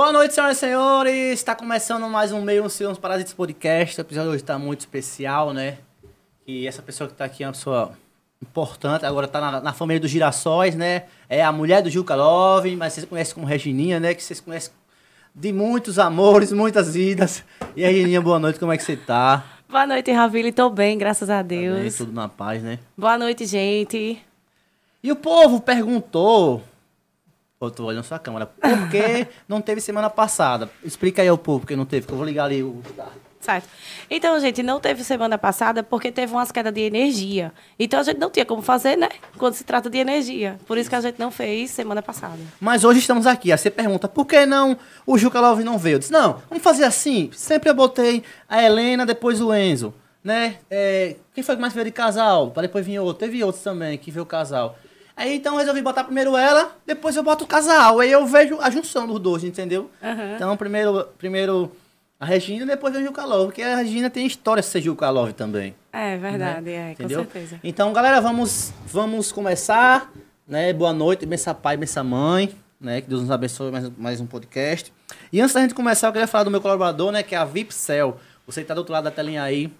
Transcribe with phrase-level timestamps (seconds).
[0.00, 1.32] Boa noite, senhoras e senhores.
[1.34, 4.00] Está começando mais um Meio Uns Parasitas Podcast.
[4.00, 5.76] O episódio hoje está muito especial, né?
[6.46, 7.92] E essa pessoa que está aqui é uma pessoa
[8.40, 9.04] importante.
[9.04, 11.02] Agora está na, na família dos girassóis, né?
[11.28, 14.14] É a mulher do Juca Love, mas vocês conhecem como Regininha, né?
[14.14, 14.72] Que vocês conhecem
[15.34, 17.44] de muitos amores, muitas vidas.
[17.76, 18.58] E aí, Regininha, boa noite.
[18.58, 19.44] Como é que você tá?
[19.68, 20.50] Boa noite, Ravile.
[20.50, 21.70] Tô bem, graças a Tá bem?
[21.74, 21.98] Deus.
[21.98, 22.78] Tudo na paz, né?
[22.96, 24.18] Boa noite, gente.
[25.02, 26.62] E o povo perguntou.
[27.62, 28.46] Eu tô olhando sua câmera.
[28.46, 30.70] Por que não teve semana passada?
[30.82, 32.80] Explica aí ao povo porque não teve, que eu vou ligar ali o.
[33.38, 33.68] Certo.
[34.10, 37.52] Então, gente, não teve semana passada porque teve umas quedas de energia.
[37.78, 39.10] Então, a gente não tinha como fazer, né?
[39.36, 40.58] Quando se trata de energia.
[40.66, 42.38] Por isso que a gente não fez semana passada.
[42.58, 43.52] Mas hoje estamos aqui.
[43.52, 45.96] Aí você pergunta, por que não o Juca Love não veio?
[45.96, 47.28] Eu disse, não, vamos fazer assim.
[47.34, 49.92] Sempre eu botei a Helena, depois o Enzo.
[50.24, 50.56] Né?
[50.70, 52.52] É, quem foi que mais veio de casal?
[52.52, 53.26] Para depois vir outro.
[53.26, 54.78] Teve outros também que veio o casal.
[55.20, 58.00] Aí então eu resolvi botar primeiro ela, depois eu boto o casal.
[58.00, 59.90] Aí eu vejo a junção dos dois, entendeu?
[60.02, 60.32] Aham.
[60.34, 61.70] Então primeiro, primeiro
[62.18, 63.44] a Regina, depois vem o Juca Love.
[63.48, 65.74] Porque a Regina tem história de ser Juca Love também.
[65.92, 67.18] É verdade, é, com Entendeu?
[67.20, 67.60] certeza.
[67.62, 70.10] Então, galera, vamos, vamos começar.
[70.48, 70.72] Né?
[70.72, 72.54] Boa noite, benção pai, benção mãe.
[72.80, 73.02] Né?
[73.02, 74.90] Que Deus nos abençoe mais, mais um podcast.
[75.30, 77.22] E antes da gente começar, eu queria falar do meu colaborador, né?
[77.22, 78.18] Que é a Vipcel.
[78.46, 79.70] Você que tá do outro lado da telinha aí.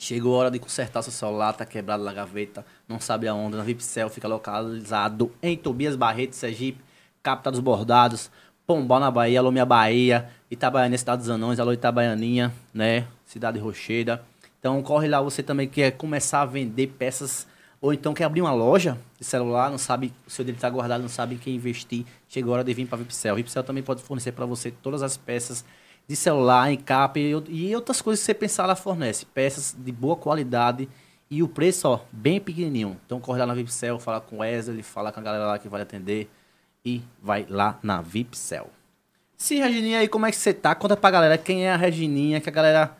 [0.00, 3.56] Chegou a hora de consertar seu celular, tá quebrado na gaveta, não sabe aonde.
[3.56, 6.80] Na Vipcel fica localizado em Tobias Barreto, Sergipe,
[7.20, 8.30] capital dos bordados,
[8.64, 13.08] Pombal na Bahia, alô minha Bahia, Itabaianinha, cidade dos anões, alô Itabaianinha, né?
[13.26, 14.22] Cidade Rocheida.
[14.60, 17.44] Então corre lá, você também quer começar a vender peças
[17.80, 21.00] ou então quer abrir uma loja de celular, não sabe, o seu dele está guardado,
[21.00, 22.04] não sabe em quem investir.
[22.28, 23.34] Chegou a hora de vir para Vipcel.
[23.34, 25.64] Vipcel também pode fornecer para você todas as peças
[26.08, 29.26] de celular, encap e, e outras coisas que você pensar, ela fornece.
[29.26, 30.88] Peças de boa qualidade
[31.30, 32.98] e o preço, ó, bem pequenininho.
[33.04, 35.68] Então corre lá na Vipcel, fala com o Wesley, fala com a galera lá que
[35.68, 36.30] vai atender
[36.84, 38.70] e vai lá na Vipcel.
[39.36, 40.74] Se Regininha aí, como é que você tá?
[40.74, 42.96] Conta pra galera quem é a Regininha, que a galera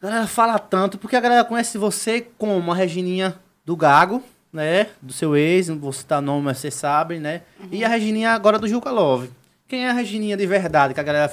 [0.00, 4.22] a galera fala tanto, porque a galera conhece você como a Regininha do Gago,
[4.52, 4.88] né?
[5.00, 7.42] Do seu ex, não vou citar nome, mas você sabe, né?
[7.70, 9.30] E a Regininha agora do Juca Love.
[9.66, 11.32] Quem é a Regininha de verdade, que a galera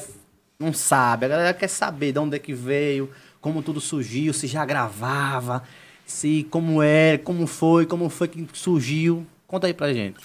[0.59, 1.25] não sabe?
[1.25, 3.09] A galera quer saber de onde é que veio,
[3.41, 5.63] como tudo surgiu, se já gravava,
[6.05, 9.25] se como é, como foi, como foi que surgiu.
[9.47, 10.17] Conta aí pra gente.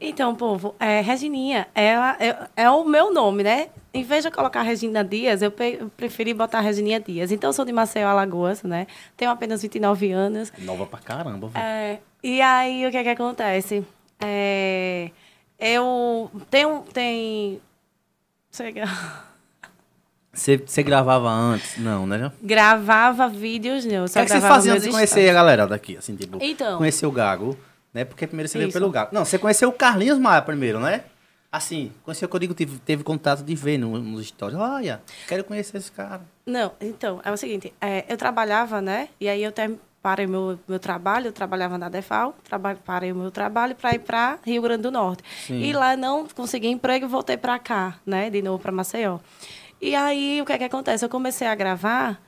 [0.00, 3.68] Então, povo, é, Regininha ela é, é o meu nome, né?
[3.92, 7.32] Em vez de eu colocar Regina Dias, eu, pe- eu preferi botar Regininha Dias.
[7.32, 8.86] Então, eu sou de Maceió, Alagoas, né?
[9.16, 10.52] Tenho apenas 29 anos.
[10.58, 11.64] Nova pra caramba, velho.
[11.64, 13.84] É, e aí, o que é que acontece?
[14.20, 15.10] É,
[15.58, 16.84] eu tenho...
[16.92, 17.60] Tem,
[18.52, 19.24] sei lá,
[20.38, 21.78] Você, gravava antes?
[21.78, 22.30] Não, né?
[22.42, 23.94] gravava vídeos, não.
[23.94, 25.96] eu O Só que, é que você fazia antes de conhecer a galera daqui?
[25.96, 26.78] Assim, tipo, Então.
[26.78, 27.56] conhecer o Gago,
[27.92, 28.04] né?
[28.04, 29.10] Porque primeiro você veio pelo Gago.
[29.12, 31.02] Não, você conheceu o Carlinhos Maia primeiro, né?
[31.50, 34.58] Assim, conheceu o que eu digo, teve, teve contato de ver no- nos stories.
[34.58, 36.20] Olha, quero conhecer esse cara.
[36.46, 39.08] Não, então, é o seguinte, é, eu trabalhava, né?
[39.18, 43.16] E aí eu ter, parei meu, meu trabalho, eu trabalhava na Defal, traba, parei o
[43.16, 45.22] meu trabalho para ir para Rio Grande do Norte.
[45.46, 45.58] Sim.
[45.62, 48.28] E lá não consegui emprego e voltei para cá, né?
[48.28, 49.18] De novo para Maceió.
[49.80, 51.04] E aí, o que é que acontece?
[51.04, 52.20] Eu comecei a gravar,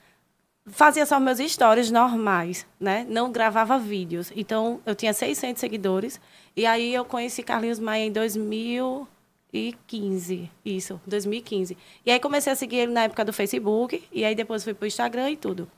[0.67, 3.05] fazia só meus stories normais, né?
[3.09, 4.33] Não gravava vídeos.
[4.37, 6.21] Então, eu tinha 600 seguidores.
[6.57, 10.49] E aí, eu conheci Carlinhos Maia em 2015.
[10.65, 11.77] Isso, 2015.
[12.07, 14.03] E aí, comecei a seguir ele na época do Facebook.
[14.13, 15.69] E aí, depois fui pro Instagram e tudo.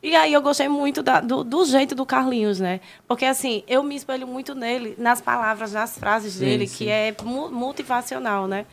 [0.00, 2.78] E aí eu gostei muito da- do, do jeito do Carlinhos, né?
[3.08, 6.84] Porque assim, eu me espelho muito nele, nas palavras, nas frases Sim, dele, sim.
[6.84, 7.12] que é
[7.50, 8.64] motivacional, né?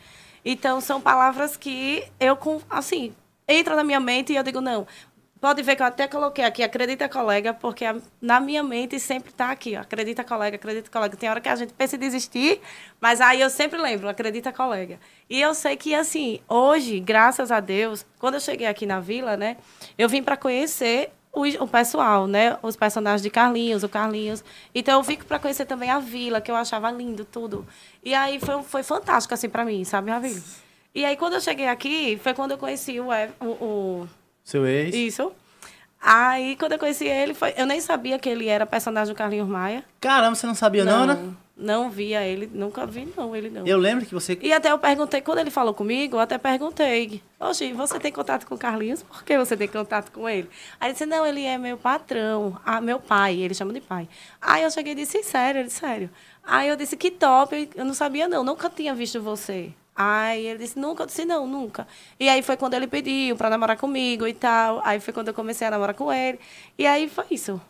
[0.44, 2.38] Então são palavras que eu,
[2.68, 3.14] assim,
[3.48, 4.86] entra na minha mente e eu digo, não,
[5.44, 7.84] Pode ver que eu até coloquei aqui, acredita colega, porque
[8.18, 11.18] na minha mente sempre está aqui, ó, acredita colega, acredita colega.
[11.18, 12.62] Tem hora que a gente pensa em desistir,
[12.98, 14.98] mas aí eu sempre lembro, acredita colega.
[15.28, 19.36] E eu sei que, assim, hoje, graças a Deus, quando eu cheguei aqui na vila,
[19.36, 19.58] né,
[19.98, 24.44] eu vim para conhecer o, pessoal, né, os personagens de Carlinhos, o Carlinhos.
[24.74, 27.66] Então eu vim para conhecer também a vila, que eu achava lindo, tudo.
[28.02, 30.40] E aí foi, foi fantástico, assim, para mim, sabe, vila.
[30.94, 33.08] E aí, quando eu cheguei aqui, foi quando eu conheci o,
[33.40, 34.08] o, o
[34.44, 34.94] Seu ex.
[34.94, 35.32] isso.
[36.00, 37.52] Aí, quando eu conheci ele, foi...
[37.56, 39.82] eu nem sabia que ele era personagem do Carlinhos Maia.
[40.00, 41.34] Caramba, você não sabia não, né?
[41.56, 43.66] Não via ele, nunca vi, não, ele não.
[43.66, 44.36] Eu lembro que você...
[44.42, 48.44] E até eu perguntei, quando ele falou comigo, eu até perguntei, Oxi, você tem contato
[48.44, 49.02] com o Carlinhos?
[49.02, 50.48] Por que você tem contato com ele?
[50.80, 54.08] Aí ele disse, não, ele é meu patrão, ah, meu pai, ele chama de pai.
[54.40, 55.60] Aí eu cheguei e disse, sério?
[55.60, 56.10] Ele sério.
[56.42, 59.72] Aí eu disse, que top, eu não sabia não, nunca tinha visto você.
[59.96, 61.86] Aí ele disse, nunca, eu disse, não, nunca.
[62.18, 64.82] E aí foi quando ele pediu para namorar comigo e tal.
[64.84, 66.40] Aí foi quando eu comecei a namorar com ele.
[66.76, 67.60] E aí foi isso.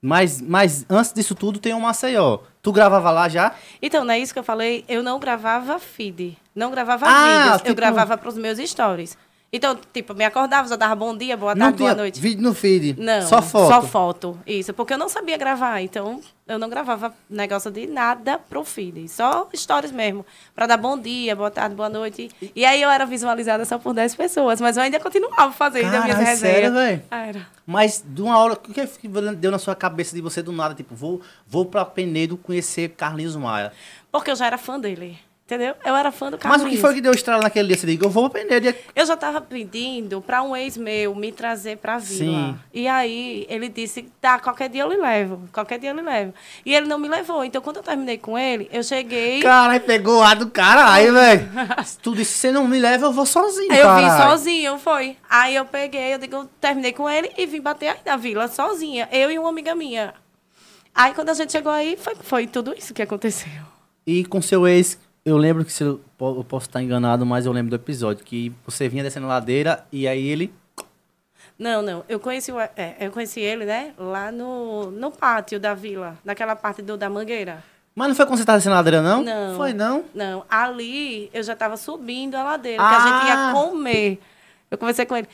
[0.00, 2.38] Mas, mas antes disso tudo tem um Maceió.
[2.62, 3.54] Tu gravava lá já?
[3.82, 4.84] Então, não é isso que eu falei?
[4.88, 6.36] Eu não gravava feed.
[6.54, 7.56] Não gravava Ah, vídeos.
[7.58, 9.16] tipo- Eu gravava para os meus stories.
[9.50, 12.20] Então, tipo, me acordava, já dava bom dia, boa não tarde, tinha boa noite.
[12.20, 12.96] vídeo no feed.
[13.00, 13.68] Não, Só foto.
[13.68, 14.74] Só foto, isso.
[14.74, 19.08] Porque eu não sabia gravar, então eu não gravava negócio de nada pro feed.
[19.08, 20.24] Só stories mesmo.
[20.54, 22.30] Pra dar bom dia, boa tarde, boa noite.
[22.54, 26.04] E aí eu era visualizada só por 10 pessoas, mas eu ainda continuava fazendo as
[26.04, 26.38] minhas resenhas.
[26.38, 27.02] sério, velho?
[27.10, 27.46] Era.
[27.66, 30.74] Mas de uma hora, o que que deu na sua cabeça de você do nada?
[30.74, 33.72] Tipo, vou, vou pra Penedo conhecer Carlinhos Maia.
[34.12, 35.18] Porque eu já era fã dele.
[35.48, 35.74] Entendeu?
[35.82, 36.72] Eu era fã do Mas Carlinhos.
[36.72, 37.76] o que foi que deu estrela naquele dia?
[37.78, 38.42] Você disse, eu vou pra.
[38.42, 38.74] E...
[38.94, 42.18] Eu já estava pedindo para um ex meu me trazer para a vila.
[42.18, 42.58] Sim.
[42.70, 45.48] E aí ele disse, tá, qualquer dia eu lhe levo.
[45.50, 46.34] Qualquer dia eu lhe levo.
[46.66, 47.42] E ele não me levou.
[47.42, 49.40] Então, quando eu terminei com ele, eu cheguei...
[49.40, 51.48] Caralho, pegou ar do caralho, velho.
[52.02, 54.30] Tu disse, se você não me leva, eu vou sozinho, eu vim caralho.
[54.30, 55.16] sozinho, foi.
[55.30, 58.48] Aí eu peguei, eu digo, eu terminei com ele e vim bater aí na vila
[58.48, 59.08] sozinha.
[59.10, 60.12] Eu e uma amiga minha.
[60.94, 63.48] Aí quando a gente chegou aí, foi, foi tudo isso que aconteceu.
[64.06, 67.52] E com seu ex, eu lembro que se eu, eu posso estar enganado, mas eu
[67.52, 70.52] lembro do episódio que você vinha descendo a ladeira e aí ele.
[71.58, 72.04] Não, não.
[72.08, 73.92] Eu conheci, o- é, eu conheci ele, né?
[73.98, 77.62] Lá no, no pátio da vila, naquela parte do, da mangueira.
[77.94, 79.24] Mas não foi quando você estava descendo a ladeira, não?
[79.24, 79.56] Não.
[79.56, 80.04] Foi, não?
[80.14, 83.26] Não, ali eu já estava subindo a ladeira, que a gente Ah!
[83.26, 84.20] ia comer.
[84.70, 85.26] Eu conversei com ele.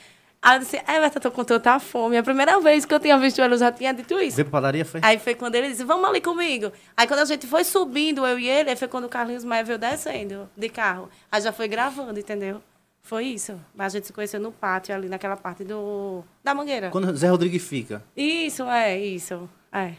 [0.45, 2.15] Aí eu disse, Everton, tô com tanta fome.
[2.19, 4.35] A primeira vez que eu tinha visto ele, eu já tinha dito isso.
[4.35, 5.01] Veio pra padaria, foi?
[5.03, 6.71] Aí foi quando ele disse, vamos ali comigo.
[6.95, 9.63] Aí quando a gente foi subindo, eu e ele, aí foi quando o Carlinhos Maia
[9.63, 11.09] veio descendo de carro.
[11.31, 12.61] Aí já foi gravando, entendeu?
[13.01, 13.59] Foi isso.
[13.73, 16.91] Mas a gente se conheceu no pátio, ali naquela parte do da mangueira.
[16.91, 18.03] Quando o Zé Rodrigues fica.
[18.15, 19.49] Isso, é, isso.
[19.73, 19.93] É.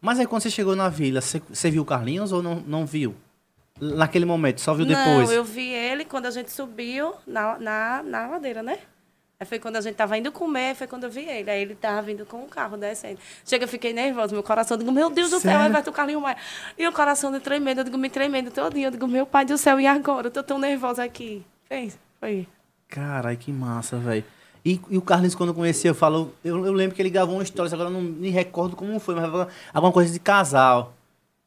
[0.00, 2.86] Mas aí quando você chegou na vila, você, você viu o Carlinhos ou não, não
[2.86, 3.14] viu?
[3.78, 5.28] Naquele momento, só viu depois?
[5.28, 8.78] Não, eu vi ele quando a gente subiu na, na, na ladeira, né?
[9.42, 11.50] Aí foi quando a gente tava indo comer, foi quando eu vi ele.
[11.50, 13.18] Aí ele tava vindo com o carro descendo.
[13.44, 15.66] Chega, eu fiquei nervosa, meu coração, eu digo, meu Deus do céu, Sério?
[15.66, 16.36] Everton Carlinho Maia.
[16.78, 18.86] E o coração de tremendo, eu digo, me tremendo todinho.
[18.86, 20.28] Eu digo, meu pai do céu, e agora?
[20.28, 21.44] Eu tô tão nervosa aqui.
[21.68, 22.46] Fez, foi.
[22.86, 24.24] Caralho, que massa, velho.
[24.64, 26.32] E, e o Carlinhos, quando eu conheci, eu falo.
[26.44, 29.16] Eu, eu lembro que ele gravou uma história, agora eu não me recordo como foi,
[29.16, 30.94] mas alguma coisa de casal.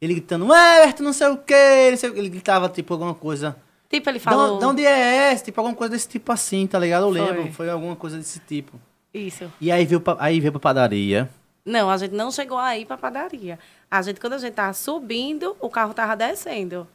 [0.02, 2.18] Ele gritando, Everton, não sei o quê, não sei o quê.
[2.18, 3.56] Ele gritava, tipo, alguma coisa.
[3.88, 4.58] Tipo, ele falou...
[4.58, 5.44] de onde é esse?
[5.44, 7.06] Tipo, alguma coisa desse tipo assim, tá ligado?
[7.06, 7.20] Eu Foi.
[7.20, 8.80] lembro, foi alguma coisa desse tipo.
[9.14, 9.50] Isso.
[9.60, 11.28] E aí veio pra, aí veio pra padaria.
[11.64, 13.58] Não, a gente não chegou aí pra padaria.
[13.90, 16.86] A gente, quando a gente tava subindo, o carro tava descendo.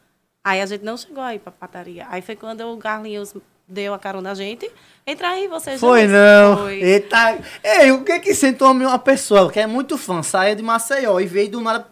[0.43, 2.07] Aí a gente não chegou aí pra padaria.
[2.09, 3.33] Aí foi quando o Carlinhos
[3.67, 4.71] deu a carona a gente.
[5.05, 6.57] Entra aí, vocês Foi não.
[6.57, 6.81] Foi.
[6.81, 7.39] Eita.
[7.63, 11.25] Ei, o que que sentou uma pessoa que é muito fã, saiu de Maceió e
[11.25, 11.87] veio do nada.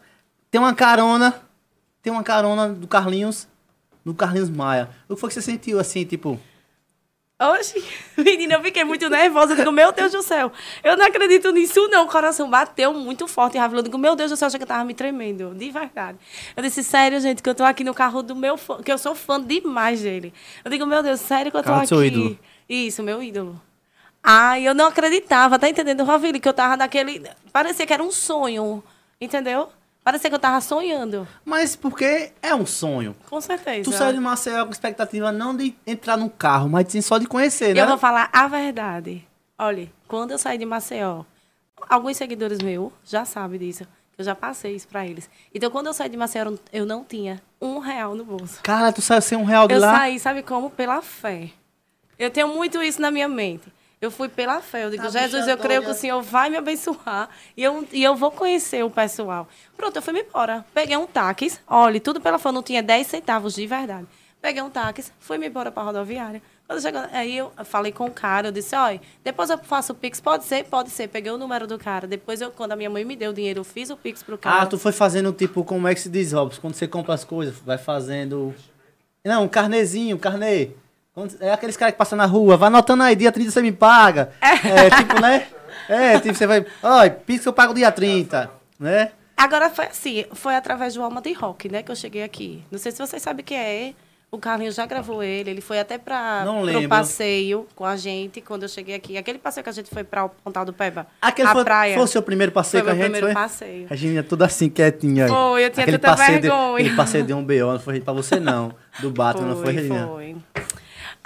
[0.49, 1.41] Tem uma carona.
[2.01, 3.45] Tem uma carona do Carlinhos.
[4.09, 4.89] Do Carlinhos Maia.
[5.07, 6.39] O que foi que você sentiu assim, tipo?
[7.41, 7.81] Oxi,
[8.17, 9.53] menina, eu fiquei muito nervosa.
[9.53, 10.51] Eu digo, meu Deus do céu,
[10.83, 12.05] eu não acredito nisso, não.
[12.05, 13.79] O coração bateu muito forte em Ravila.
[13.79, 16.17] Eu digo, meu Deus do céu, eu achei que eu tava me tremendo, de verdade.
[16.57, 18.97] Eu disse, sério, gente, que eu tô aqui no carro do meu fã, que eu
[18.97, 20.33] sou fã demais dele.
[20.65, 21.87] Eu digo, meu Deus, sério que eu tô Carro aqui.
[21.87, 22.37] seu ídolo.
[22.67, 23.61] Isso, meu ídolo.
[24.21, 26.39] Ai, eu não acreditava, tá entendendo, Ravila?
[26.39, 27.23] Que eu tava naquele.
[27.53, 28.83] Parecia que era um sonho,
[29.21, 29.69] entendeu?
[30.03, 31.27] Parecia que eu tava sonhando.
[31.45, 33.15] Mas porque é um sonho.
[33.29, 33.89] Com certeza.
[33.89, 37.27] Tu saiu de Maceió com expectativa não de entrar no carro, mas sim só de
[37.27, 37.81] conhecer, né?
[37.81, 39.27] Eu vou falar a verdade.
[39.57, 41.23] Olha, quando eu saí de Maceió,
[41.89, 43.85] alguns seguidores meus já sabem disso.
[44.17, 45.29] Eu já passei isso pra eles.
[45.53, 48.59] Então, quando eu saí de Maceió, eu não- eu tinha um real no bolso.
[48.63, 49.95] Cara, tu saiu sem um real de Eu lá.
[49.97, 50.69] saí, sabe como?
[50.69, 51.49] Pela fé.
[52.17, 53.71] Eu tenho muito isso na minha mente.
[54.01, 54.85] Eu fui pela fé.
[54.85, 57.29] Eu digo, Tá, Jesus, eu creio que o Senhor vai me abençoar.
[57.55, 59.47] E eu, e eu vou conhecer o pessoal.
[59.75, 60.65] Pronto, eu fui me embora.
[60.73, 61.59] Peguei um táxi.
[61.67, 62.51] Olha, tudo pela fé.
[62.51, 64.07] Não tinha 10 centavos de verdade.
[64.41, 66.41] Peguei um táxi, fui me embora para a rodoviária.
[66.65, 69.95] Quando chegou, aí eu falei com o cara, eu disse, olha, depois eu faço o
[69.95, 70.63] Pix, pode ser?
[70.63, 71.09] Pode ser.
[71.09, 72.07] Peguei o número do cara.
[72.07, 74.37] Depois, eu, quando a minha mãe me deu o dinheiro, eu fiz o Pix pro
[74.37, 74.61] cara.
[74.61, 76.61] Ah, tu foi fazendo tipo, como é que se diz, Robson?
[76.61, 78.55] Quando você compra as coisas, vai fazendo.
[79.25, 80.69] Não, um carnezinho, carnê.
[81.39, 84.31] É aqueles caras que passam na rua, vai anotando aí, dia 30 você me paga.
[84.41, 85.47] É, tipo, né?
[85.87, 86.65] É, tipo, você vai.
[86.83, 88.49] Olha, Pix eu pago dia 30,
[88.79, 89.11] né?
[89.35, 92.61] Agora foi assim, foi através do Alma de Rock, né, que eu cheguei aqui.
[92.69, 93.93] Não sei se vocês sabem quem é.
[94.31, 96.87] O Carlinhos já gravou ele, ele foi até para Não lembro.
[96.87, 99.17] passeio com a gente quando eu cheguei aqui.
[99.17, 101.07] Aquele passeio que a gente foi para o Pontal do Peba.
[101.19, 101.95] Aquele a foi, praia.
[101.95, 103.41] foi o seu primeiro passeio Foi com a meu gente, primeiro foi?
[103.43, 103.87] passeio.
[103.89, 105.27] A gente ia tudo assim, quietinha.
[105.27, 106.75] Foi, eu tinha aquele tanta passeio de- vergonha.
[106.75, 108.71] aquele passeio de um BO, não foi pra você não.
[108.99, 110.05] Do Bato, não foi, Regina?
[110.05, 110.35] Foi.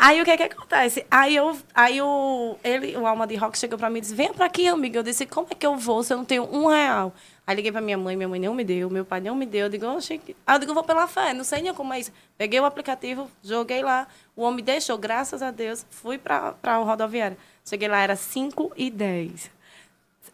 [0.05, 1.05] Aí o que que acontece?
[1.09, 4.33] Aí eu, aí o, ele, o Alma de Rock chegou pra mim e disse: Venha
[4.33, 4.99] pra aqui, amiga.
[4.99, 7.13] Eu disse: Como é que eu vou se eu não tenho um real?
[7.47, 9.67] Aí liguei pra minha mãe, minha mãe não me deu, meu pai não me deu.
[9.67, 12.01] Eu digo: Oxe, que-" Aí eu digo: Vou pela fé, não sei nem como é
[12.01, 12.11] isso.
[12.37, 14.05] Peguei o aplicativo, joguei lá.
[14.35, 15.85] O homem me deixou, graças a Deus.
[15.89, 17.37] Fui pra, pra o rodoviário.
[17.63, 19.49] Cheguei lá, era 5 e 10.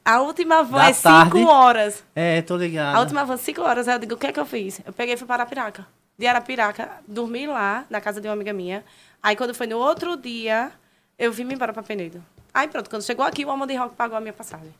[0.04, 1.44] A última van Da é 5 tarde?
[1.44, 2.04] horas.
[2.16, 2.96] É, tô ligado.
[2.96, 3.88] A última van, 5 horas.
[3.88, 4.82] Aí eu digo, o que é que eu fiz?
[4.84, 5.86] Eu peguei e fui para Arapiraca.
[6.20, 8.84] De Arapiraca, dormi lá, na casa de uma amiga minha.
[9.24, 10.70] Aí, quando foi no outro dia,
[11.18, 12.22] eu vim embora para Penedo.
[12.54, 14.74] Aí, pronto, quando chegou aqui, o Alma de Rock pagou a minha passagem.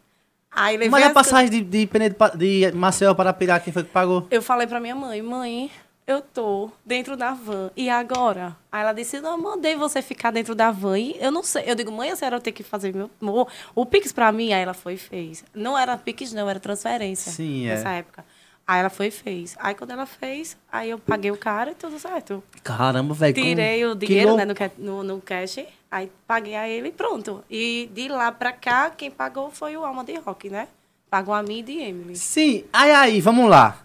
[0.52, 3.84] Aí, levei Mas a as passagem de, de, Penedo de Maceió para Pirá, quem foi
[3.84, 4.28] que pagou?
[4.30, 5.72] Eu falei pra minha mãe, mãe,
[6.06, 7.72] eu tô dentro da van.
[7.78, 8.58] E agora?
[8.70, 11.00] Aí ela disse, não, eu mandei você ficar dentro da van.
[11.00, 11.64] E eu não sei.
[11.68, 14.52] Eu digo, mãe, a senhora tem que fazer meu, o, o Pix pra mim.
[14.52, 15.46] Aí ela foi e fez.
[15.54, 17.32] Não era Pix, não, era transferência.
[17.32, 17.76] Sim, é.
[17.76, 18.26] Nessa época.
[18.72, 19.56] Aí ela foi e fez.
[19.60, 22.44] Aí quando ela fez, aí eu paguei o cara e tudo certo.
[22.64, 23.34] Caramba, velho.
[23.34, 24.46] como- Tirei o dinheiro né,
[24.78, 25.58] no, no cash,
[25.90, 27.44] aí paguei a ele e pronto.
[27.50, 30.68] E de lá pra cá, quem pagou foi o Alma de Rock, né?
[31.10, 32.16] Pagou a mim e de Emily.
[32.16, 33.84] Sim, aí, aí, vamos lá.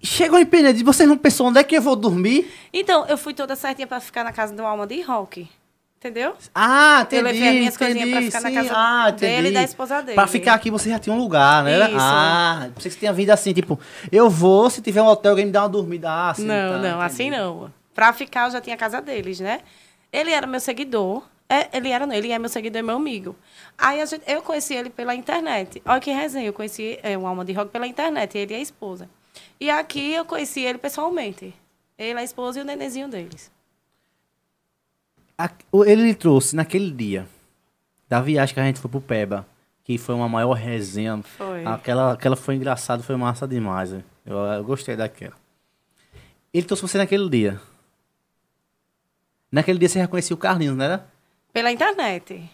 [0.00, 2.48] Chegou em Penedo e você não pensou onde é que eu vou dormir?
[2.72, 5.48] Então, eu fui toda certinha pra ficar na casa do Alma de Rock.
[6.04, 6.34] Entendeu?
[6.54, 8.54] Ah, entendi, Eu levei as minhas coisinhas pra entendi, ficar na sim.
[8.56, 9.54] casa ah, dele e entendi.
[9.54, 10.14] da esposa dele.
[10.14, 11.88] Pra ficar aqui você já tinha um lugar, né?
[11.88, 11.96] Isso.
[11.98, 13.80] Ah, pensei que você tinha vindo assim, tipo,
[14.12, 16.10] eu vou, se tiver um hotel, alguém me dá uma dormida.
[16.10, 17.04] Ah, sim, não, tá, não, entendi.
[17.04, 17.72] assim não.
[17.94, 19.62] Pra ficar, eu já tinha a casa deles, né?
[20.12, 21.22] Ele era meu seguidor.
[21.48, 23.34] É, ele era, não, ele é meu seguidor e meu amigo.
[23.78, 25.80] Aí a gente, eu conheci ele pela internet.
[25.86, 28.60] Olha que resenha, eu conheci é, o Alma de Rock pela internet, ele e a
[28.60, 29.08] esposa.
[29.58, 31.54] E aqui eu conheci ele pessoalmente.
[31.98, 33.53] Ele, a esposa e o nenenzinho deles.
[35.38, 35.50] A-
[35.86, 37.26] Ele trouxe naquele dia
[38.08, 39.46] da viagem que a gente foi pro Peba,
[39.82, 41.20] que foi uma maior resenha.
[41.22, 41.64] Foi.
[41.66, 43.90] Aquela, aquela foi engraçada, foi massa demais.
[43.92, 44.02] né?
[44.24, 45.34] Eu, eu gostei daquela.
[46.52, 47.60] Ele trouxe você naquele dia.
[49.50, 51.06] Naquele dia você já conhecia o Carlinhos, não era?
[51.52, 52.48] Pela internet.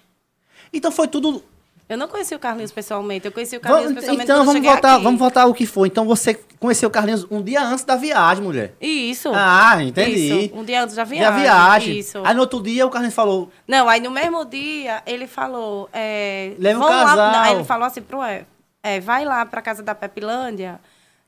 [0.72, 1.42] Então foi tudo.
[1.90, 4.94] Eu não conheci o Carlinhos pessoalmente, eu conheci o Carlinhos Vamos- pessoalmente então vamos voltar,
[4.94, 5.02] aqui.
[5.04, 5.88] vamos voltar ao que foi.
[5.88, 8.74] Então você conheceu o Carlinhos um dia antes da viagem, mulher.
[8.80, 9.30] Isso.
[9.34, 10.44] Ah, entendi.
[10.44, 10.54] Isso.
[10.56, 11.40] Um dia antes da Da viagem.
[11.42, 11.98] viagem.
[11.98, 12.22] Isso.
[12.24, 15.88] Aí no outro dia o Carlinhos falou: Não, aí no mesmo dia ele falou.
[15.92, 17.32] É, Leva o lá- casal.
[17.32, 18.46] não, aí ele falou assim pro Eve,
[18.84, 20.78] é, vai lá pra casa da Pepilândia,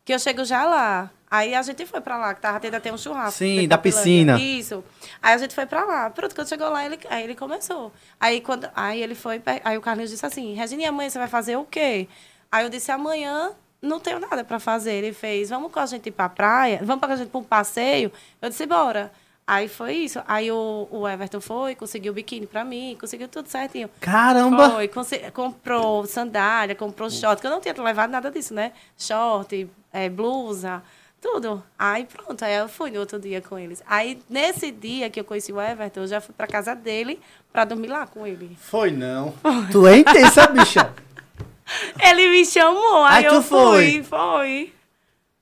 [0.04, 1.11] que eu chego já lá.
[1.32, 3.38] Aí a gente foi pra lá, que tava tendo até um churrasco.
[3.38, 4.38] Sim, da piscina.
[4.38, 4.84] Isso.
[5.22, 6.10] Aí a gente foi pra lá.
[6.10, 7.90] Pronto, quando chegou lá, ele, aí ele começou.
[8.20, 11.56] Aí, quando, aí ele foi, aí o Carlinhos disse assim, Regina, amanhã você vai fazer
[11.56, 12.06] o quê?
[12.50, 14.92] Aí eu disse, amanhã não tenho nada pra fazer.
[14.92, 17.44] Ele fez, vamos com a gente ir pra praia, vamos com a gente pra um
[17.44, 18.12] passeio.
[18.42, 19.10] Eu disse, bora.
[19.46, 20.20] Aí foi isso.
[20.28, 23.88] Aí o, o Everton foi, conseguiu o biquíni pra mim, conseguiu tudo certinho.
[24.00, 24.68] Caramba!
[24.68, 24.90] Foi,
[25.32, 28.72] comprou sandália, comprou short, que eu não tinha levado nada disso, né?
[28.98, 30.82] Short, é, blusa,
[31.22, 31.62] tudo.
[31.78, 33.82] Aí pronto, aí eu fui no outro dia com eles.
[33.86, 37.18] Aí nesse dia que eu conheci o Everton, eu já fui pra casa dele
[37.52, 38.58] pra dormir lá com ele.
[38.60, 39.32] Foi não.
[39.70, 40.92] tu é intensa, bicha.
[42.02, 43.92] Ele me chamou, aí, Aí tu eu foi?
[43.92, 44.72] fui, foi.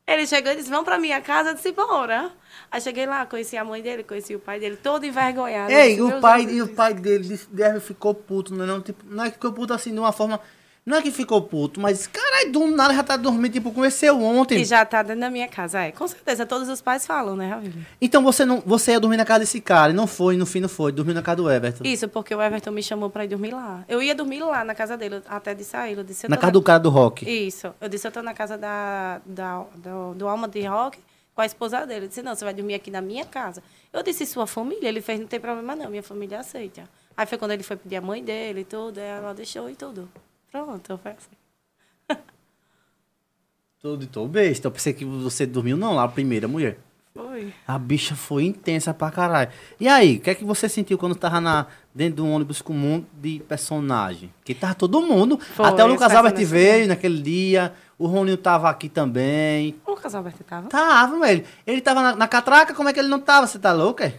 [0.07, 2.31] Ele chegou e disse, vamos pra minha casa, eu disse, bora.
[2.71, 5.73] Aí cheguei lá, conheci a mãe dele, conheci o pai dele, todo envergonhado.
[5.73, 8.65] Ei, disse, o "Meu pai, Jesus." e o pai dele disse- deve ficou puto, não
[8.65, 8.81] é não?
[8.81, 10.39] Tipo, não é que ficou puto assim de uma forma.
[10.85, 14.61] Não é que ficou puto, mas, caralho, do nada já tá dormindo, tipo, conheceu ontem.
[14.61, 15.93] E já tá dentro da minha casa, é.
[15.93, 17.87] Com certeza, todos os pais falam, né, Ravile?
[18.01, 18.63] Então você não.
[18.65, 21.15] Você ia dormir na casa desse cara, e não foi, no fim não foi, dormiu
[21.15, 21.85] na casa do Everton.
[21.85, 23.85] Isso, porque o Everton me chamou pra ir dormir lá.
[23.89, 25.99] Eu ia dormir lá na casa dele, até de sair.
[25.99, 27.29] Eu disse, eu Na casa do cara do rock.
[27.29, 27.75] Isso.
[27.81, 30.99] Eu disse, eu tô na casa da, da, do, do Alma de Rock
[31.35, 32.07] com a esposa dele.
[32.07, 33.63] Eu disse, não, você vai dormir aqui na minha casa.
[33.93, 34.89] Eu disse, sua família?
[34.89, 36.89] Ele fez, não tem problema não, minha família aceita.
[37.17, 40.09] Aí foi quando ele foi pedir a mãe dele e tudo, ela deixou e tudo.
[40.51, 42.19] Pronto, foi assim.
[43.81, 44.67] Tudo, tô besta.
[44.69, 46.79] Eu pensei que você dormiu, não, lá, a primeira mulher.
[47.13, 47.53] Foi.
[47.67, 49.51] A bicha foi intensa pra caralho.
[49.79, 52.63] E aí, o que é que você sentiu quando tava na, dentro de um ônibus
[52.63, 54.33] com um monte de personagem?
[54.45, 55.39] Que tava todo mundo.
[55.39, 57.73] Foi, Até o Lucas Albert veio naquele dia.
[57.99, 59.75] O Roninho tava aqui também.
[59.85, 60.69] O Lucas Alberto tava?
[60.69, 61.45] Tava, velho.
[61.67, 63.47] Ele tava na, na catraca, como é que ele não tava?
[63.47, 64.19] Você tá louco, é?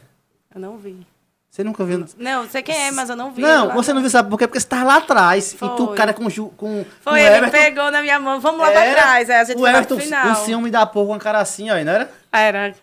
[0.54, 1.08] Eu não vi.
[1.52, 2.06] Você nunca viu.
[2.18, 3.42] Não, sei quem é, mas eu não vi.
[3.42, 3.74] Não, lá.
[3.74, 4.48] você não viu, sabe por quê?
[4.48, 5.52] Porque você tava lá atrás.
[5.54, 5.98] E tu, Foi.
[5.98, 7.52] cara, com, Ju- com, Foi, o ele Everton.
[7.52, 8.40] pegou na minha mão.
[8.40, 9.30] Vamos lá pra Era trás.
[9.30, 10.32] Aí a gente o foi Everton, final.
[10.32, 12.10] o ciúme da porra com a cara assim, ó, não era?
[12.32, 12.74] Era.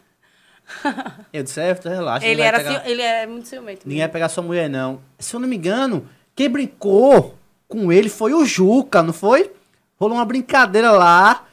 [1.32, 2.26] Eu disse, Everton, relaxa.
[2.26, 3.80] Ele era pegar- ele é muito ciumento.
[3.86, 5.00] Ninguém vai pegar sua mulher, não.
[5.18, 6.06] Se eu não me engano,
[6.36, 7.34] quem brincou
[7.66, 9.50] com ele foi o Juca, não foi?
[9.98, 11.44] Rolou uma brincadeira lá.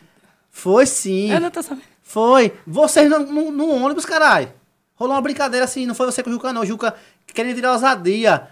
[0.51, 1.31] Foi sim.
[1.31, 1.83] Eu não tô sabendo.
[2.03, 2.53] Foi.
[2.67, 4.51] Vocês no, no- no ônibus, caralho.
[4.95, 6.61] Rolou uma brincadeira assim, não foi você com o Juca, não.
[6.61, 6.95] O Juca
[7.27, 8.47] querendo virar ousadia.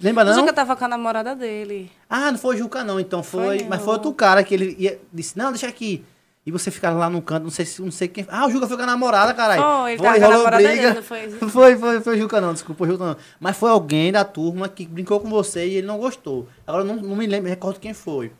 [0.00, 0.34] Lembra, O não?
[0.34, 1.90] Juca tava com a namorada dele.
[2.08, 3.00] Ah, não foi o Juca, não.
[3.00, 3.60] Então foi.
[3.60, 6.04] Foi mas foi outro cara que ele ia- disse: Não, deixa aqui.
[6.46, 8.24] E você ficava lá no canto, não sei se não sei quem.
[8.28, 9.60] Ah, o Juca foi com a namorada, caralho.
[9.62, 10.90] Foi, ele tava com a rolou namorada briga.
[10.92, 11.28] dele, foi?
[11.50, 13.16] Foi, foi, foi o Juca, não, desculpa, o Juca não.
[13.40, 16.48] Mas foi alguém da turma que brincou com você e ele não gostou.
[16.66, 18.32] Agora eu não, não me lembro, me recordo quem foi.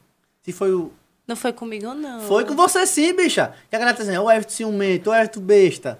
[0.43, 0.91] Se foi o.
[1.27, 2.21] Não foi comigo, não.
[2.21, 3.53] Foi com você sim, bicha.
[3.69, 5.99] Que a galera tá dizendo, o Everton ciumento, o Everton besta.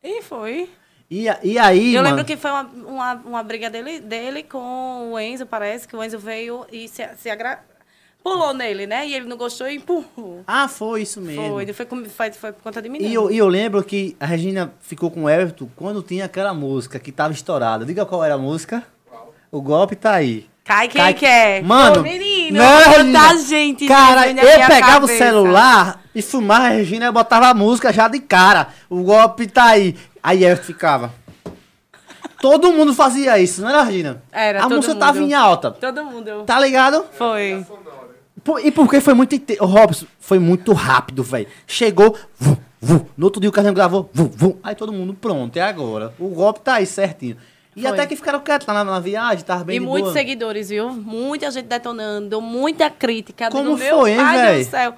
[0.00, 0.70] E foi.
[1.10, 5.12] E, e aí, eu mano, lembro que foi uma, uma, uma briga dele, dele com
[5.12, 7.60] o Enzo, parece que o Enzo veio e se, se agra...
[8.22, 9.06] pulou nele, né?
[9.06, 10.42] E ele não gostou e empurrou.
[10.46, 11.48] Ah, foi isso mesmo.
[11.48, 14.14] Foi, foi, com- foi, foi por conta de mim, E eu, e eu lembro que
[14.20, 17.86] a Regina ficou com o Everton quando tinha aquela música que tava estourada.
[17.86, 18.82] Diga qual era a música.
[19.50, 20.46] O golpe tá aí.
[20.62, 21.62] Cai quem Cai- quer.
[21.62, 23.38] Mano, Ô, menino, não, Regina.
[23.38, 23.86] gente.
[23.88, 25.16] Cara, eu pegava o cabeça.
[25.24, 28.68] celular e filmava a Regina e botava a música já de cara.
[28.90, 29.96] O golpe tá aí.
[30.28, 31.10] Aí Everton ficava.
[32.38, 34.22] Todo mundo fazia isso, não era, Regina?
[34.30, 35.30] Era, A todo música tava mundo.
[35.30, 35.70] em alta.
[35.70, 36.42] Todo mundo.
[36.44, 37.06] Tá ligado?
[37.12, 37.64] Foi.
[38.44, 39.34] Por- e porque foi muito.
[39.34, 41.46] inte- O Robson foi muito rápido, velho.
[41.66, 43.08] Chegou, vu, vu.
[43.16, 44.58] No outro dia o Carlinhos gravou, vu, vu.
[44.62, 46.12] Aí todo mundo pronto, é agora.
[46.18, 47.38] O golpe tá aí certinho.
[47.74, 47.90] E Foi.
[47.90, 50.12] até que ficaram quietos lá na, na viagem, tava bem E de muitos boa.
[50.12, 50.90] seguidores, viu?
[50.90, 53.48] Muita gente detonando, muita crítica.
[53.50, 54.64] Como do meu foi, hein, pai véi?
[54.64, 54.94] do céu.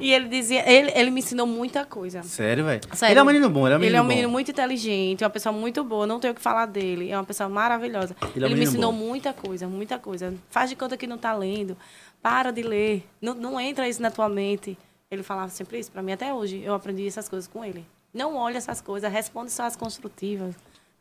[0.00, 2.22] E ele dizia, ele, ele me ensinou muita coisa.
[2.22, 2.80] Sério, velho?
[3.08, 4.08] Ele é um menino bom, ele é um menino Ele é um bom.
[4.08, 7.10] menino muito inteligente, uma pessoa muito boa, não tenho o que falar dele.
[7.10, 8.16] É uma pessoa maravilhosa.
[8.34, 8.98] Ele é um Ele, me ensinou bom.
[8.98, 10.34] muita coisa, muita coisa.
[10.50, 11.76] Faz de conta que não tá lendo.
[12.22, 13.04] Para de ler.
[13.20, 14.76] Não, não entra isso na tua mente.
[15.10, 16.62] Ele falava sempre isso pra mim até hoje.
[16.64, 17.84] Eu aprendi essas coisas com ele.
[18.12, 20.54] Não olha essas coisas, responde só as construtivas.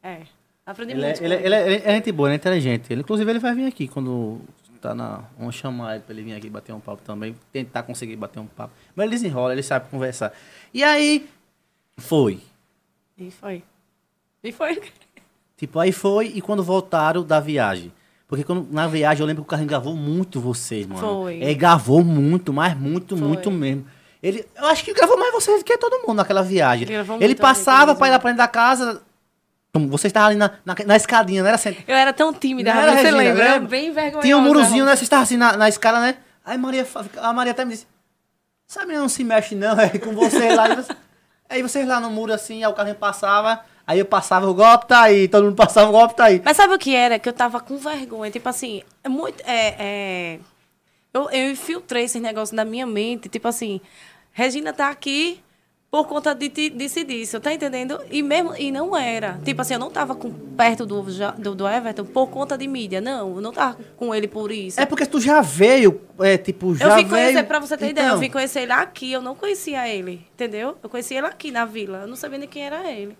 [0.04, 0.20] É.
[0.66, 1.24] Aprendi Ele é, muito.
[1.24, 2.92] ele, é, com ele, é, ele é gente boa, ele é inteligente.
[2.94, 4.40] Ele, inclusive, ele vai vir aqui quando
[4.80, 5.24] tá na.
[5.38, 7.36] Vamos chamar ele pra ele vir aqui bater um papo também.
[7.52, 8.74] Tentar conseguir bater um papo.
[8.96, 10.34] Mas ele desenrola, ele sabe conversar.
[10.74, 11.30] E aí,
[11.98, 12.42] foi.
[13.18, 13.64] E foi.
[14.44, 14.82] E foi.
[15.58, 17.92] Tipo, aí foi e quando voltaram da viagem.
[18.30, 21.02] Porque quando, na viagem eu lembro que o Carlinhos gravou muito vocês, mano.
[21.02, 21.36] Foi.
[21.36, 23.28] Ele gravou muito, mas muito, Foi.
[23.28, 23.86] muito mesmo.
[24.24, 26.88] Ele, eu acho que gravou mais vocês do que todo mundo naquela viagem.
[26.90, 29.02] Ele Ele passava pra ir lá pra dentro da casa.
[29.74, 31.78] Você estava ali na, na, na escadinha, não era sent...
[31.88, 33.44] Eu era tão tímida, Não era, você Regina, lembra?
[33.54, 33.68] Lembra?
[33.70, 34.22] bem vergonhosa.
[34.22, 34.96] Tinha um murozinho, né?
[34.96, 36.16] Você estava assim na, na escada, né?
[36.44, 37.86] Aí Maria, a Maria até me disse:
[38.66, 40.64] Sabe, não se mexe não, é com vocês lá.
[40.66, 40.96] Aí você-
[41.52, 44.88] Aí vocês lá no muro assim, aí o carrinho passava, aí eu passava, o golpe
[44.88, 46.40] tá aí, todo mundo passava, o golpe tá aí.
[46.46, 47.18] Mas sabe o que era?
[47.18, 48.30] Que eu tava com vergonha.
[48.30, 49.42] Tipo assim, é muito.
[49.44, 50.40] É, é...
[51.12, 53.28] Eu, eu infiltrei esse negócio na minha mente.
[53.30, 53.82] Tipo assim,
[54.32, 55.42] Regina tá aqui
[55.92, 58.00] por conta de, ti- disso e disso, tá entendendo?
[58.12, 59.40] E mesmo e não era.
[59.44, 63.02] Tipo assim, eu não tava com, perto do, do, do Everton por conta de mídia.
[63.02, 64.80] Não, eu não tava com ele por isso.
[64.80, 67.10] É porque tu já veio, é tipo, já eu vim veio...
[67.10, 70.26] conhecer, pra você ter ideia, eu Então, vim conhecer ele aqui, eu não conhecia ele,
[70.34, 70.78] entendeu?
[70.84, 73.18] Eu conhecia ele aqui na vila, eu não sabia nem quem era ele.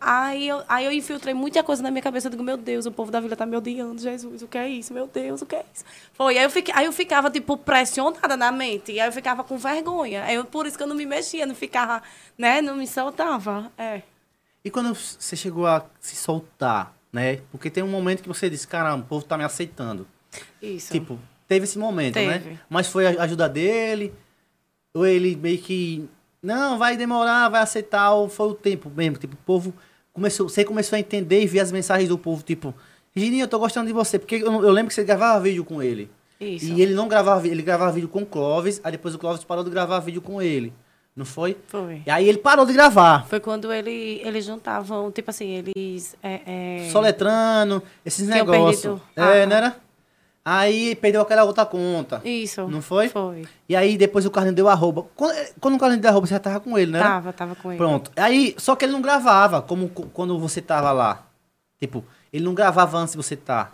[0.00, 2.90] Aí eu, aí eu infiltrei muita coisa na minha cabeça, eu digo, meu Deus, o
[2.92, 4.94] povo da vila tá me odiando, Jesus, o que é isso?
[4.94, 5.84] Meu Deus, o que é isso?
[6.14, 9.44] Foi, aí eu, fiquei, aí eu ficava, tipo, pressionada na mente, e aí eu ficava
[9.44, 10.24] com vergonha.
[10.24, 12.02] Aí eu, por isso que eu não me mexia, não ficava,
[12.38, 14.00] né, não me soltava, é.
[14.64, 17.40] E quando você chegou a se soltar, né?
[17.50, 20.06] Porque tem um momento que você disse, caramba, o povo tá me aceitando.
[20.62, 20.92] Isso.
[20.92, 22.38] Tipo, teve esse momento, né?
[22.38, 22.60] Teve.
[22.68, 24.14] Mas foi a ajuda dele,
[24.94, 26.08] ou ele meio que,
[26.42, 29.74] não, vai demorar, vai aceitar, ou foi o tempo mesmo, tipo, o povo
[30.12, 32.74] começou, você começou a entender e ver as mensagens do povo, tipo,
[33.14, 35.82] Regininha, eu tô gostando de você, porque eu, eu lembro que você gravava vídeo com
[35.82, 36.10] ele.
[36.40, 36.66] Isso.
[36.66, 39.64] E ele não gravava, ele gravava vídeo com o Clóvis, aí depois o Clóvis parou
[39.64, 40.72] de gravar vídeo com ele,
[41.14, 41.56] não foi?
[41.66, 42.02] Foi.
[42.06, 43.26] E aí ele parou de gravar.
[43.28, 46.16] Foi quando ele, eles juntavam, tipo assim, eles...
[46.22, 46.40] É,
[46.86, 46.88] é...
[46.90, 48.80] Soletrando, esses negócios.
[48.80, 49.02] perdido.
[49.16, 49.46] É, Ah.
[49.46, 49.76] não era?
[50.52, 52.20] Aí perdeu aquela outra conta.
[52.24, 52.66] Isso.
[52.66, 53.08] Não foi?
[53.08, 53.46] Foi.
[53.68, 55.06] E aí depois o Carlinhos deu arroba.
[55.14, 56.98] Quando, quando o Carlinhos deu arroba, você já tava com ele, né?
[57.00, 57.78] Tava, tava com ele.
[57.78, 58.10] Pronto.
[58.16, 61.24] Aí, só que ele não gravava como co- quando você tava lá.
[61.78, 63.70] Tipo, ele não gravava antes de você tá.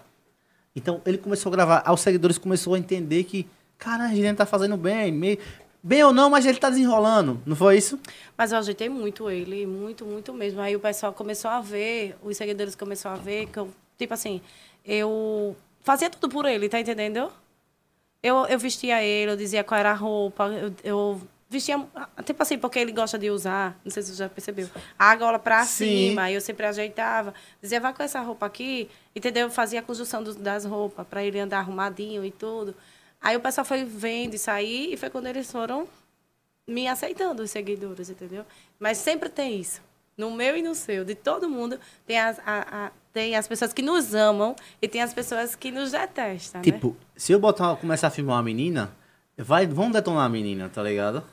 [0.74, 1.82] Então ele começou a gravar.
[1.86, 3.46] Aí os seguidores começaram a entender que,
[3.78, 5.10] cara, a gente tá fazendo bem.
[5.10, 5.38] meio-
[5.82, 7.40] Bem ou não, mas ele tá desenrolando.
[7.46, 7.98] Não foi isso?
[8.36, 10.60] Mas eu ajeitei muito ele, muito, muito mesmo.
[10.60, 14.40] Aí o pessoal começou a ver, os seguidores começaram a ver que eu, tipo assim,
[14.84, 15.56] eu
[15.87, 17.33] fazia tudo por ele, tá entendendo?
[18.22, 21.79] Eu, eu vestia ele, eu dizia qual era a roupa, eu, eu vestia,
[22.25, 24.68] tipo assim, porque ele gosta de usar, não sei se você já percebeu,
[24.99, 26.09] a gola pra Sim.
[26.09, 27.33] cima, eu sempre ajeitava.
[27.62, 29.46] Dizia, vai com essa roupa aqui, entendeu?
[29.46, 32.75] Eu fazia a conjunção dos- das roupas, pra ele andar arrumadinho e tudo.
[33.20, 35.87] Aí o pessoal foi vendo isso aí, e foi quando eles foram
[36.66, 38.44] me aceitando, os seguidores, entendeu?
[38.79, 39.81] Mas sempre tem isso.
[40.16, 43.72] No meu e no seu, de todo mundo, tem as, a- a- tem as pessoas
[43.72, 46.64] que nos amam e tem as pessoas que nos detestam, né?
[46.70, 48.90] Tipo, se eu botar, começar a filmar uma menina,
[49.38, 51.24] vai, vão detonar a menina, tá ligado?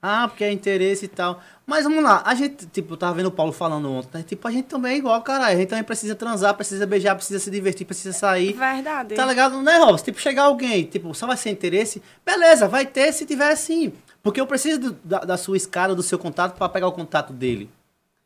[0.00, 1.40] Ah, porque é interesse e tal.
[1.66, 4.24] Mas vamos lá, a gente, tipo, eu tava vendo o Paulo falando ontem, né?
[4.24, 5.56] Tipo, a gente também é igual, caralho.
[5.56, 8.52] A gente também precisa transar, precisa beijar, precisa se divertir, precisa sair.
[8.52, 9.16] Verdade.
[9.16, 9.60] Tá ligado?
[9.60, 10.04] Né, Robson?
[10.04, 12.00] Tipo, chegar alguém, tipo, só vai ser interesse.
[12.24, 13.92] Beleza, vai ter se tiver assim.
[14.22, 17.32] Porque eu preciso do- da, da sua escala, do seu contato, pra pegar o contato
[17.32, 17.68] dele.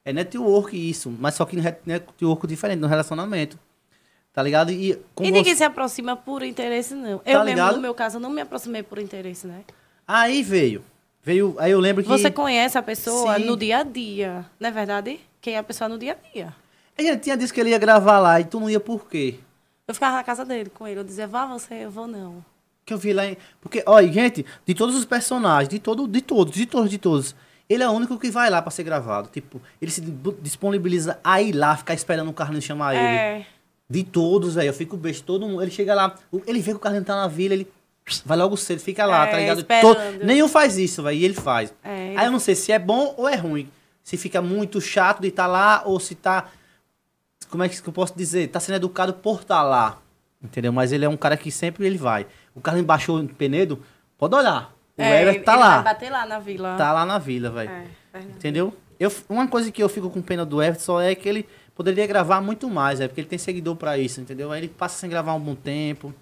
[0.06, 3.58] É network isso, mas só que net- network diferente, no relacionamento.
[4.32, 4.70] Tá ligado?
[4.70, 7.18] E, E ninguém você- se aproxima por interesse, não.
[7.18, 7.74] Tá eu mesmo, ligado?
[7.76, 9.62] no meu caso, eu não me aproximei por interesse, né?
[10.06, 10.84] Aí veio.
[11.24, 11.56] Veio.
[11.58, 12.08] Aí eu lembro que.
[12.08, 13.46] Você conhece a pessoa Sim.
[13.46, 15.18] no dia a dia, não é verdade?
[15.40, 16.54] Quem é a pessoa no dia a dia.
[16.96, 19.34] Ele tinha dito que ele ia gravar lá e tu não ia por quê?
[19.88, 21.00] Eu ficava na casa dele com ele.
[21.00, 22.44] Eu dizia, vá você, eu vou não.
[22.84, 23.36] Que eu vi lá em.
[23.60, 27.34] Porque, olha, gente, de todos os personagens, de todo, de todos, de todos, de todos.
[27.68, 29.28] Ele é o único que vai lá pra ser gravado.
[29.28, 33.04] Tipo, ele se di- disponibiliza a ir lá, ficar esperando o Carlinhos chamar ele.
[33.04, 33.46] É,
[33.88, 34.68] De todos, velho.
[34.68, 35.62] Eu fico beijo todo mundo.
[35.62, 37.68] Ele chega lá, o- ele vê que o Carlinhos tá na vila, ele
[38.24, 39.60] vai logo cedo, fica lá, É, tá ligado?
[39.60, 40.24] esperando.
[40.24, 41.16] nenhum faz isso, velho.
[41.18, 41.72] E ele faz.
[41.82, 43.68] É, ele- Aí eu não sei se é bom ou é ruim.
[44.02, 46.48] Se fica muito chato de estar lá ou se tá.
[47.50, 48.48] Como é que eu posso dizer?
[48.48, 49.98] Tá sendo educado por estar lá.
[50.42, 50.72] Entendeu?
[50.72, 52.26] Mas ele é um cara que sempre ele vai.
[52.54, 53.82] O Carlinhos baixou em Penedo,
[54.18, 54.72] pode olhar.
[54.98, 55.74] O é, tá ele lá.
[55.76, 56.76] vai bater lá na vila.
[56.76, 57.70] Tá lá na vila, velho.
[57.70, 58.18] É.
[58.20, 58.72] Entendeu?
[58.98, 62.06] Eu, uma coisa que eu fico com pena do Everton só é que ele poderia
[62.06, 64.50] gravar muito mais, é porque ele tem seguidor pra isso, entendeu?
[64.50, 66.14] Aí ele passa sem gravar um bom tempo.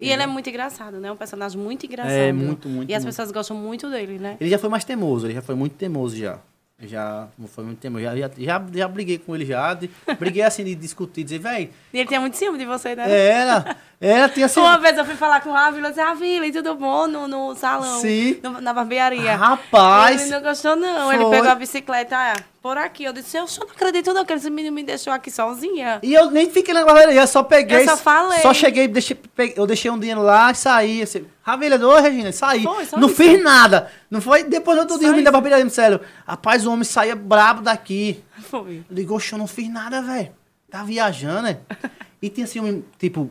[0.00, 1.10] E ele é muito engraçado, né?
[1.12, 2.12] Um personagem muito engraçado.
[2.12, 3.12] É, muito, muito, E as muito.
[3.12, 4.36] pessoas gostam muito dele, né?
[4.40, 6.38] Ele já foi mais teimoso, ele já foi muito teimoso já.
[6.78, 8.04] Já não foi muito teimoso.
[8.04, 9.72] Já, já, já, já briguei com ele já.
[9.72, 13.10] de- briguei assim de discutir, dizer, velho, E ele tinha muito ciúme de você, né?
[13.10, 14.60] era, era, tinha assim.
[14.60, 17.54] Uma vez eu fui falar com o Ávila, disse, Ávila, e tudo bom no, no
[17.54, 17.98] salão?
[18.00, 18.38] Sim.
[18.42, 19.34] no- na barbearia.
[19.36, 20.20] Rapaz!
[20.20, 21.10] Ele não gostou, não.
[21.10, 21.30] Ele Foi.
[21.30, 22.36] pegou a bicicleta ah,
[22.66, 23.04] por aqui.
[23.04, 26.00] Eu disse, eu só não acredito não que esse menino me deixou aqui sozinha.
[26.02, 27.82] E eu nem fiquei na barbearia, eu só peguei.
[27.82, 28.40] Eu só falei.
[28.40, 31.00] Só cheguei, deixei, peguei- eu deixei um dinheiro lá e saí.
[31.00, 32.64] Assim, Ravilha, ô Regina, saí.
[32.64, 33.16] Foi, não isso.
[33.16, 33.88] fiz nada.
[34.10, 34.42] Não foi?
[34.42, 36.00] Depois eu tô Só dormindo da barbearia, me sério.
[36.26, 38.24] Rapaz, o homem saía brabo daqui.
[38.42, 38.84] Foi.
[38.90, 40.32] Eu digo, oxe, eu não fiz nada, velho.
[40.68, 41.58] Tá viajando, né?
[42.20, 43.30] e tinha assim, tipo,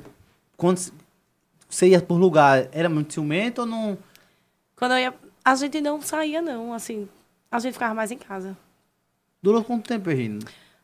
[0.55, 0.79] quando
[1.69, 3.97] você ia por lugar, era muito ciumento ou não?
[4.77, 5.13] Quando eu ia...
[5.43, 7.09] A gente não saía, não, assim.
[7.51, 8.57] A gente ficava mais em casa.
[9.45, 10.39] Durou quanto tempo, Regina?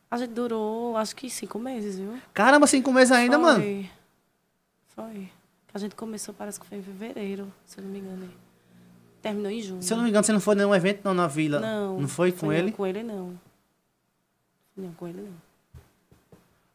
[0.08, 2.16] A gente durou, acho que cinco meses, viu?
[2.32, 3.44] Caramba, cinco meses ainda, foi.
[3.44, 3.88] mano.
[4.86, 5.28] Foi.
[5.74, 8.30] A gente começou, parece que foi em fevereiro, se eu não me engano.
[9.20, 9.82] Terminou em junho.
[9.82, 11.58] Se eu não me engano, você não foi em nenhum evento não na vila.
[11.58, 12.02] Não.
[12.02, 12.70] Não foi com não, ele?
[12.70, 13.36] Com ele, não.
[14.76, 15.34] Não, com ele, não.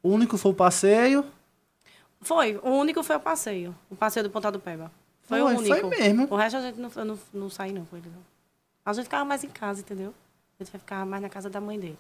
[0.03, 1.23] O único foi o passeio.
[2.19, 2.59] Foi.
[2.61, 3.73] O único foi o passeio.
[3.89, 4.91] O passeio do Pontal do Peba.
[5.21, 5.73] Foi, Foi, o único.
[5.73, 6.27] foi mesmo.
[6.29, 8.21] O resto a gente não, eu não, não saí, não, com ele, não.
[8.85, 10.13] A gente ficava mais em casa, entendeu?
[10.59, 11.97] A gente vai ficar mais na casa da mãe dele.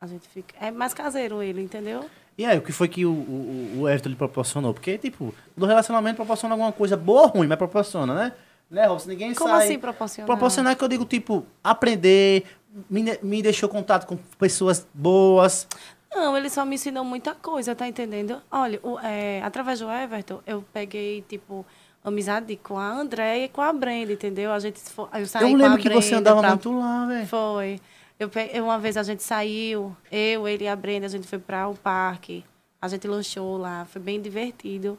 [0.00, 0.54] A gente fica...
[0.64, 2.08] É mais caseiro ele, entendeu?
[2.38, 4.72] E aí, o que foi que o, o, o Everton lhe proporcionou?
[4.72, 8.32] Porque, tipo, do relacionamento proporciona alguma coisa boa ou ruim, mas proporciona, né?
[8.70, 9.08] Né, Robson?
[9.10, 9.64] Ninguém Como sai...
[9.66, 10.26] assim proporcionar?
[10.26, 12.44] Proporcionar que eu digo, tipo, aprender,
[12.88, 15.66] me, me deixou contato com pessoas boas.
[16.14, 18.40] Não, ele só me ensinou muita coisa, tá entendendo?
[18.50, 21.66] Olha, o- é, através do Everton, eu peguei, tipo,
[22.08, 24.52] amizade com a Andréia e com a Brenda, entendeu?
[24.52, 27.06] A gente fo- eu saí eu com a lembro que você andava pra- muito lá,
[27.06, 27.26] velho.
[27.26, 27.80] Foi.
[28.18, 31.38] Eu pe- Uma vez a gente saiu, eu, ele e a Brenda, a gente foi
[31.38, 32.44] para o parque.
[32.80, 34.98] A gente lanchou lá, foi bem divertido.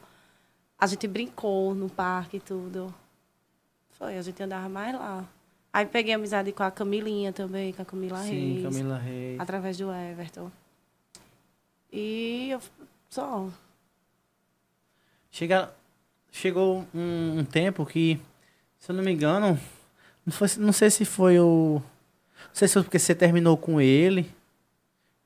[0.78, 2.94] A gente brincou no parque e tudo.
[3.92, 5.26] Foi, a gente andava mais lá.
[5.74, 8.64] Aí peguei amizade com a Camilinha também, com a Camila Sim, Reis.
[8.64, 9.40] Camila Reis.
[9.40, 10.50] Através do Everton.
[11.92, 12.62] E eu
[13.10, 13.48] só.
[15.32, 15.72] Chega,
[16.32, 18.20] chegou um, um tempo que,
[18.80, 19.60] se eu não me engano,
[20.26, 21.82] não, foi, não sei se foi o.
[22.48, 24.30] Não sei se foi porque você terminou com ele,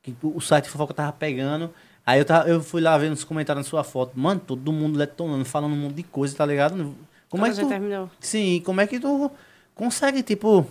[0.01, 1.73] que o site fofoca tava pegando.
[2.05, 4.19] Aí eu, tava, eu fui lá ver nos comentários na sua foto.
[4.19, 6.75] Mano, todo mundo detonando, falando um monte de coisa, tá ligado?
[6.75, 6.95] Como
[7.29, 8.11] Como é que tu, terminou?
[8.19, 9.31] Sim, como é que tu
[9.73, 10.67] consegue, tipo,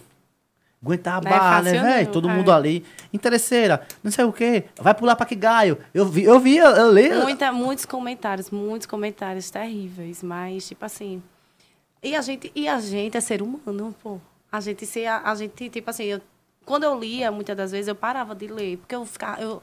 [0.83, 2.12] aguentar a Não é barra, né, fácil velho?
[2.12, 2.35] Todo é.
[2.35, 2.85] mundo ali.
[3.12, 4.64] Interesseira, não sei o quê.
[4.77, 5.79] Vai pular pra que gaio.
[5.95, 7.11] Eu vi, eu vi, eu, eu li.
[7.14, 11.23] Muita, muitos comentários, muitos comentários terríveis, mas tipo assim.
[12.03, 14.21] E a gente, e a gente é ser humano, pô.
[14.51, 16.21] A gente ser, a, a gente, tipo assim, eu,
[16.66, 19.40] quando eu lia, muitas das vezes eu parava de ler, porque eu ficava.
[19.40, 19.62] Eu,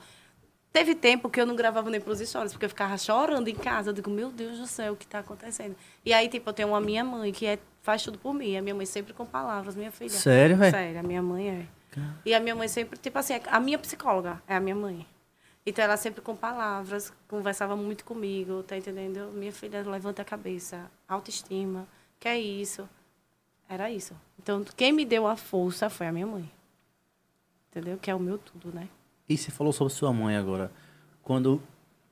[0.71, 3.89] teve tempo que eu não gravava nem pros stories, porque eu ficava chorando em casa.
[3.89, 5.75] Eu digo, meu Deus do céu, o que tá acontecendo?
[6.05, 8.57] E aí, tipo, eu tenho uma minha mãe que é faz tudo por mim.
[8.57, 10.09] A minha mãe sempre com palavras, minha filha.
[10.09, 10.71] Sério, velho?
[10.71, 11.67] Sério, a minha mãe é.
[12.25, 15.05] E a minha mãe sempre, tipo assim, a minha psicóloga é a minha mãe.
[15.65, 19.31] Então ela sempre com palavras, conversava muito comigo, tá entendendo?
[19.33, 21.87] Minha filha, levanta a cabeça, autoestima,
[22.19, 22.87] que é isso.
[23.67, 24.15] Era isso.
[24.41, 26.51] Então, quem me deu a força foi a minha mãe.
[27.69, 27.97] Entendeu?
[27.97, 28.89] Que é o meu tudo, né?
[29.27, 30.71] E você falou sobre sua mãe agora.
[31.21, 31.61] Quando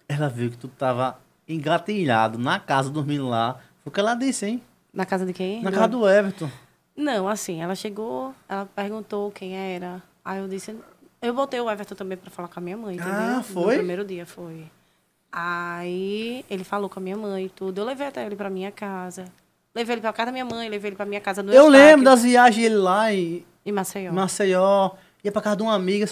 [0.08, 4.46] ela viu que tu tava engatilhado na casa, dormindo lá, foi o que ela disse,
[4.46, 4.64] hein?
[4.98, 5.62] Na casa de quem?
[5.62, 6.50] Na casa do Everton.
[6.96, 10.02] Não, assim, ela chegou, ela perguntou quem era.
[10.26, 10.76] Aí eu disse.
[11.22, 13.14] Eu botei o Everton também pra falar com a minha mãe, entendeu?
[13.14, 13.76] Ah, No foi?
[13.78, 14.66] primeiro dia foi.
[15.32, 17.80] Aí ele falou com a minha mãe e tudo.
[17.82, 19.26] Eu levei até ele pra minha casa.
[19.76, 21.86] Levei ele pra casa da minha mãe, levei ele pra minha casa no Eu Eustáquio,
[21.88, 24.12] lembro das viagens dele lá em Em Maceió.
[24.12, 24.92] Maceió.
[25.24, 26.06] Ia pra casa de uma amiga,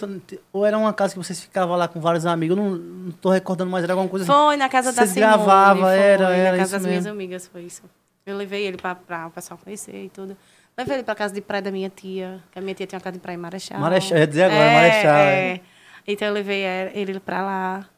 [0.54, 3.30] ou era uma casa que vocês ficavam lá com vários amigos, eu não, não tô
[3.30, 4.32] recordando mais, era alguma coisa assim.
[4.32, 5.28] Foi na casa da Vocês Simone.
[5.36, 7.12] gravavam, foi, era, era Na casa isso das minhas mesmo.
[7.16, 7.82] amigas, foi isso.
[8.26, 10.36] Eu levei ele pra o pessoal conhecer e tudo.
[10.78, 13.04] Levei ele pra casa de praia da minha tia, que a minha tia tinha uma
[13.04, 13.80] casa de praia em Marechal.
[13.80, 15.48] Marechal, eu ia dizer agora, É, Marechal, É.
[15.56, 15.62] é.
[16.08, 17.90] Então eu levei ele pra lá.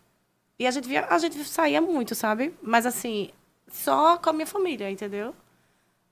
[0.60, 2.54] E a gente, via, a gente saía muito, sabe?
[2.62, 3.30] Mas assim,
[3.70, 5.34] só com a minha família, entendeu?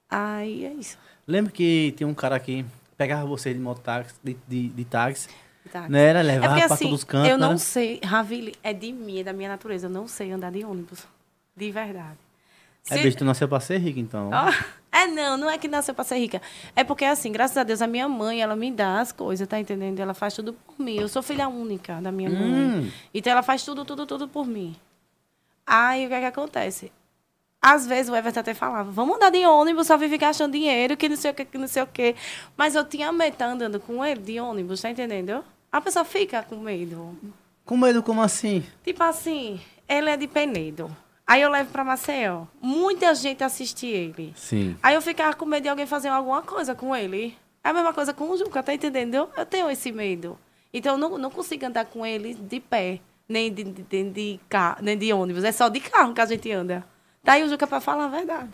[0.08, 0.98] Aí é isso.
[1.26, 2.64] Lembro que tinha um cara que
[2.96, 5.28] pegava vocês de mototáxi, de, de, de táxi,
[5.72, 5.88] Tá.
[5.88, 6.04] né?
[6.06, 7.58] Era, É porque pra assim, todos os cantos, eu não né?
[7.58, 9.86] sei, Ravile é de mim, é da minha natureza.
[9.86, 11.04] Eu não sei andar de ônibus.
[11.56, 12.16] De verdade.
[12.88, 14.30] É Se- bicho, tu nasceu pra ser rico, então.
[14.32, 14.52] Ó,
[14.92, 16.40] É, não, não é que nasceu pra ser rica.
[16.74, 19.58] É porque, assim, graças a Deus, a minha mãe, ela me dá as coisas, tá
[19.60, 20.00] entendendo?
[20.00, 20.96] Ela faz tudo por mim.
[20.98, 22.78] Eu sou filha única da minha Hum.
[22.80, 22.92] mãe.
[23.12, 24.74] Então, ela faz tudo, tudo, tudo por mim.
[25.66, 26.90] Aí, o que é que acontece?
[27.60, 31.08] Às vezes, o Everton até falava, vamos andar de ônibus, só vive gastando dinheiro, que
[31.08, 32.14] não sei o que, que não sei o que.
[32.56, 35.44] Mas eu tinha medo de andando com ele de ônibus, tá entendendo?
[35.72, 37.18] A pessoa fica com medo.
[37.64, 38.64] Com medo, como assim?
[38.84, 40.94] Tipo assim, ele é de Penedo.
[41.26, 42.44] Aí eu levo pra Maceió.
[42.60, 44.32] Muita gente assiste ele.
[44.36, 44.76] Sim.
[44.82, 47.36] Aí eu ficava com medo de alguém fazer alguma coisa com ele.
[47.64, 49.28] É a mesma coisa com o Juca, tá entendendo?
[49.36, 50.38] Eu tenho esse medo.
[50.72, 54.40] Então eu não, não consigo andar com ele de pé, nem de, de, de, de
[54.48, 55.42] carro, nem de ônibus.
[55.42, 56.86] É só de carro que a gente anda.
[57.24, 58.50] Daí o Juca, pra falar a verdade.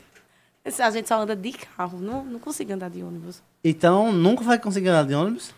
[0.65, 3.43] A gente só anda de carro, não, não consigo andar de ônibus.
[3.63, 5.53] Então, nunca vai conseguir andar de ônibus?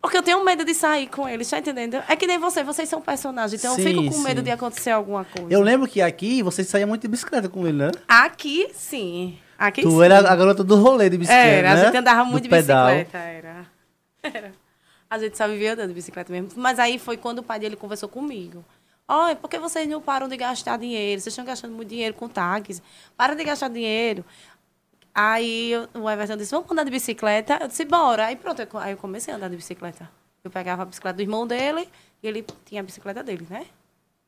[0.00, 2.02] Porque eu tenho medo de sair com ele, tá entendendo?
[2.08, 4.44] É que nem você, vocês são personagens, então Sim, eu fico com medo sim.
[4.44, 5.52] de acontecer alguma coisa.
[5.52, 7.90] Eu lembro que aqui você saía muito de bicicleta com ele, né?
[8.08, 9.38] Aqui, sim.
[9.58, 10.02] Aqui tu sim.
[10.02, 11.80] era a garota do rolê de bicicleta, Era, né?
[11.80, 12.86] a gente andava Do muito de pedal.
[12.86, 13.66] bicicleta, era.
[14.22, 14.52] Era.
[15.08, 16.50] A gente só vivia andando de bicicleta mesmo.
[16.56, 18.64] Mas aí foi quando o pai dele conversou comigo.
[19.08, 21.20] Olha, por que vocês não param de gastar dinheiro?
[21.20, 22.80] Vocês estão gastando muito dinheiro com táxi.
[23.16, 24.24] Para de gastar dinheiro.
[25.14, 27.58] Aí eu- o Everton disse, vamos andar de bicicleta?
[27.60, 28.26] Eu disse, bora.
[28.26, 30.08] Aí pronto, eu aí eu comecei a andar de bicicleta.
[30.44, 31.88] Eu pegava a bicicleta do irmão dele
[32.22, 33.66] e ele tinha a bicicleta dele, né?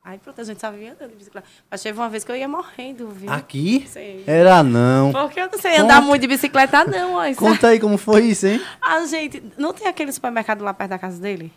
[0.05, 1.47] Aí pronto, a gente só vivia andando de bicicleta.
[1.71, 3.31] Mas teve uma vez que eu ia morrendo, viu?
[3.31, 3.87] Aqui?
[3.87, 4.25] Sim.
[4.27, 5.13] Era não.
[5.13, 7.15] Porque eu não sei andar Conta- muito de bicicleta, não.
[7.15, 8.61] Ó, Conta aí como foi isso, hein?
[8.81, 9.41] a gente.
[9.57, 11.53] Não tem aquele supermercado lá perto da casa dele?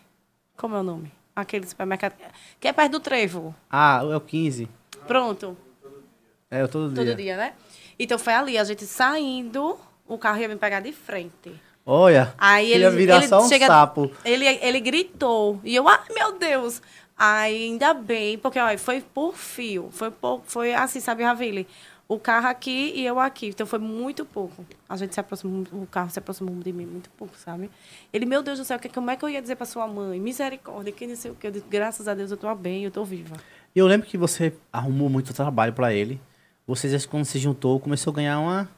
[0.56, 1.12] Como é o nome?
[1.36, 2.14] Aquele supermercado.
[2.60, 3.54] Que é perto do trevo.
[3.70, 4.70] Ah, é o 15.
[5.08, 5.58] Pronto.
[6.52, 7.04] É, eu todo dia.
[7.04, 7.54] Todo dia, né?
[7.98, 9.78] Então foi ali, a gente saindo,
[10.08, 11.52] o carro ia me pegar de frente.
[11.86, 14.12] Olha, Aí ele, ia virar ele só um chega- sapo.
[14.26, 15.60] Ele, ele gritou.
[15.64, 16.82] E eu, ai meu Deus!
[17.18, 19.90] Aí ainda bem, porque olha, foi por fio.
[19.92, 21.68] Foi, por, foi assim, sabe, Ravile?
[22.08, 23.48] O carro aqui e eu aqui.
[23.48, 24.66] Então foi muito pouco.
[24.90, 27.70] A gente se aproximou, o carro se aproximou de mim muito pouco, sabe?
[28.12, 30.20] Ele, meu Deus do céu, que, como é que eu ia dizer pra sua mãe?
[30.20, 31.48] Misericórdia, que não sei o que.
[31.48, 33.38] Eu disse, graças a Deus eu tô bem, eu tô viva.
[33.76, 36.20] E eu lembro que você arrumou muito trabalho pra ele.
[36.68, 38.70] Vocês, quando se juntou, começou a ganhar uma...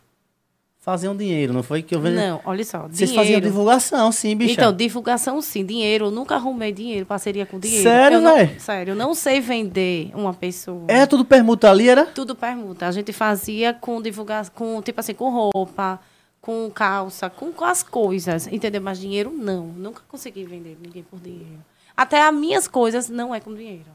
[0.80, 1.84] Fazer um dinheiro, não foi?
[1.84, 2.16] que eu vejo...
[2.16, 2.84] Não, olha só.
[2.84, 3.16] Vocês dinheiro.
[3.16, 4.54] faziam divulgação, sim, bicha.
[4.54, 6.06] Então, divulgação sim, dinheiro.
[6.06, 7.84] Eu nunca arrumei dinheiro, parceria com dinheiro.
[7.84, 8.58] Sério, véi?
[8.58, 10.86] Sério, eu não sei vender uma pessoa.
[10.88, 12.06] Era tudo permuta ali, era?
[12.06, 12.88] Tudo permuta.
[12.88, 16.00] A gente fazia com divulgação, com, tipo assim, com roupa,
[16.40, 18.82] com calça, com, com as coisas, entendeu?
[18.82, 19.66] Mas dinheiro não.
[19.66, 21.60] Nunca consegui vender ninguém por dinheiro.
[21.98, 23.92] Até as minhas coisas não é com dinheiro.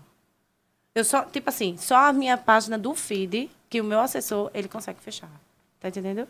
[0.95, 4.69] Eu só, tipo assim, só a minha página do feed, que o meu assessor, ele
[4.69, 5.31] consegue fechar.
[5.81, 6.29] Tá entendendo?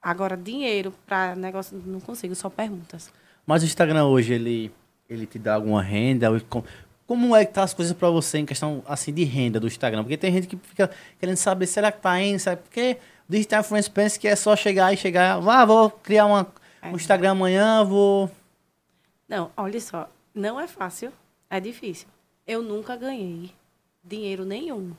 [0.00, 3.12] Agora, dinheiro para negócio, não consigo, só permutas.
[3.44, 4.72] Mas o Instagram hoje, ele,
[5.06, 6.28] ele te dá alguma renda?
[7.06, 10.02] Como é que tá as coisas pra você em questão, assim, de renda do Instagram?
[10.02, 10.90] Porque tem gente que fica
[11.20, 12.38] querendo saber, será que tá indo?
[12.38, 12.62] Sabe?
[12.62, 12.96] Porque
[13.28, 16.46] o Digital Influence pensa que é só chegar e chegar, ah, vou criar uma,
[16.80, 16.88] É.
[16.88, 18.30] um Instagram amanhã, vou...
[19.28, 21.12] Não, olha só, não é fácil,
[21.50, 22.08] é difícil.
[22.46, 23.50] Eu nunca ganhei
[24.02, 24.92] dinheiro nenhum.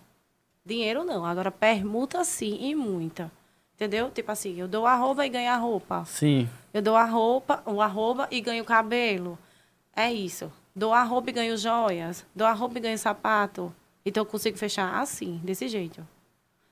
[0.68, 3.32] Dinheiro não, agora permuta sim e muita.
[3.74, 4.12] Entendeu?
[4.12, 6.04] Tipo assim, eu dou arroba e ganho a roupa.
[6.04, 6.50] Sim.
[6.74, 9.40] Eu dou a roupa, o arroba e ganho cabelo.
[9.96, 10.52] É isso.
[10.76, 12.26] Dou arroba e ganho joias.
[12.36, 13.74] Dou arroba e ganho sapato.
[14.06, 16.06] Então eu consigo fechar assim, desse jeito.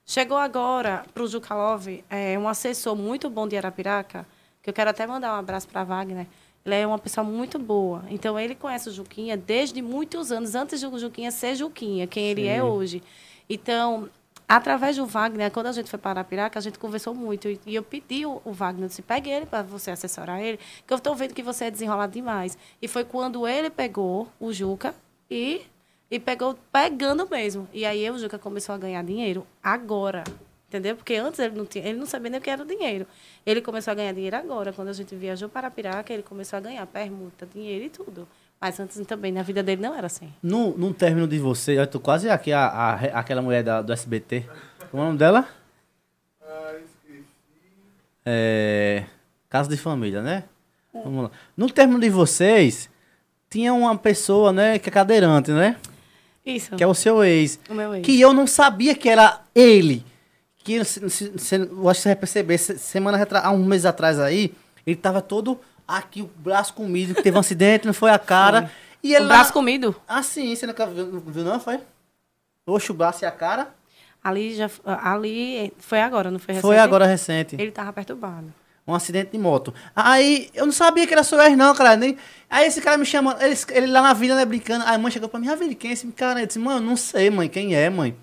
[0.06, 4.28] Chegou agora para o Juca Love, é, um assessor muito bom de Arapiraca,
[4.62, 6.28] que eu quero até mandar um abraço para Wagner.
[6.66, 8.04] Ele é uma pessoa muito boa.
[8.10, 12.48] Então, ele conhece o Juquinha desde muitos anos, antes do Juquinha ser Juquinha, quem ele
[12.48, 12.62] é Sim.
[12.62, 13.04] hoje.
[13.50, 14.10] Então,
[14.48, 17.48] através do Wagner, quando a gente foi para Arapiraca, a gente conversou muito.
[17.66, 21.16] E eu pedi o, Wagner, disse, pegue ele para você assessorar ele, que eu estou
[21.16, 22.58] vendo que você é desenrolado demais.
[22.82, 24.96] E foi quando ele pegou o Juca
[25.30, 25.62] e,
[26.10, 27.68] e pegou pegando mesmo.
[27.74, 30.24] E aí o Juca começou a ganhar dinheiro agora.
[30.68, 30.96] Entendeu?
[30.96, 33.08] Porque antes ele não, tinha, ele não sabia nem o que era o dinheiro.
[33.46, 34.74] Ele começou a ganhar dinheiro agora.
[34.74, 38.28] Quando a gente viajou para Arapiraca, ele começou a ganhar permuta, dinheiro e tudo.
[38.60, 40.34] Mas antes também, na vida dele, não era assim.
[40.42, 43.92] No, no término de você, eu tô quase aqui, a, a- aquela mulher da- do
[43.94, 44.46] SBT.
[44.90, 45.48] Como é o nome dela?
[48.26, 49.04] É.
[49.50, 50.44] Casa de família, né?
[50.94, 51.32] Vamos lá.
[51.56, 52.90] No término de vocês,
[53.50, 55.78] tinha uma pessoa, né, que é cadeirante, né?
[56.46, 56.76] Isso.
[56.76, 57.60] Que é o seu ex.
[57.70, 58.06] o meu ex.
[58.06, 60.06] Que eu não sabia que era ele.
[60.60, 63.64] Que se, se- se- eu acho que você vai perceber, se- semana retra- há um
[63.66, 64.54] mês atrás aí,
[64.86, 68.72] ele tava todo aqui, o braço comido, que teve um acidente, não foi a cara.
[69.04, 69.96] E ele o lá- braço comido.
[70.08, 71.80] ah, sim, você nunca viu, viu não, foi?
[72.66, 73.70] Oxe, o braço e a cara?
[74.24, 76.68] Ali, já, ali foi agora, não foi recente?
[76.68, 77.56] Foi agora recente.
[77.60, 78.52] Ele tava perturbado.
[78.88, 79.74] Um acidente de moto.
[79.96, 81.96] Aí, eu não sabia que era ex, não, cara.
[81.96, 82.18] Nem...
[82.50, 84.86] Aí esse cara me chama, ele, ele lá na vila, né, brincando.
[84.86, 86.40] Aí a mãe chegou pra mim, Ravile, quem é esse cara?
[86.42, 88.16] Eu disse, mãe, eu não sei, mãe, quem é, mãe?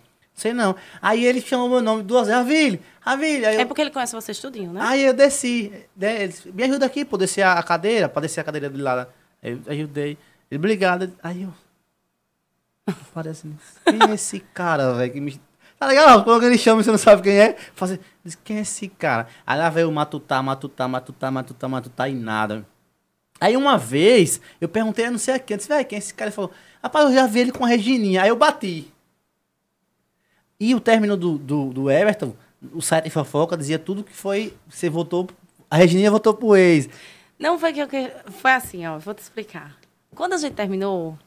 [0.42, 0.74] Sei não.
[1.00, 3.46] Aí ele chamou meu nome duas vezes, Ravile, Ravile.
[3.46, 4.80] Aí eu, É porque ele conhece vocês tudinho, né?
[4.82, 5.72] aí eu desci.
[5.96, 9.06] né, disse, me ajuda aqui, pô, descer a cadeira, pra descer a cadeira de lá.
[9.40, 10.18] Aí eu ajudei.
[10.50, 11.12] Ele, obrigado.
[11.22, 11.54] Aí eu...
[13.14, 13.48] Parece,
[13.84, 15.40] quem é esse cara, velho, que me...
[15.78, 16.24] Tá legal?
[16.24, 19.28] Quando ele chama você não sabe quem é, fazer, diz, quem é esse cara?
[19.46, 22.66] Aí lá veio o matutá, matutá, matutá, matutá, matutá e nada.
[23.40, 26.12] Aí uma vez, eu perguntei, não sei a quem, eu disse, velho, quem é esse
[26.12, 26.30] cara?
[26.30, 26.50] Ele falou,
[26.82, 28.22] rapaz, eu já vi ele com a Regininha.
[28.22, 28.91] Aí eu bati.
[30.62, 32.36] E o término do, do, do Everton,
[32.72, 35.28] o site fofoca dizia tudo que foi, você votou,
[35.68, 36.88] a Regininha votou pro ex.
[37.36, 38.12] Não foi que eu que...
[38.30, 39.76] Foi assim, ó, vou te explicar.
[40.14, 41.18] Quando a gente terminou,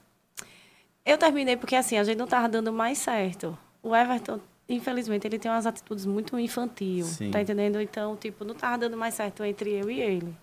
[1.05, 3.57] eu terminei porque assim, a gente não tava dando mais certo.
[3.83, 7.29] O Everton, infelizmente, ele tem umas atitudes muito infantil, Sim.
[7.29, 7.81] tá entendendo?
[7.81, 10.33] Então, tipo, não tava dando mais certo entre eu e ele.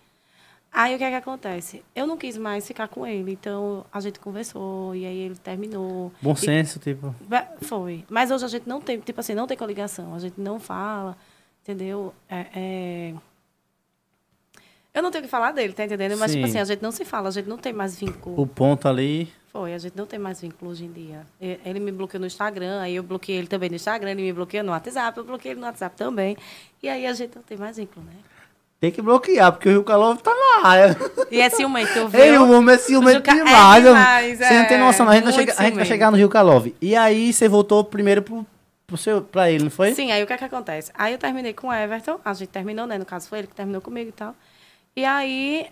[0.74, 1.82] Aí o que é que acontece?
[1.94, 6.11] Eu não quis mais ficar com ele, então a gente conversou e aí ele terminou.
[6.22, 7.14] Bom E- senso, tipo.
[7.61, 8.04] Foi.
[8.08, 10.14] Mas hoje a gente não tem, tipo assim, não tem coligação.
[10.14, 11.14] A gente não fala,
[11.62, 12.14] entendeu?
[12.28, 13.14] É, é-
[14.94, 16.16] Eu não tenho o que falar dele, tá entendendo?
[16.18, 16.50] Mas, tipo Sim.
[16.50, 18.38] assim, a gente não se fala, a gente não tem mais vínculo.
[18.40, 19.30] O ponto ali.
[19.50, 21.26] Foi, a gente não tem mais vínculo hoje em dia.
[21.38, 24.64] Ele me bloqueou no Instagram, aí eu bloqueei ele também no Instagram, ele me bloqueou
[24.64, 26.37] no WhatsApp, eu bloqueei ele no WhatsApp também.
[26.82, 28.12] E aí a gente não tem mais vínculo, né?
[28.82, 30.96] Tem que bloquear, porque o Rio Calor tá na área.
[31.30, 32.42] E é ciumento, Ei, viu?
[32.42, 33.86] o homem é ciumento Juca- é demais.
[33.86, 34.02] homem.
[34.02, 35.12] demais, Você não tem é, noção, não.
[35.12, 36.66] A gente, vai chegar, a gente vai chegar no Rio Calov.
[36.82, 38.44] E aí você voltou primeiro pro,
[38.84, 39.94] pro seu, pra ele, não foi?
[39.94, 40.90] Sim, aí o que é que acontece?
[40.96, 42.98] Aí eu terminei com o Everton, a gente terminou, né?
[42.98, 44.34] No caso foi ele que terminou comigo e tal.
[44.96, 45.68] E aí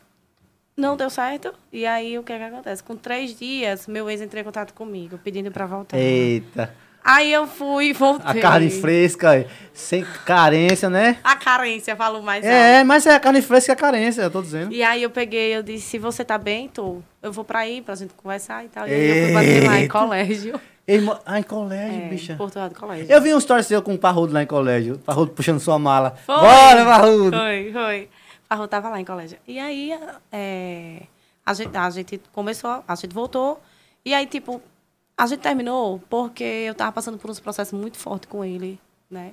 [0.76, 1.52] não deu certo.
[1.72, 2.80] E aí o que é que acontece?
[2.80, 5.98] Com três dias, meu ex entrou em contato comigo, pedindo pra voltar.
[5.98, 6.72] Eita.
[7.02, 8.40] Aí eu fui e A voltei.
[8.42, 11.16] carne fresca, sem carência, né?
[11.24, 12.54] A carência, falo mais alto.
[12.54, 14.72] É, mas é a carne fresca e a carência, eu tô dizendo.
[14.72, 17.02] E aí eu peguei, eu disse, se você tá bem, tô.
[17.22, 18.86] Eu vou pra aí, pra gente conversar e tal.
[18.86, 20.60] E aí eu fui bater lá em colégio.
[21.04, 22.32] Mo- ah, em colégio, É, bicha.
[22.32, 23.06] em Porto Alto, colégio.
[23.08, 24.98] Eu vi um story seu com o Parrudo lá em colégio.
[24.98, 26.16] Parrudo puxando sua mala.
[26.26, 26.34] Foi.
[26.34, 27.36] Bora, Parrudo!
[27.36, 28.08] Foi, foi.
[28.48, 29.38] A Rô tava lá em colégio.
[29.46, 29.96] E aí,
[30.32, 31.02] é,
[31.46, 33.60] a, gente, a gente começou, a gente voltou.
[34.04, 34.60] E aí, tipo,
[35.22, 38.80] a gente terminou porque eu tava passando por uns processos muito fortes com ele,
[39.10, 39.32] né?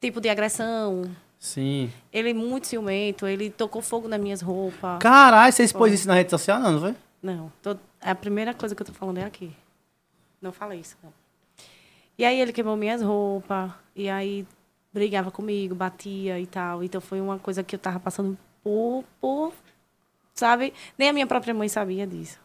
[0.00, 1.10] Tipo de agressão.
[1.38, 1.90] Sim.
[2.12, 4.98] Ele é muito ciumento, ele tocou fogo nas minhas roupas.
[5.00, 6.94] Caralho, você expôs isso na rede social, não, não foi?
[7.22, 9.52] Não, tô- a primeira coisa que eu tô falando é aqui.
[10.40, 11.12] Não falei isso, não.
[12.18, 14.46] E aí ele queimou minhas roupas, e aí
[14.92, 16.82] brigava comigo, batia e tal.
[16.84, 19.52] Então foi uma coisa que eu tava passando por, por
[20.34, 20.72] sabe?
[20.98, 22.38] Nem a minha própria mãe sabia disso.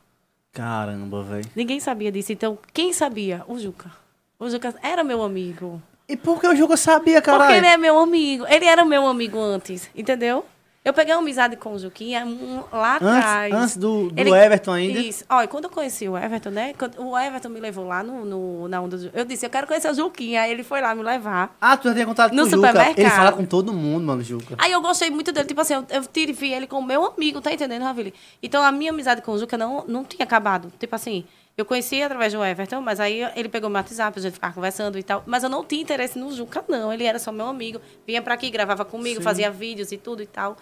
[0.51, 1.45] Caramba, velho.
[1.55, 2.31] Ninguém sabia disso.
[2.31, 3.43] Então, quem sabia?
[3.47, 3.91] O Juca.
[4.39, 5.81] O Juca era meu amigo.
[6.07, 7.55] E por que o Juca sabia, Porque caralho?
[7.55, 8.45] ele é meu amigo.
[8.47, 10.43] Ele era meu amigo antes, entendeu?
[10.89, 13.53] Eu peguei uma amizade com o Juquinha um- lá atrás.
[13.53, 14.99] Antes, antes do, do Ele- Everton ainda.
[14.99, 15.23] Isso.
[15.29, 16.73] Olha, quando eu conheci o Everton, né?
[16.77, 19.11] quando o Everton me levou lá no, no- na onda do...
[19.13, 20.41] Eu disse, eu quero conhecer o Juquinha.
[20.41, 21.55] Aí ele foi lá me levar.
[21.61, 22.67] Ah, tu já tinha contato No com o Juca.
[22.67, 22.99] supermercado.
[22.99, 24.55] Ele fala com todo mundo, mano, Juca.
[24.57, 25.47] Aí eu gostei muito dele.
[25.47, 28.11] Tipo assim, eu, eu tive ele como meu amigo, tá entendendo, Ravili?
[28.41, 30.73] Então a minha amizade com o Juca não, não tinha acabado.
[30.79, 31.23] Tipo assim,
[31.57, 34.97] eu conheci através do Everton, mas aí ele pegou meu WhatsApp, a gente ficava conversando
[34.97, 35.21] e tal.
[35.27, 36.91] Mas eu não tinha interesse no Juca, não.
[36.91, 37.79] Ele era só meu amigo.
[38.07, 40.55] Vinha pra aqui, gravava comigo, fazia vídeos e tudo e tal.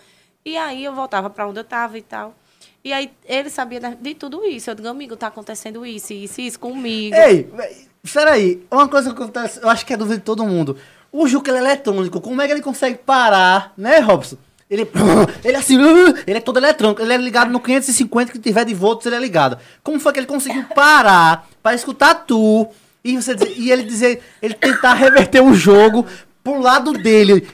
[0.47, 2.33] E aí eu voltava pra onde eu tava e tal.
[2.81, 4.69] E aí ele sabia de, de tudo isso.
[4.69, 7.13] Eu digo, amigo, tá acontecendo isso, isso, isso comigo.
[7.13, 7.51] Ei,
[8.13, 10.77] Peraí, uma coisa que acontece, eu acho que é dúvida de todo mundo.
[11.11, 14.37] O Juca ele é eletrônico, como é que ele consegue parar, né, Robson?
[14.69, 14.87] Ele,
[15.43, 15.77] ele é assim,
[16.25, 19.19] ele é todo eletrônico, ele é ligado no 550 que tiver de volts, ele é
[19.19, 19.57] ligado.
[19.83, 22.69] Como foi que ele conseguiu parar pra escutar tu
[23.03, 26.05] e, você dizer- e ele dizer, ele tentar reverter o jogo
[26.41, 27.45] pro lado dele?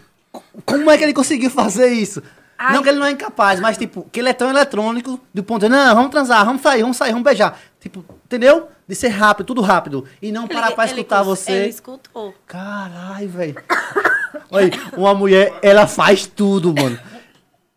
[0.64, 2.22] Como é que ele conseguiu fazer isso?
[2.66, 2.74] Ai.
[2.76, 5.64] Não que ele não é incapaz, mas tipo, que ele é tão eletrônico, do ponto
[5.64, 7.60] de, não, vamos transar, vamos sair, vamos sair, vamos beijar.
[7.80, 8.70] Tipo, entendeu?
[8.88, 10.06] De ser rápido, tudo rápido.
[10.22, 11.52] E não parar pra escutar cons- você.
[11.52, 12.34] Ele escutou.
[12.48, 13.56] Caralho, velho.
[14.50, 16.98] Olha, uma mulher, ela faz tudo, mano.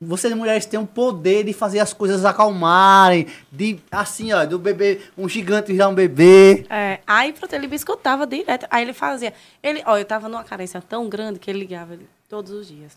[0.00, 5.00] Vocês mulheres têm o poder de fazer as coisas acalmarem, de assim, ó, do bebê,
[5.16, 6.66] um gigante virar um bebê.
[6.68, 8.66] É, aí pronto, ele me escutava direto.
[8.70, 9.32] Aí ele fazia.
[9.62, 12.92] Ele, ó, eu tava numa carência tão grande que ele ligava ele- todos os dias.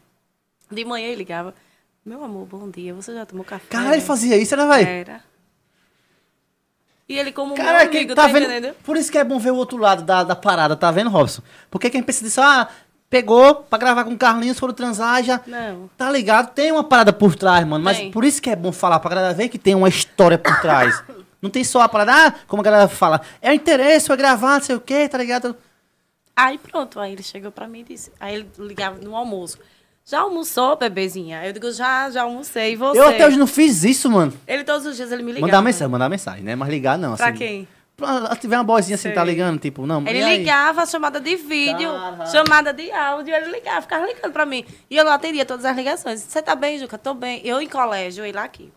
[0.69, 1.53] De manhã ele ligava.
[2.09, 2.91] Meu amor, bom dia.
[2.95, 3.67] Você já tomou café?
[3.69, 4.89] Caralho, ele fazia isso, né, velho?
[4.89, 5.23] Era.
[7.07, 8.45] E ele como meu Cara, quem amigo, tá tá, vendo?
[8.45, 8.73] entendendo?
[8.83, 11.43] Por isso que é bom ver o outro lado da, da parada, tá vendo, Robson?
[11.69, 12.67] Porque quem pensa disso, ah,
[13.11, 15.39] pegou pra gravar com o Carlinhos, foram transar, já.
[15.45, 15.87] Não.
[15.95, 16.51] Tá ligado?
[16.51, 17.83] Tem uma parada por trás, mano.
[17.83, 18.09] Mas Tem.
[18.09, 21.03] por isso que é bom falar pra galera ver que tem uma história por trás.
[21.39, 24.55] Não tem só a parada, ah, como a galera fala, é o interesse, vai gravar,
[24.55, 25.55] não sei o quê, tá ligado?
[26.35, 28.11] Aí pronto, aí ele chegou pra mim e disse.
[28.19, 29.57] Aí ele ligava no almoço.
[30.09, 31.45] Já almoçou, bebezinha?
[31.45, 32.73] Eu digo, já, já almocei.
[32.73, 32.99] E você?
[32.99, 34.33] Eu até hoje não fiz isso, mano.
[34.47, 35.45] Ele todos os dias ele me ligava.
[35.45, 36.55] Mandar mensagem, mandar mensagem, né?
[36.55, 37.37] Mas ligar não, Pra assim.
[37.37, 37.67] quem?
[37.95, 39.11] Pra tiver uma boizinha assim, Sei.
[39.13, 40.01] tá ligando, tipo, não.
[40.07, 41.91] Ele ligava, chamada de vídeo,
[42.31, 44.65] chamada de áudio, ele ligava, ficava ligando pra mim.
[44.89, 46.21] E eu não atendia todas as ligações.
[46.21, 46.97] Você tá bem, Juca?
[46.97, 47.41] Tô bem.
[47.43, 48.73] Eu em colégio, ele aqui.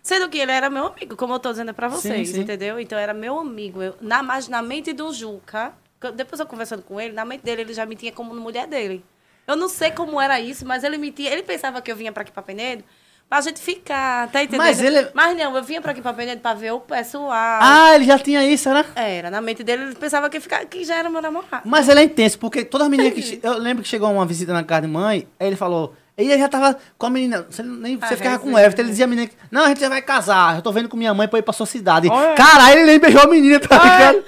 [0.00, 2.40] Sendo que ele era meu amigo, como eu tô dizendo pra vocês, Sim, sim.
[2.42, 2.78] entendeu?
[2.78, 3.82] Então era meu amigo.
[3.82, 5.72] Eu, na, mas na mente do Juca,
[6.14, 9.04] depois eu conversando com ele, na mente dele, ele já me tinha como mulher dele.
[9.48, 11.30] Eu não sei como era isso, mas ele me tinha.
[11.32, 12.84] Ele pensava que eu vinha pra aqui pra Penedo
[13.28, 14.60] pra gente ficar, tá entendendo?
[14.66, 17.30] Mas ele- Mas não, eu vinha pra aqui pra Penedo pra ver o pessoal.
[17.62, 18.84] Ah, ele já tinha isso, era?
[18.94, 21.62] Era, na mente dele, ele pensava que, ficar, que já era meu namorado.
[21.68, 23.40] Mas ele é intenso, porque todas as meninas que.
[23.42, 25.94] Eu lembro que chegou uma visita na casa de mãe, aí ele falou.
[26.16, 27.46] Ele já tava com a menina.
[27.48, 28.58] Você, nem, você Ah, ficava com o.
[28.58, 28.82] Everton.
[28.82, 29.36] Ele dizia a menina que.
[29.52, 30.56] Não, a gente já vai casar.
[30.56, 32.08] Eu tô vendo com minha mãe pra ir pra sua cidade.
[32.08, 32.34] Olha.
[32.34, 34.24] Caralho, ele nem beijou a menina, tá ligado?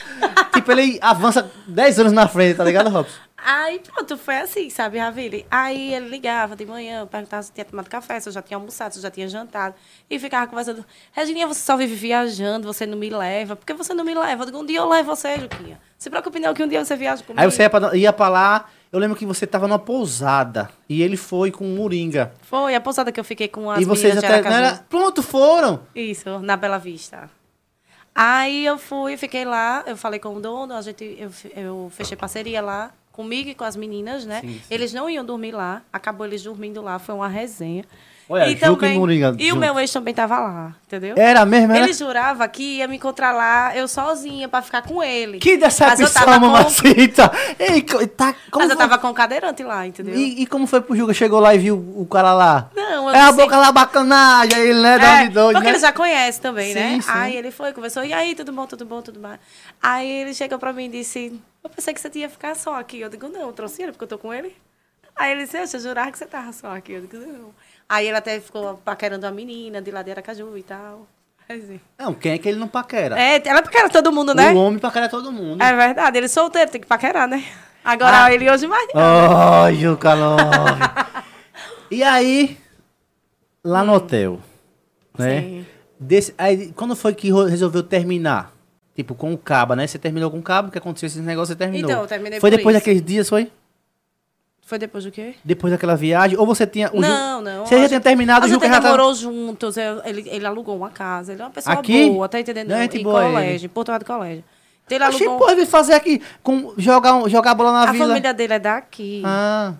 [0.55, 3.12] tipo, ele avança 10 anos na frente, tá ligado, Robson?
[3.45, 5.47] Aí, pronto, foi assim, sabe, Ravile?
[5.51, 8.93] Aí ele ligava de manhã, perguntava se tinha tomado café, se eu já tinha almoçado,
[8.93, 9.74] se eu já tinha jantado.
[10.11, 10.84] E ficava conversando.
[11.12, 13.57] Regininha, você só vive viajando, você não me leva.
[13.57, 14.43] Por que você não me leva?
[14.43, 15.80] Eu digo, um dia eu levo você, Juquinha.
[15.99, 17.41] Se preocupe não que um dia você viaja comigo.
[17.43, 18.68] Aí você ia pra, ia pra lá.
[18.93, 20.68] Eu lembro que você tava numa pousada.
[20.88, 22.32] E ele foi com o Moringa.
[22.43, 24.38] Foi a pousada que eu fiquei com as e vocês de até.
[24.38, 25.80] era- Pronto, foram.
[25.95, 27.30] Isso, na Bela Vista.
[28.14, 32.16] Aí eu fui, fiquei lá, eu falei com o dono, a gente, eu, eu fechei
[32.16, 34.41] parceria lá, comigo e com as meninas, né?
[34.41, 34.63] Sim, sim.
[34.71, 37.85] Eles não iam dormir lá, acabou eles dormindo lá, foi uma resenha.
[38.33, 41.16] Olha, e Moringa e o meu ex também tava lá, entendeu?
[41.18, 41.83] Era mesmo, era?
[41.83, 45.41] Ele jurava que ia me encontrar lá, eu sozinha, pra ficar com ele.
[45.41, 47.33] Que decepção, tava com- mamacita!
[47.59, 48.87] Ei, tá, como Mas eu foi?
[48.87, 50.14] tava com o cadeirante lá, entendeu?
[50.14, 51.12] E, e como foi pro Juca?
[51.12, 52.70] Chegou lá e viu o cara lá?
[52.76, 54.95] Não, eu É a disse- boca lá bacanagem, ele, né?
[54.95, 55.72] É, de doido, porque né?
[55.72, 57.01] ele já conhece também, Sim, né?
[57.03, 57.11] sim.
[57.12, 59.33] Aí ele foi, conversou, e aí, tudo bom, tudo bom, tudo bem.
[59.83, 63.01] Aí ele chegou pra mim e disse, eu pensei que você ia ficar só aqui.
[63.01, 64.55] Eu digo, não, eu trouxe ele porque eu tô com ele.
[65.16, 66.93] Aí ele disse, eu jurava que você tava só aqui.
[66.93, 67.51] Eu digo, não.
[67.91, 71.09] Aí ele até ficou paquerando a menina de lá de Aracaju e tal.
[71.49, 71.80] Assim.
[71.99, 73.20] Não, quem é que ele não paquera?
[73.20, 74.53] É, ela paquera todo mundo, né?
[74.53, 75.61] O homem paquera todo mundo.
[75.61, 77.45] É verdade, ele solteiro, tem que paquerar, né?
[77.84, 78.32] Agora Ah.
[78.32, 78.86] ele hoje mais.
[78.95, 79.03] não.
[79.66, 80.45] Oh, Juca Love.
[81.91, 82.57] e aí,
[83.64, 84.38] lá no hotel,
[85.18, 85.41] né?
[85.41, 85.66] Sim.
[85.99, 88.53] Desse, aí, quando foi que resolveu terminar?
[88.95, 89.86] Tipo, com o caba, né?
[89.86, 91.91] Você terminou com o cabo, que aconteceu esse negócio, você terminou.
[91.91, 92.80] Então, eu terminei Foi depois isso.
[92.84, 93.51] daqueles dias, foi?
[94.71, 95.35] Foi depois do quê?
[95.45, 96.39] Depois daquela viagem?
[96.39, 96.89] Ou você tinha...
[96.93, 97.66] o Ju- Não, não.
[97.66, 98.85] Você a já tinha terminado, A o Juca já tava...
[98.85, 101.33] namorou juntos, eu- ele, ele alugou uma casa.
[101.33, 102.09] Ele é uma pessoa Aqui?
[102.09, 102.68] boa, tá entendendo?
[102.68, 104.45] Não é em boa colégio, em Porto Velho Colégio.
[104.87, 105.49] Então ele Achei, alugou...
[105.49, 108.07] pô, vir fazer aqui, com, jogar, um- jogar bola na a vila.
[108.07, 109.23] família dele é daqui.
[109.27, 109.75] Ah,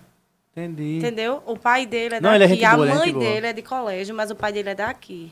[0.51, 0.97] entendi.
[0.97, 1.41] Entendeu?
[1.45, 2.53] O pai dele é Não, daqui.
[2.53, 3.23] ele é a boa, é mãe boa.
[3.23, 5.31] dele é de colégio, mas o pai dele é daqui.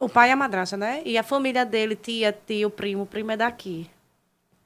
[0.00, 1.02] O pai é a madrasta, né?
[1.04, 3.90] E a família dele, tia, tio, primo, primo é daqui.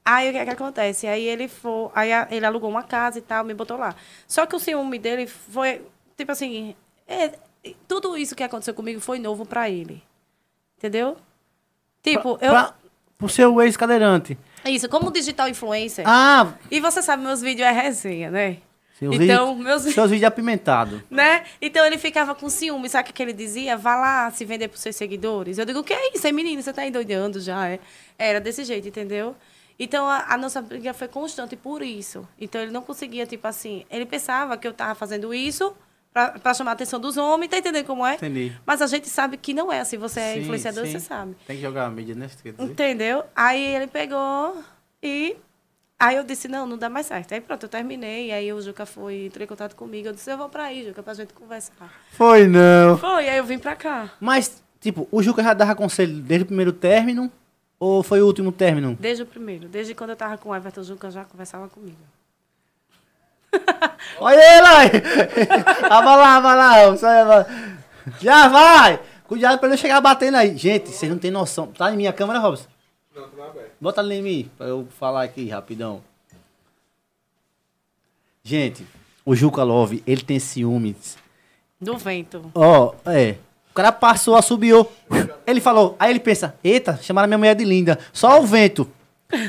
[0.04, 1.06] Aí o que, é que acontece?
[1.06, 3.94] Aí ele foi, aí ele alugou uma casa e tal, me botou lá.
[4.26, 5.82] Só que o ciúme dele foi,
[6.16, 6.74] tipo assim,
[7.06, 7.32] é,
[7.86, 10.02] tudo isso que aconteceu comigo foi novo pra ele.
[10.76, 11.16] Entendeu?
[12.02, 12.50] Tipo, eu.
[12.50, 12.74] Pra,
[13.16, 14.36] pro seu ex-cadeirante.
[14.64, 16.04] Isso, como digital influencer.
[16.06, 18.58] Ah, E você sabe, meus vídeos é resenha, né?
[18.98, 21.00] seus Então, vídeos, meus seus vídeos apimentados.
[21.10, 21.44] né?
[21.60, 23.76] Então ele ficava com ciúme, sabe o que ele dizia?
[23.76, 25.58] Vá lá se vender pros seus seguidores.
[25.58, 26.26] Eu digo, o que é isso?
[26.26, 27.80] É menino, você tá endoidando já, é?
[28.18, 29.34] Era desse jeito, entendeu?
[29.82, 32.26] Então a, a nossa briga foi constante por isso.
[32.40, 35.74] Então ele não conseguia, tipo assim, ele pensava que eu tava fazendo isso
[36.12, 38.14] pra chamar a atenção dos homens, tá entendendo como é?
[38.14, 38.56] Entendi.
[38.64, 40.92] Mas a gente sabe que não é assim, você é Sim, influenciador, sim.
[40.92, 41.34] você sabe.
[41.48, 42.30] Tem que jogar a mídia, né?
[42.40, 42.62] Quer dizer?
[42.62, 43.24] Entendeu?
[43.34, 44.62] Aí ele pegou
[45.02, 45.36] E
[45.98, 47.32] aí eu disse, não, não dá mais certo.
[47.32, 48.30] Aí pronto, eu terminei.
[48.30, 50.06] Aí o Juca foi, entrou em contato comigo.
[50.06, 51.92] Eu disse, eu vou pra aí, Juca, pra gente conversar.
[52.12, 52.96] Foi não.
[52.98, 54.12] Foi, aí eu vim pra cá.
[54.20, 57.32] Mas, tipo, o Juca já dava conselho desde o primeiro término?
[57.84, 58.96] Ou foi o último término?
[59.00, 59.66] Desde o primeiro.
[59.66, 61.96] Desde quando eu tava com o Everton Juca, já conversava comigo.
[64.20, 64.90] Olha ele aí!
[65.90, 67.46] Aba lá, aba lá.
[68.20, 69.00] Já vai!
[69.26, 70.56] Cuidado pra ele chegar batendo aí.
[70.56, 71.72] Gente, vocês não tem noção.
[71.72, 72.68] Tá em minha câmera, Robson?
[73.12, 73.72] Não, tá aberto.
[73.80, 76.04] Bota ali em mim, pra eu falar aqui rapidão.
[78.44, 78.86] Gente,
[79.26, 81.18] o Juca Love, ele tem ciúmes.
[81.80, 82.48] Do vento.
[82.54, 83.38] Ó, é.
[83.72, 84.92] O cara passou, assobiou.
[85.46, 87.98] Ele falou, aí ele pensa, eita, chamaram minha mulher de linda.
[88.12, 88.86] Só o vento.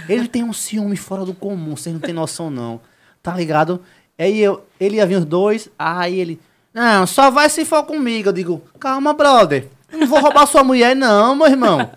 [0.08, 2.80] Ele tem um ciúme fora do comum, vocês não tem noção não.
[3.22, 3.82] Tá ligado?
[4.18, 6.40] Aí eu, ele ia vir os dois, aí ele,
[6.74, 8.30] não, só vai se for comigo.
[8.30, 9.68] Eu digo, calma, brother.
[9.92, 11.92] Não vou roubar sua mulher, não, meu irmão.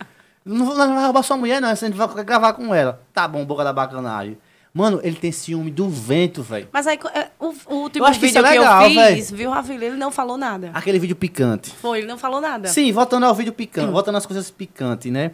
[0.45, 1.69] Não não vai roubar sua mulher, não.
[1.69, 3.01] A gente vai gravar com ela.
[3.13, 4.37] Tá bom, boca da bacanagem.
[4.77, 6.69] Mano, ele tem ciúme do vento, velho.
[6.71, 9.39] Mas aí, é, o, o último que vídeo isso é que, legal, eu fiz, véi.
[9.39, 9.83] viu, Ravilho?
[9.83, 10.71] Ele não falou nada.
[10.75, 11.71] Aquele vídeo picante.
[11.71, 12.69] Foi, ele não falou nada.
[12.69, 15.31] Sim, voltando ao vídeo picante, voltando às coisas picantes, né?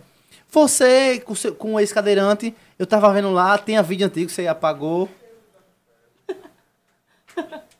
[0.48, 4.32] Você, com, seu, com o ex-cadeirante, eu tava vendo lá, tem a vídeo antigo que
[4.32, 5.08] você apagou.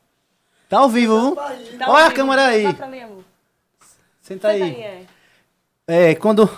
[0.69, 1.33] Tá ao vivo, viu?
[1.33, 2.63] Um Olha a câmera aí.
[2.63, 2.89] Senta
[4.23, 4.63] Senta aí.
[4.63, 5.05] aí, é.
[5.87, 6.51] É, quando.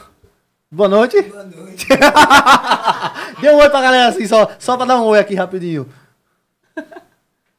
[0.75, 1.22] Boa noite.
[1.22, 1.87] Boa noite.
[3.41, 5.89] Dê um oi pra galera assim, só, só pra dar um oi aqui rapidinho.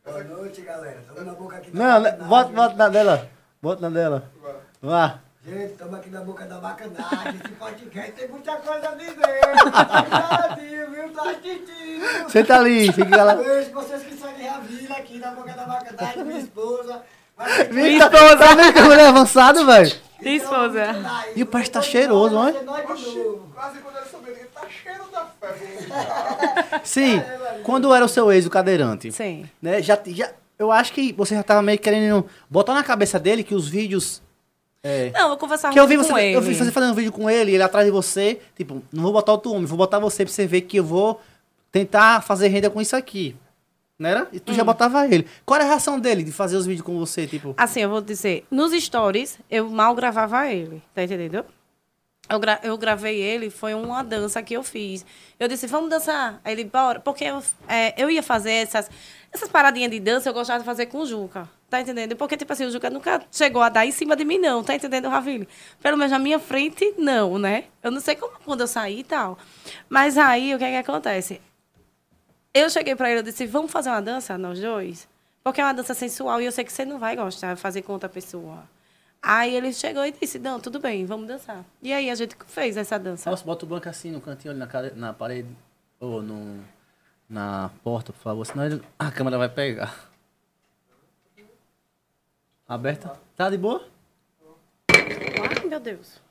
[0.06, 1.00] Boa noite, galera.
[1.00, 2.28] Estamos na boca aqui da Não, né, bacanagem.
[2.30, 3.30] bota, bota na dela.
[3.62, 4.32] Bota na dela.
[4.82, 5.20] Vá.
[5.48, 7.40] Gente, estamos aqui na boca da bacanagem.
[7.42, 9.16] Esse podcast tem muita coisa a dizer.
[9.72, 11.10] Tá cuidadinho, viu?
[11.14, 12.30] Tá assistindo.
[12.30, 13.36] Senta ali, fica lá.
[13.36, 16.26] Beijo vocês que seguem a vila aqui na boca da bacanagem.
[16.26, 17.02] Minha esposa.
[17.72, 20.05] Minha esposa, tá que mulher avançado, velho.
[20.22, 20.86] Minha esposa.
[21.36, 22.54] E o peixe tá cheiroso, novo.
[23.54, 26.82] Quase quando ele soube, ele tá cheiro da febre.
[26.84, 27.22] Sim,
[27.64, 29.12] quando era o seu ex, o cadeirante?
[29.12, 29.50] Sim.
[29.62, 29.82] né?
[29.82, 33.54] Já, já, eu acho que você já tava meio querendo botar na cabeça dele que
[33.56, 34.22] os vídeos.
[34.84, 36.36] É, Não, eu conversava que eu vi você, com ele.
[36.36, 39.14] eu vi você fazendo um vídeo com ele, ele atrás de você, tipo, não vou
[39.14, 41.20] botar outro homem, vou botar você pra você ver que eu vou
[41.72, 43.36] tentar fazer renda com isso aqui.
[43.98, 44.28] Não era?
[44.34, 44.56] E tu Hum.
[44.56, 45.26] já botava ele.
[45.46, 47.54] Qual era a reação dele de fazer os vídeos com você, tipo?
[47.56, 51.46] Assim, eu vou dizer, nos stories, eu mal gravava ele, tá entendendo?
[52.28, 55.06] Eu, gra- eu gravei ele, foi uma dança que eu fiz.
[55.40, 56.42] Eu disse, vamos dançar.
[56.44, 57.00] Aí ele, bora.
[57.00, 58.90] Porque eu, é, eu ia fazer essas,
[59.32, 61.48] essas paradinhas de dança, eu gostava de fazer com o Juca.
[61.70, 62.16] Tá entendendo?
[62.16, 64.64] Porque, tipo assim, o Juca nunca chegou a dar em cima de mim, não.
[64.64, 65.48] Tá entendendo, Ravile?
[65.82, 67.66] Pelo menos na minha frente, não, né?
[67.84, 69.38] Eu não sei como quando eu saí e tal.
[69.88, 71.40] Mas aí, o que é que acontece?
[72.58, 75.10] Eu cheguei pra ele e disse, vamos fazer uma dança, nós dois?
[75.44, 77.82] Porque é uma dança sensual e eu sei que você não vai gostar de fazer
[77.82, 78.64] com outra pessoa.
[79.22, 81.66] Aí ele chegou e disse, não, tudo bem, vamos dançar.
[81.84, 83.30] E aí a gente fez essa dança.
[83.30, 85.50] Nossa, bota o banco assim no cantinho ali na, na parede.
[86.00, 86.64] Ou no,
[87.30, 89.94] na porta, por favor, senão ele- a câmera vai pegar.
[92.68, 93.20] Aberta?
[93.36, 93.86] Tá de boa?
[94.90, 96.22] Ai, meu Deus.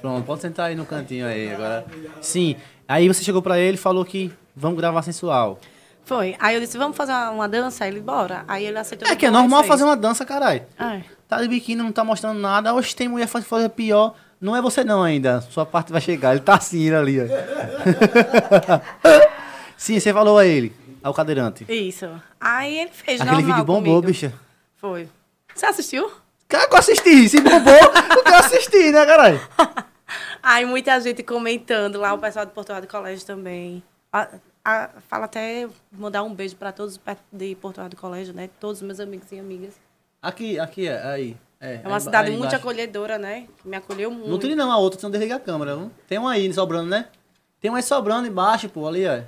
[0.00, 1.84] Pronto, pode sentar aí no cantinho aí agora.
[2.20, 2.56] Sim,
[2.88, 5.58] aí você chegou pra ele e falou que vamos gravar sensual.
[6.04, 6.34] Foi.
[6.40, 7.84] Aí eu disse, vamos fazer uma, uma dança?
[7.84, 8.44] Aí ele, bora.
[8.48, 9.06] Aí ele aceitou.
[9.08, 10.62] É que é normal fazer uma dança, caralho.
[10.76, 11.04] Ai.
[11.28, 12.74] Tá de biquíni, não tá mostrando nada.
[12.74, 14.14] Hoje tem mulher faz fazer pior.
[14.40, 15.40] Não é você não ainda.
[15.42, 16.32] Sua parte vai chegar.
[16.32, 17.24] Ele tá assim ele ali, ó.
[19.76, 21.64] Sim, você falou a ele, ao cadeirante.
[21.68, 22.08] Isso.
[22.40, 24.06] Aí ele fez Aquele normal vídeo bombou, comigo.
[24.08, 24.32] bicha.
[24.76, 25.08] Foi.
[25.54, 26.10] Você assistiu?
[26.52, 27.28] Cara, que eu assisti.
[27.30, 29.40] Se bombou, eu quero assistir, né, caralho?
[30.42, 33.82] Aí muita gente comentando lá, o pessoal de Porto Alto Colégio também.
[34.12, 34.28] A-
[34.64, 37.00] a- fala até mandar um beijo para todos
[37.32, 38.50] de Porto Alto Colégio, né?
[38.60, 39.74] Todos os meus amigos e amigas.
[40.20, 41.36] Aqui, aqui, é, aí.
[41.58, 42.56] É, É uma aí- cidade aí muito embaixo.
[42.56, 43.46] acolhedora, né?
[43.62, 44.28] Que me acolheu muito.
[44.28, 45.74] Não tem não a outra, senão desliga a câmera.
[45.76, 45.90] Viu?
[46.06, 47.08] Tem uma aí sobrando, né?
[47.60, 49.22] Tem uma aí sobrando embaixo, pô, ali, ó.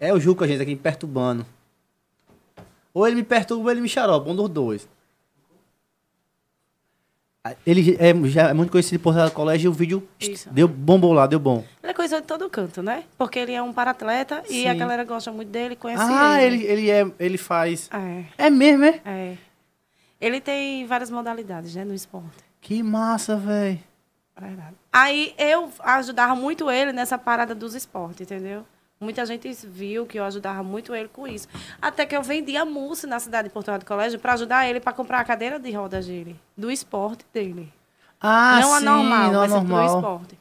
[0.00, 1.44] É o Juca, gente, aqui me perturbando.
[2.94, 4.88] Ou ele me perturba ou ele me xaropa, um dos dois.
[7.44, 10.48] Ah, Ele é, já é muito conhecido por do colégio e o vídeo Isso.
[10.50, 11.64] deu bombou lá, deu bom.
[11.82, 13.04] Ele é coisa de todo canto, né?
[13.18, 16.64] Porque ele é um paratleta e a galera gosta muito dele, conhece ah, ele.
[16.64, 17.90] ele, ele, é, ele faz.
[17.92, 19.00] É, É mesmo, é?
[19.04, 19.38] é.
[20.20, 22.44] Ele tem várias modalidades, né, no esporte.
[22.60, 23.80] Que massa, velho.
[24.92, 28.64] Aí eu ajudava muito ele nessa parada dos esportes, entendeu?
[29.02, 31.48] Muita gente viu que eu ajudava muito ele com isso.
[31.80, 34.92] Até que eu vendia mousse na cidade de Porto Alto Colégio para ajudar ele para
[34.92, 37.72] comprar a cadeira de rodas dele, do esporte dele.
[38.20, 39.86] Ah, não sim, a normal, não mas normal.
[39.88, 40.38] pro esporte.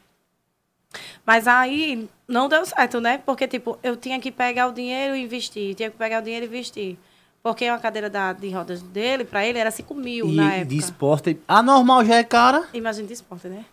[1.26, 3.18] Mas aí não deu certo, né?
[3.26, 5.74] Porque, tipo, eu tinha que pegar o dinheiro e investir.
[5.76, 6.98] Tinha que pegar o dinheiro e investir.
[7.44, 10.56] Porque uma cadeira da, de rodas dele, para ele, era 5 mil E na de
[10.62, 10.76] época.
[10.76, 11.40] esporte.
[11.48, 12.68] A normal já é cara.
[12.74, 13.66] Imagina de esporte, né?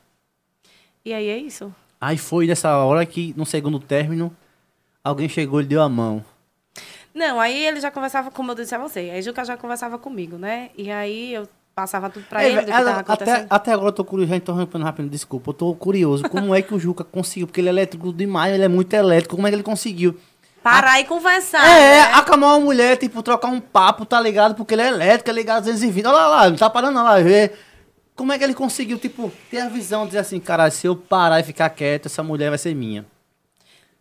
[1.04, 1.74] E aí é isso.
[2.00, 4.34] Aí foi nessa hora que, no segundo término,
[5.04, 6.24] alguém chegou e deu a mão.
[7.14, 10.36] Não, aí ele já conversava, como eu disse a você, aí Juca já conversava comigo,
[10.36, 10.70] né?
[10.76, 14.30] E aí eu passava tudo pra É, ele ela- até, até agora eu tô curioso,
[14.30, 15.50] já interrompendo rápido, desculpa.
[15.50, 16.28] Eu tô curioso.
[16.28, 17.46] Como é que o Juca conseguiu?
[17.46, 19.34] Porque ele é elétrico demais, ele é muito elétrico.
[19.36, 20.16] Como é que ele conseguiu?
[20.62, 21.64] Parar e conversar.
[21.66, 22.12] é, né?
[22.14, 24.54] acalmar uma mulher, tipo, trocar um papo, tá ligado?
[24.54, 26.04] Porque ele é elétrico, é ligado a 220.
[26.06, 27.52] Olha lá, lá, não tá parando lá, vê.
[28.14, 30.94] Como é que ele conseguiu, tipo, ter a visão de dizer assim, cara, se eu
[30.96, 33.06] parar e ficar quieto, essa mulher vai ser minha.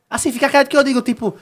[0.10, 1.38] Assim, ficar quieto que eu digo, tipo,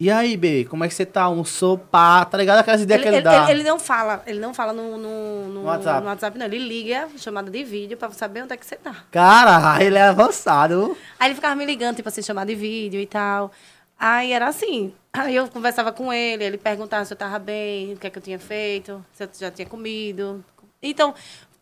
[0.00, 1.22] e aí, B, como é que você tá?
[1.22, 2.58] Almoçou, pá, tá ligado?
[2.58, 3.50] Aquelas ideias Ele, que ele, ele- dá.
[3.50, 6.00] ele não fala, ele não fala no, no, no- No WhatsApp.
[6.00, 6.46] no WhatsApp, não.
[6.46, 9.04] Ele liga, chamada de vídeo, pra saber onde é que você tá.
[9.10, 10.96] Cara, ele é avançado.
[11.18, 13.52] Aí ele ficava me ligando, tipo assim, chamada de vídeo e tal.
[13.98, 14.92] Aí era assim.
[15.12, 18.18] Aí eu conversava com ele, ele perguntava se eu tava bem, o que é que
[18.18, 20.44] eu tinha feito, se eu já tinha comido.
[20.82, 21.14] Então,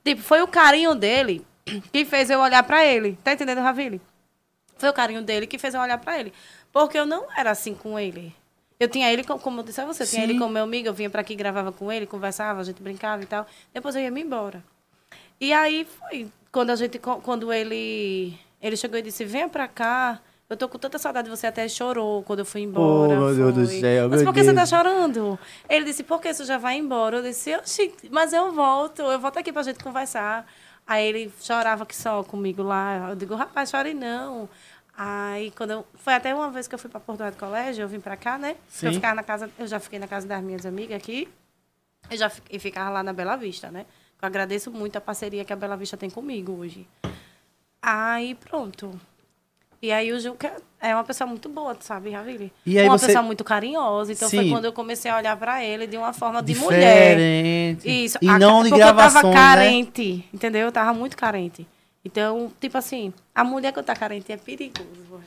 [0.02, 1.44] tipo, foi o carinho dele
[1.92, 3.18] que fez eu olhar pra ele.
[3.22, 4.00] Tá entendendo, Ravili?
[4.78, 6.32] Foi o carinho dele que fez eu olhar pra ele.
[6.72, 8.34] Porque eu não era assim com ele.
[8.80, 10.88] Eu tinha ele, co- como eu disse a você, eu tinha ele como meu amigo,
[10.88, 13.46] eu vinha pra aqui, gravava com ele, conversava, a gente brincava e tal.
[13.72, 14.62] Depois eu ia me embora.
[15.40, 20.20] E aí foi quando a gente, quando ele, ele chegou e disse, venha pra cá,
[20.50, 23.14] eu tô com tanta saudade de você, até chorou quando eu fui embora.
[23.14, 24.68] Oh, meu Deus do céu, Mas por que você tá Deus.
[24.68, 25.38] chorando?
[25.68, 27.18] Ele disse, por que você já vai embora?
[27.18, 30.44] Eu disse, "Oxi, mas eu volto, eu volto aqui pra gente conversar.
[30.92, 33.08] Aí ele chorava que só comigo lá.
[33.10, 34.46] Eu digo, rapaz, chore não.
[34.94, 35.86] Aí, quando eu.
[35.94, 38.36] Foi até uma vez que eu fui para Porto Velho Colégio, eu vim para cá,
[38.36, 38.56] né?
[38.68, 38.88] Sim.
[38.88, 39.50] Eu ficava na casa.
[39.58, 41.28] Eu já fiquei na casa das minhas amigas aqui.
[42.10, 43.86] Eu já fi- e ficava lá na Bela Vista, né?
[44.20, 46.86] Eu agradeço muito a parceria que a Bela Vista tem comigo hoje.
[47.80, 49.00] Aí, pronto.
[49.80, 52.52] E aí o Juca é uma pessoa muito boa, sabe, Ravili?
[52.66, 54.12] E aí uma você- pessoa muito carinhosa.
[54.12, 54.50] Então foi Sim.
[54.50, 57.16] quando eu comecei a olhar para ele de uma forma de mulher.
[57.16, 58.04] Diferente.
[58.04, 58.18] Isso.
[58.20, 59.34] E a- não de porque eu gravações, tava né?
[59.34, 60.62] carente, entendeu?
[60.66, 61.66] Eu tava muito carente.
[62.04, 65.20] Então, tipo assim, a mulher que tá carente é perigoso.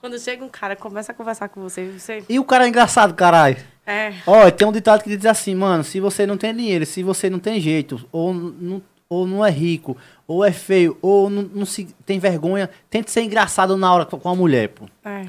[0.00, 2.22] Quando chega um cara, começa a conversar com você, você...
[2.28, 3.56] E o cara é engraçado, caralho.
[3.84, 7.02] É, Olha, tem um ditado que diz assim, mano, se você não tem dinheiro, se
[7.02, 9.96] você não tem jeito, ou não, ou não é rico,
[10.26, 14.28] ou é feio, ou não, não se tem vergonha, tente ser engraçado na hora com
[14.28, 14.84] a mulher, pô.
[15.04, 15.26] é.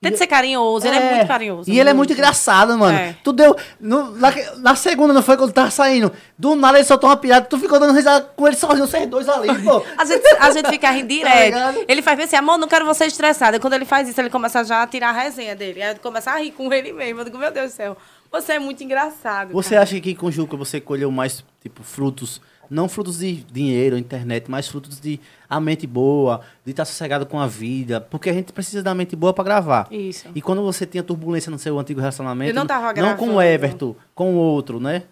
[0.00, 1.70] Tenta ser carinhoso, ele é muito carinhoso.
[1.70, 2.98] E ele é muito engraçado, mano.
[2.98, 3.14] É.
[3.22, 3.54] Tu deu.
[3.78, 6.10] no- na, na segunda, não foi quando tava saindo?
[6.36, 9.28] Do nada ele soltou uma piada, tu ficou dando risada com ele sozinho, vocês dois
[9.28, 9.80] ali, pô.
[9.96, 11.44] A gente, a gente fica rindo Tá direto.
[11.44, 11.84] ligado?
[11.86, 13.60] ele faz assim, amor, não quero você estressada.
[13.60, 15.80] Quando ele faz isso, ele começa já a tirar a resenha dele.
[15.80, 17.20] Aí eu começo a rir com ele mesmo.
[17.20, 17.96] Eu digo, meu Deus do céu,
[18.28, 19.52] você é muito engraçado.
[19.52, 19.82] Você cara.
[19.82, 22.40] acha que com Juca você colheu mais, tipo, frutos,
[22.72, 27.38] não frutos de dinheiro, internet, mas frutos de a mente boa, de estar sossegado com
[27.38, 28.00] a vida?
[28.00, 29.86] Porque a gente precisa da mente boa pra gravar.
[29.90, 30.28] Isso.
[30.34, 33.26] E quando você tinha turbulência no seu antigo relacionamento, Eu não tava não com o
[33.28, 33.42] gravando.
[33.42, 35.02] Everton, com o outro, né?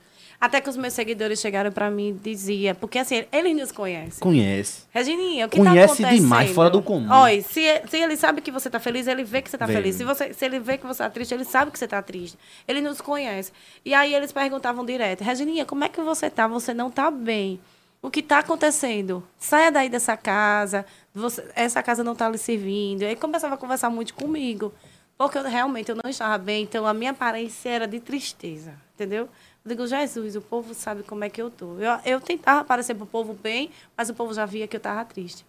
[0.40, 4.18] Até que os meus seguidores chegaram pra mim e diziam, porque assim, eles nos conhecem.
[4.20, 4.84] Conhece.
[4.90, 6.14] Regininha, o que Conhece tá acontecendo?
[6.14, 7.10] demais, fora do comum.
[7.10, 9.74] Olha, se, se ele sabe que você tá feliz, ele vê que você tá Vê.
[9.74, 9.96] feliz.
[9.96, 12.38] Se, você, se ele vê que você tá triste, ele sabe que você tá triste.
[12.66, 13.52] Ele nos conhece.
[13.84, 16.48] E aí eles perguntavam direto, Regininha, como é que você tá?
[16.48, 17.60] Você não tá bem.
[18.00, 19.22] O que tá acontecendo?
[19.38, 20.86] Saia daí dessa casa.
[21.14, 23.02] Você, essa casa não tá lhe servindo.
[23.02, 24.72] Aí começava a conversar muito comigo.
[25.18, 29.28] Porque eu, realmente eu não estava bem, então a minha aparência era de tristeza, entendeu?
[29.64, 31.78] Eu digo, Jesus, o povo sabe como é que eu tô.
[31.78, 35.04] Eu, eu tentava parecer pro povo bem, mas o povo já via que eu tava
[35.04, 35.44] triste.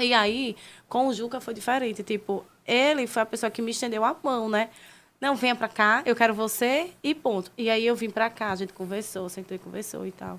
[0.00, 0.56] E aí,
[0.88, 2.02] com o Juca foi diferente.
[2.02, 4.70] Tipo, ele foi a pessoa que me estendeu a mão, né?
[5.20, 7.50] Não, venha pra cá, eu quero você e ponto.
[7.56, 10.38] E aí eu vim pra cá, a gente conversou, sentou e conversou e tal.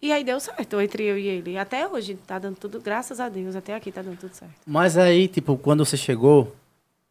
[0.00, 1.56] E aí deu certo entre eu e ele.
[1.56, 4.54] Até hoje tá dando tudo, graças a Deus, até aqui tá dando tudo certo.
[4.66, 6.54] Mas aí, tipo, quando você chegou,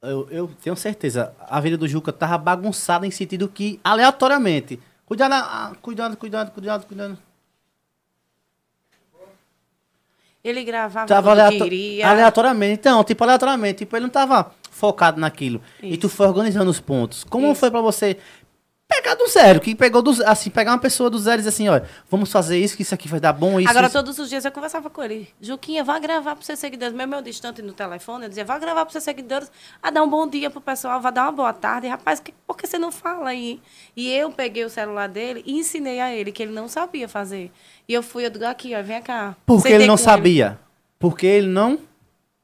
[0.01, 5.34] eu, eu tenho certeza, a vida do Juca tava bagunçada em sentido que, aleatoriamente, cuidado,
[5.34, 7.18] ah, cuidado, cuidado, cuidado, cuidado.
[10.43, 12.08] Ele gravava Tava quando aleato- queria.
[12.10, 12.74] aleatoriamente.
[12.80, 13.80] Então, tipo, aleatoriamente.
[13.80, 15.62] Tipo, ele não tava focado naquilo.
[15.82, 16.01] E Isso.
[16.01, 17.24] tu foi organizando os pontos.
[17.26, 17.55] Como Isso.
[17.60, 18.18] foi pra você
[18.88, 19.60] pegar do zero?
[19.60, 22.58] Que pegou do assim, pegar uma pessoa do zero e dizer assim, olha, vamos fazer
[22.58, 23.70] isso, que isso aqui vai dar bom, isso.
[23.70, 23.96] Agora, isso.
[23.96, 25.28] todos os dias eu conversava com ele.
[25.42, 26.94] Juquinha, vá gravar para seus seguidores.
[26.94, 29.52] Mesmo eu distante no telefone, eu dizia, vá gravar para seus seguidores,
[29.84, 31.88] a dar um bom dia pro pessoal, vá dar uma boa tarde.
[31.88, 33.62] Rapaz, que, por que você não fala aí?
[33.96, 37.52] E eu peguei o celular dele e ensinei a ele, que ele não sabia fazer.
[37.88, 39.36] E eu fui, eu digo, aqui, ó, vem cá.
[39.46, 40.58] Porque ele não sabia.
[41.00, 41.80] Porque ele não.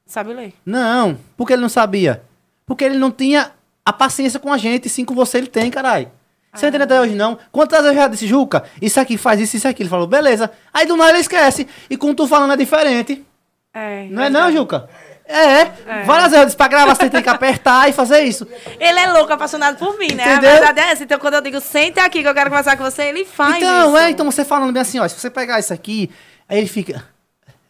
[0.05, 0.53] Sabe ler?
[0.65, 1.17] Não.
[1.35, 2.23] Porque ele não sabia.
[2.65, 3.51] Porque ele não tinha
[3.85, 4.89] a paciência com a gente.
[4.89, 6.11] Sim, com você ele tem, caralho.
[6.53, 7.37] Você não entende até hoje, não?
[7.51, 9.81] Quantas vezes eu já disse, Juca, isso aqui faz isso, isso aqui.
[9.81, 10.51] Ele falou, beleza.
[10.73, 11.67] Aí do nada ele esquece.
[11.89, 13.25] E com tu falando é diferente.
[13.73, 14.07] É.
[14.09, 14.57] Não é não, verdade.
[14.57, 14.89] Juca?
[15.25, 15.65] É.
[16.05, 18.47] Várias vezes eu disse pra gravar, você tem que apertar e fazer isso.
[18.79, 20.33] Ele é louco, apaixonado por mim, né?
[20.33, 20.49] Entendeu?
[20.49, 21.03] A verdade é essa.
[21.03, 23.87] Então, quando eu digo, senta aqui que eu quero conversar com você, ele faz então,
[23.87, 23.97] isso.
[23.97, 26.11] é, então você falando bem assim, ó, se você pegar isso aqui,
[26.47, 27.03] aí ele fica.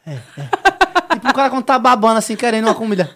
[0.05, 1.15] É, é.
[1.15, 3.09] tipo o cara quando tá babando assim, querendo uma comida.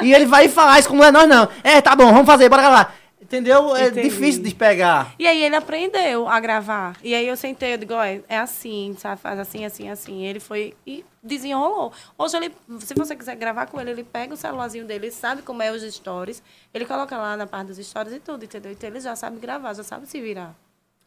[0.00, 1.48] E ele vai falar isso como é nós, não.
[1.64, 2.94] É, tá bom, vamos fazer, bora gravar.
[3.28, 3.76] Entendeu?
[3.76, 4.08] É Entendi.
[4.08, 5.14] difícil de pegar.
[5.18, 6.96] E aí ele aprendeu a gravar.
[7.04, 9.20] E aí eu sentei, eu digo, ó, é assim, sabe?
[9.20, 10.24] Faz assim, assim, assim.
[10.24, 11.92] Ele foi e desenrolou.
[12.16, 15.42] Hoje ele, se você quiser gravar com ele, ele pega o celularzinho dele, ele sabe
[15.42, 18.72] como é os stories, ele coloca lá na parte dos stories e tudo, entendeu?
[18.72, 20.54] Então ele já sabe gravar, já sabe se virar.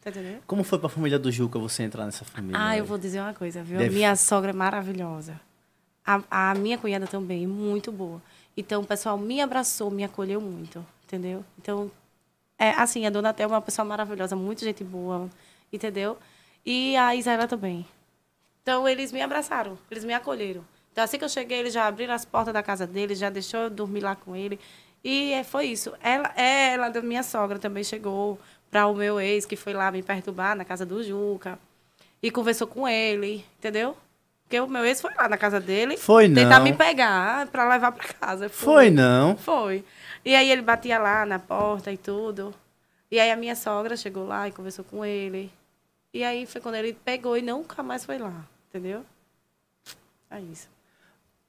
[0.00, 0.42] Tá entendendo?
[0.46, 2.56] Como foi pra família do Juca você entrar nessa família?
[2.56, 2.84] Ah, eu velho?
[2.86, 3.78] vou dizer uma coisa, viu?
[3.78, 5.40] Deve- Minha sogra é maravilhosa.
[6.06, 6.20] A,
[6.50, 8.22] a minha cunhada também, muito boa.
[8.56, 11.44] Então, o pessoal me abraçou, me acolheu muito, entendeu?
[11.58, 11.90] Então,
[12.58, 15.28] é assim, a Dona Théo é uma pessoa maravilhosa, muito gente boa,
[15.72, 16.18] entendeu?
[16.64, 17.86] E a Isaela também.
[18.62, 20.64] Então, eles me abraçaram, eles me acolheram.
[20.92, 23.60] Então, assim que eu cheguei, eles já abriram as portas da casa dele, já deixou
[23.60, 24.60] eu dormir lá com ele.
[25.02, 25.92] E é, foi isso.
[26.00, 28.38] Ela, ela, da minha sogra, também chegou
[28.70, 31.58] para o meu ex, que foi lá me perturbar na casa do Juca.
[32.22, 33.96] E conversou com ele, entendeu?
[34.44, 35.96] Porque o meu ex foi lá na casa dele.
[35.96, 36.64] Foi Tentar não.
[36.64, 38.48] me pegar para levar para casa.
[38.48, 39.36] Foi não.
[39.36, 39.84] Foi.
[40.24, 42.54] E aí ele batia lá na porta e tudo.
[43.10, 45.50] E aí a minha sogra chegou lá e conversou com ele.
[46.14, 49.04] E aí foi quando ele pegou e nunca mais foi lá, entendeu?
[50.30, 50.68] É isso.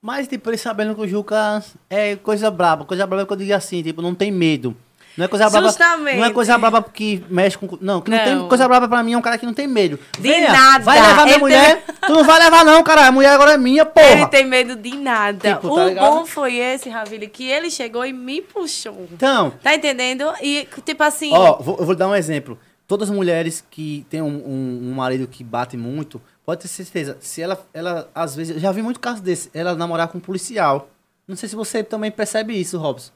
[0.02, 2.84] Mas, tipo, ele sabendo que o Juca é coisa braba.
[2.84, 4.76] Coisa braba é que eu digo assim, tipo, não tem medo.
[5.18, 5.68] Não é coisa braba.
[5.68, 6.18] Justamente.
[6.18, 7.78] Não é coisa braba que mexe com.
[7.80, 8.24] Não, que não, Não.
[8.26, 10.00] tem coisa braba pra mim é um cara que não tem medo.
[10.18, 10.84] De Venha, nada.
[10.84, 11.84] Vai levar minha Ele mulher?
[12.06, 13.06] Tu não vai levar, não, cara.
[13.08, 14.08] A mulher agora é minha, porra.
[14.08, 15.54] Ele tem medo de nada.
[15.56, 16.04] Tipo, tá o ligado?
[16.12, 19.08] bom foi esse, Ravile, que ele chegou e me puxou.
[19.12, 20.34] Então, Tá entendendo?
[20.42, 21.32] E, tipo assim.
[21.32, 22.58] Ó, vou- eu vou dar um exemplo.
[22.88, 27.18] Todas as mulheres que têm um, um- um marido que bate muito, pode ter certeza.
[27.22, 30.22] Se ela, ela, às vezes, eu já vi muito caso desse, ela namorar com um
[30.22, 30.90] policial.
[31.28, 33.12] Não sei se você também percebe isso, Robson.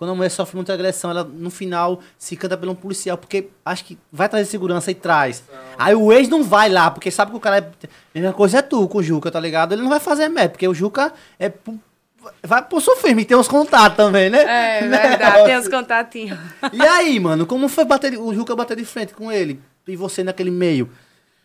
[0.00, 3.50] Quando a mulher sofre muita agressão, ela no final se canta pelo um policial, porque
[3.62, 5.44] acho que vai trazer segurança e traz.
[5.76, 7.60] Aí o ex não vai lá, porque sabe que o cara é.
[7.60, 9.74] A mesma coisa é tu com o Juca, tá ligado?
[9.74, 11.52] Ele não vai fazer merda, porque o Juca é.
[12.42, 14.40] Vai pro firme, tem uns contatos também, né?
[14.40, 16.38] É Né, verdade, tem os contatinhos.
[16.72, 19.60] E aí, mano, como foi bater, o Juca bater de frente com ele?
[19.86, 20.88] E você naquele meio?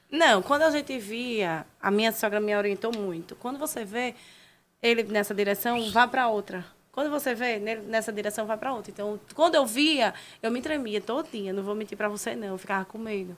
[0.10, 3.36] Não, quando a gente via, a minha sogra me orientou muito.
[3.36, 4.16] Quando você vê
[4.82, 6.64] ele nessa direção, vá para outra.
[6.96, 8.90] Quando você vê nele nessa direção, vá para outra.
[8.90, 11.52] Então, quando eu via, eu me tremia todinha.
[11.52, 12.48] Não vou mentir para você, não.
[12.48, 13.36] Eu ficava com medo.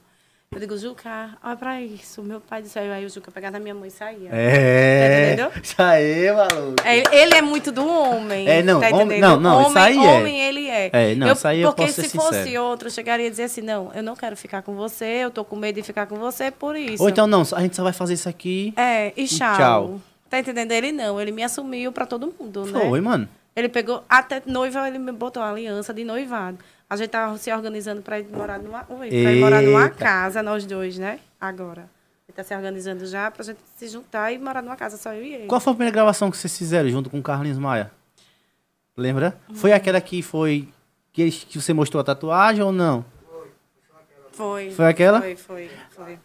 [0.51, 2.21] Eu digo, Juca, olha para isso.
[2.21, 4.29] Meu pai disse, aí o Juca pegava na minha mãe e saía.
[4.31, 5.35] É.
[5.35, 5.51] Tá entendendo?
[5.65, 6.75] Isso aí, maluco.
[6.85, 8.47] É, Ele é muito do homem.
[8.47, 10.17] É, não, tá homem- não, não, isso homem, aí é.
[10.17, 10.89] Homem, ele é.
[10.93, 13.91] É, não, isso aí eu Porque se fosse outro, eu chegaria e dizer assim, não,
[13.93, 16.77] eu não quero ficar com você, eu tô com medo de ficar com você por
[16.77, 17.03] isso.
[17.03, 18.73] Ou então, não, a gente só vai fazer isso aqui.
[18.77, 19.57] É, e tchau.
[19.57, 20.01] tchau.
[20.29, 20.71] Tá entendendo?
[20.71, 22.79] Ele não, ele me assumiu pra todo mundo, né?
[22.79, 23.27] Foi, mano.
[23.57, 26.59] Ele pegou, até noiva, ele me botou uma aliança de noivado.
[26.87, 30.63] A gente tava se organizando pra ir morar numa, oi, ir morar numa casa, nós
[30.63, 31.19] dois, né?
[31.41, 31.89] Agora.
[32.29, 35.23] Ele tá se organizando já pra gente se juntar e morar numa casa, só eu
[35.23, 35.47] e ele.
[35.47, 37.89] Qual foi a primeira gravação que vocês fizeram junto com o Carlinhos Maia?
[38.95, 39.35] Lembra?
[39.55, 39.75] Foi Hum.
[39.75, 40.67] aquela que foi.
[41.11, 43.03] Que, que você mostrou a tatuagem ou não?
[44.33, 44.69] Foi.
[44.69, 45.19] Foi aquela?
[45.19, 46.19] Foi, foi, foi.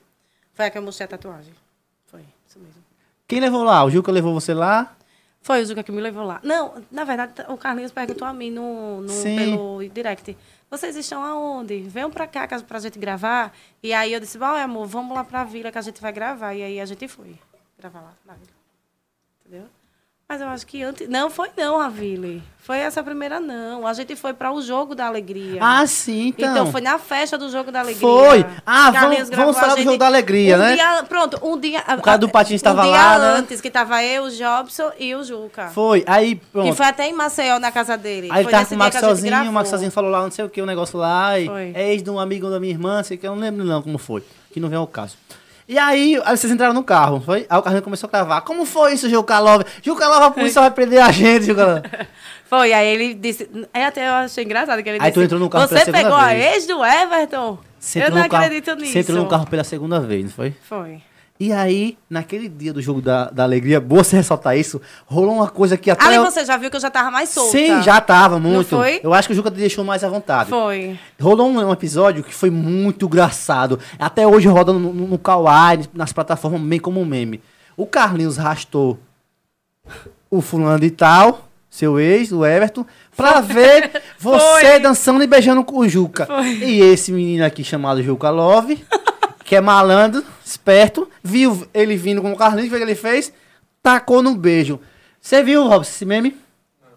[0.52, 1.54] Foi a que eu mostrei a tatuagem.
[2.08, 2.82] Foi, isso mesmo.
[3.26, 3.82] Quem levou lá?
[3.84, 4.94] O Juca levou você lá?
[5.42, 6.40] Foi o Zuka que me levou lá.
[6.42, 9.36] Não, na verdade, o Carlinhos perguntou a mim no, no, Sim.
[9.36, 10.36] pelo direct.
[10.70, 11.80] Vocês estão aonde?
[11.82, 13.52] Venham pra cá pra gente gravar.
[13.82, 16.54] E aí eu disse, vai, amor, vamos lá pra vila que a gente vai gravar.
[16.54, 17.36] E aí a gente foi
[17.76, 18.52] gravar lá na vila.
[19.44, 19.68] Entendeu?
[20.32, 21.06] Mas eu acho que antes.
[21.10, 22.42] Não, foi não, Ravile.
[22.56, 23.86] Foi essa primeira, não.
[23.86, 25.58] A gente foi para o Jogo da Alegria.
[25.60, 26.50] Ah, sim, então.
[26.52, 28.00] Então, foi na festa do Jogo da Alegria.
[28.00, 28.46] Foi.
[28.64, 30.74] Ah, vamos- vamos falar do Jogo da Alegria, um né?
[30.74, 31.80] Dia, pronto, um dia.
[31.98, 33.26] O cara do Patins um tava dia lá, né?
[33.40, 35.68] antes, que tava eu, o Jobson e o Juca.
[35.68, 36.02] Foi.
[36.06, 36.70] Aí, pronto.
[36.70, 38.28] Que foi até em Maceió, na casa dele.
[38.32, 39.66] Aí foi tava com o dia Max que a gente sozinho, o Max gravou.
[39.70, 41.38] sozinho falou lá, não sei o que, o negócio lá.
[41.38, 41.72] E Foi.
[41.76, 44.24] ex de um amigo da minha irmã, sei que eu não lembro não como foi.
[44.50, 45.14] Que não vem ao caso.
[45.68, 47.46] E aí, aí vocês entraram no carro, foi?
[47.48, 48.40] Aí o carro começou a gravar.
[48.42, 49.64] Como foi isso, Gil Calova?
[49.82, 51.82] Gil Calova, a polícia vai prender a gente, Gil Calova.
[52.52, 53.48] Foi, aí ele disse.
[53.72, 55.14] Aí até eu achei engraçado que ele Aí disse.
[55.14, 57.58] tu entrou no carro Você pela segunda pegou a vez." ex do Everton?
[57.78, 58.92] Você eu não carro- acredito nisso.
[58.92, 60.54] Você entrou no carro pela segunda vez, não foi?
[60.68, 61.00] Foi.
[61.44, 65.48] E aí, naquele dia do jogo da, da alegria, boa você ressaltar isso, rolou uma
[65.48, 66.04] coisa que até...
[66.04, 67.50] Ali eu- você já viu que eu já tava mais solta.
[67.50, 68.68] Sim, já tava muito.
[68.68, 69.00] foi?
[69.02, 70.48] Eu acho que o Juca te deixou mais à vontade.
[70.50, 70.96] Foi.
[71.20, 73.80] Rolou um, um episódio que foi muito engraçado.
[73.98, 77.40] Até hoje roda no, no, no Kawaii, nas plataformas, bem como um meme.
[77.76, 79.00] O Carlinhos rastou
[80.30, 82.86] o fulano de tal, seu ex, o Everton,
[83.16, 84.78] pra ver você Foi.
[84.78, 86.28] dançando e beijando com o Juca.
[86.44, 88.84] E esse menino aqui chamado Juca Love,
[89.44, 93.32] que é malandro, esperto, viu ele vindo com o Carlinhos, o que ele fez?
[93.82, 94.80] Tacou no beijo.
[95.20, 96.36] Você viu, Robson, esse meme?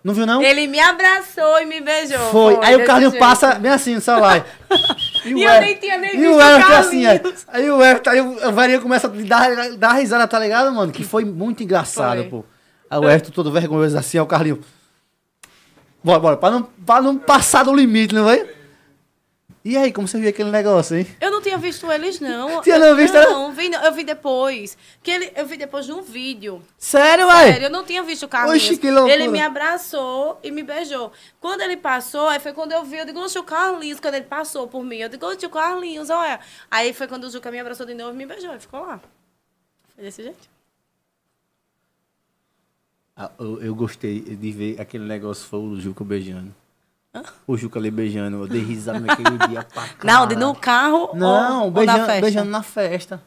[0.04, 0.40] Não viu, não?
[0.42, 2.20] Ele me abraçou e me beijou.
[2.32, 2.60] Foi.
[2.62, 4.46] Aí o Carlinhos passa bem assim no celular.
[5.26, 7.46] E o eu nem tinha nem E visto o o Everton assim, aí, Carlinhos.
[7.48, 10.92] aí o Everton, aí o Varinha começa a dar, dar risada, tá ligado, mano?
[10.92, 12.30] Que foi muito engraçado, Foi.
[12.30, 12.46] pô.
[12.88, 14.62] Aí o Ayrton todo vergonhoso assim, ó, o Carlinho.
[16.04, 18.46] Bora, bora, pra não, pra não passar do limite, não vai?
[19.66, 21.08] E aí, como você viu aquele negócio, hein?
[21.20, 22.62] Eu não tinha visto eles, não.
[22.62, 23.26] Tinha não visto, né?
[23.26, 24.78] Não, vi, não, eu vi depois.
[25.02, 26.62] Que ele, eu vi depois de um vídeo.
[26.78, 27.54] Sério, ué?
[27.54, 28.64] Sério, eu não tinha visto o Carlinhos.
[28.64, 29.12] Oxi, que loucura.
[29.12, 31.12] Ele me abraçou e me beijou.
[31.42, 34.26] Quando ele passou, aí foi quando eu vi, eu digo, oxe, o Carlinhos, quando ele
[34.26, 36.40] passou por mim, eu digo, oxe, o Carlinhos, olha.
[36.70, 39.02] Aí foi quando o Juca me abraçou de novo e me beijou, e ficou lá.
[39.96, 40.48] Foi desse jeito.
[43.18, 46.54] Ah, eu, eu gostei de ver aquele negócio, foi o Juca beijando.
[47.48, 50.28] O Juca ali beijando, eu dei risada naquele dia pra Não, caralho.
[50.30, 52.22] de no carro Não, ou, ou beijando, na festa?
[52.22, 53.22] beijando na festa.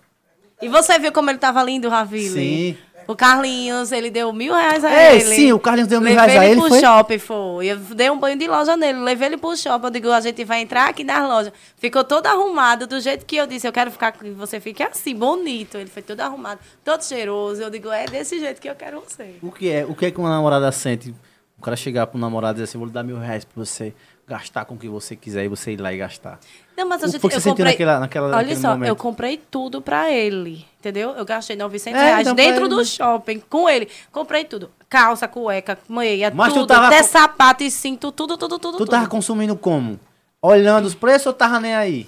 [0.60, 2.28] E você viu como ele tava lindo, Ravile?
[2.28, 2.76] Sim.
[3.06, 5.34] O Carlinhos, ele deu mil reais a Ei, ele.
[5.34, 6.80] sim, o Carlinhos deu mil Levei reais a ele, pro foi?
[6.80, 7.66] shopping, foi.
[7.68, 9.86] Eu dei um banho de loja nele, levei ele pro shopping.
[9.86, 11.50] Eu digo, a gente vai entrar aqui nas lojas.
[11.78, 13.66] Ficou todo arrumado, do jeito que eu disse.
[13.66, 15.78] Eu quero ficar que você fique assim, bonito.
[15.78, 17.62] Ele foi todo arrumado, todo cheiroso.
[17.62, 19.36] Eu digo, é desse jeito que eu quero você.
[19.40, 19.86] O que é?
[19.86, 21.14] O que é que uma namorada sente?
[21.58, 23.92] O cara chegar pro namorado e dizer assim, vou lhe dar mil reais pra você
[24.26, 26.38] gastar com o que você quiser e você ir lá e gastar.
[26.76, 27.72] Não, mas a O gente, que você sentiu comprei...
[27.72, 28.88] naquela- naquela- Olha só, momento?
[28.88, 31.10] eu comprei tudo pra ele, entendeu?
[31.12, 32.84] Eu gastei 900 É, reais então dentro do né?
[32.84, 33.88] shopping com ele.
[34.12, 34.70] Comprei tudo.
[34.88, 36.68] Calça, cueca, meia, Mas tu tudo.
[36.68, 38.90] tava Até sapato e cinto, tudo, tudo, tudo, Tu tudo.
[38.90, 39.98] tava consumindo como?
[40.40, 42.06] Olhando os preços ou tava nem aí?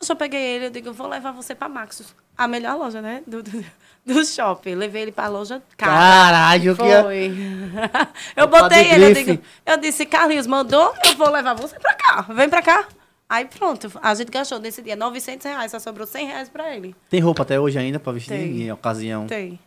[0.00, 2.14] Eu só peguei ele, eu digo, vou levar você pra Maxus.
[2.38, 3.22] A melhor loja, né?
[3.26, 3.64] Do, do,
[4.14, 4.74] do shopping.
[4.74, 5.92] Levei ele pra loja cara.
[5.92, 7.26] Caralho, que é- Foi.
[8.36, 11.78] eu É pra botei ele, eu, digo, eu disse, Carlinhos, mandou, eu vou levar você
[11.78, 12.22] pra cá.
[12.22, 12.86] Vem pra cá.
[13.28, 16.94] Aí pronto, a gente gastou nesse dia 900 reais, só sobrou 100 reais pra ele.
[17.10, 18.62] Tem roupa até hoje ainda pra vestir Tem.
[18.62, 19.26] em ocasião?
[19.26, 19.58] Tem.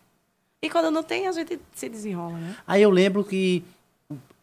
[0.61, 2.55] E quando não tem, a gente se desenrola, né?
[2.65, 3.63] Aí eu lembro que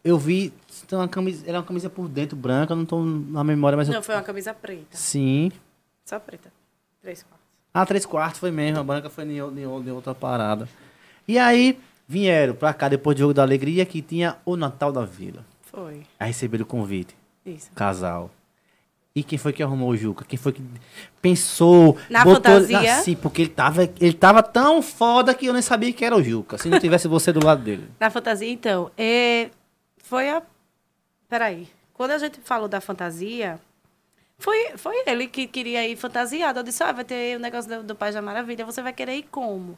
[0.03, 0.53] eu vi,
[0.87, 3.87] tem uma camisa, era uma camisa por dentro branca, eu não tô na memória, mas
[3.87, 3.95] eu...
[3.95, 4.85] Não, foi uma camisa preta.
[4.91, 5.51] Sim.
[6.05, 6.51] Só preta.
[7.01, 7.36] Três quartos.
[7.79, 10.67] Ah, três quartos foi mesmo, a branca foi em, em em outra parada.
[11.27, 15.05] E aí vieram pra cá depois do Jogo da Alegria que tinha o Natal da
[15.05, 15.45] Vila.
[15.61, 16.01] Foi.
[16.19, 17.15] Aí receberam o convite,
[17.45, 17.69] Isso.
[17.75, 18.31] casal.
[19.13, 20.25] E quem foi que arrumou o Juca?
[20.25, 20.63] Quem foi que
[21.21, 21.95] pensou?
[22.09, 22.95] Na fantasia?
[23.03, 26.23] Sim, porque ele tava, ele tava tão foda que eu nem sabia que era o
[26.23, 26.57] Juca.
[26.57, 27.87] Se não tivesse você do lado dele.
[27.99, 29.51] Na fantasia, então, é,
[29.97, 30.41] foi a.
[31.29, 31.67] Peraí.
[31.93, 33.59] Quando a gente falou da fantasia,
[34.39, 36.59] foi, foi ele que queria ir fantasiado.
[36.59, 39.15] Eu disse, ah, vai ter o negócio do, do Pai da Maravilha, você vai querer
[39.15, 39.77] ir como?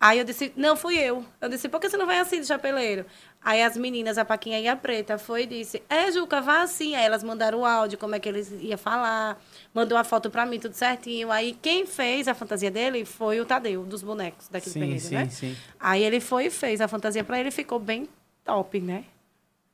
[0.00, 1.24] Aí eu disse, não, fui eu.
[1.40, 3.04] Eu disse, por que você não vai assim de chapeleiro?
[3.42, 6.94] Aí as meninas, a Paquinha e a Preta, foi e disse, é, Juca, vá assim.
[6.94, 9.42] Aí elas mandaram o áudio, como é que eles iam falar.
[9.74, 11.32] Mandou a foto pra mim, tudo certinho.
[11.32, 15.00] Aí quem fez a fantasia dele foi o Tadeu, dos bonecos daqui do Sim, Penedo,
[15.00, 15.28] sim, né?
[15.30, 15.56] sim.
[15.80, 18.08] Aí ele foi e fez a fantasia pra ele, ficou bem
[18.44, 19.04] top, né?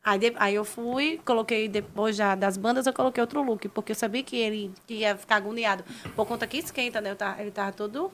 [0.04, 3.92] Aí, de- aí eu fui, coloquei depois já das bandas, eu coloquei outro look, porque
[3.92, 5.82] eu sabia que ele que ia ficar agoniado.
[6.14, 7.14] Por conta que esquenta, né?
[7.14, 8.12] Tava- ele tava todo,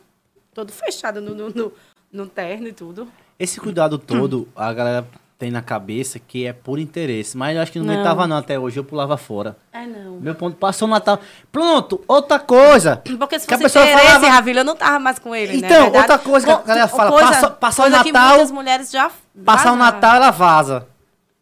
[0.55, 1.73] todo fechado no, no, no,
[2.13, 3.09] no terno e tudo.
[3.39, 5.05] Esse cuidado todo, a galera
[5.37, 7.37] tem na cabeça que é por interesse.
[7.37, 8.05] Mas eu acho que não, Não.
[8.05, 9.57] tava não até hoje, eu pulava fora.
[9.73, 10.21] É, não.
[10.21, 11.19] Meu ponto passou o Natal.
[11.51, 12.99] Pronto, outra coisa.
[13.19, 15.55] Porque se que a fosse pessoa interesse, falava- Ravilha, eu não tava mais com ele,
[15.61, 15.67] né?
[15.67, 15.99] Então, Verdade?
[15.99, 19.11] outra coisa que a galera fala, coisa- passa- passar o Natal- muitas mulheres já
[19.45, 19.77] Passar o.
[19.77, 20.87] Natal, ela vaza.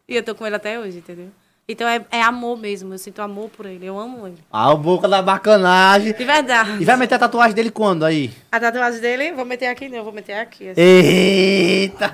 [0.08, 1.28] E eu tô com ele até hoje, entendeu?
[1.68, 4.38] Então é, é amor mesmo, eu sinto amor por ele, eu amo ele.
[4.50, 6.14] Ah, o boca da bacanagem.
[6.14, 6.78] De verdade.
[6.80, 8.32] E vai meter a tatuagem dele quando aí?
[8.50, 10.70] A tatuagem dele, vou meter aqui não, vou meter aqui.
[10.70, 10.80] assim.
[10.80, 12.10] Eita!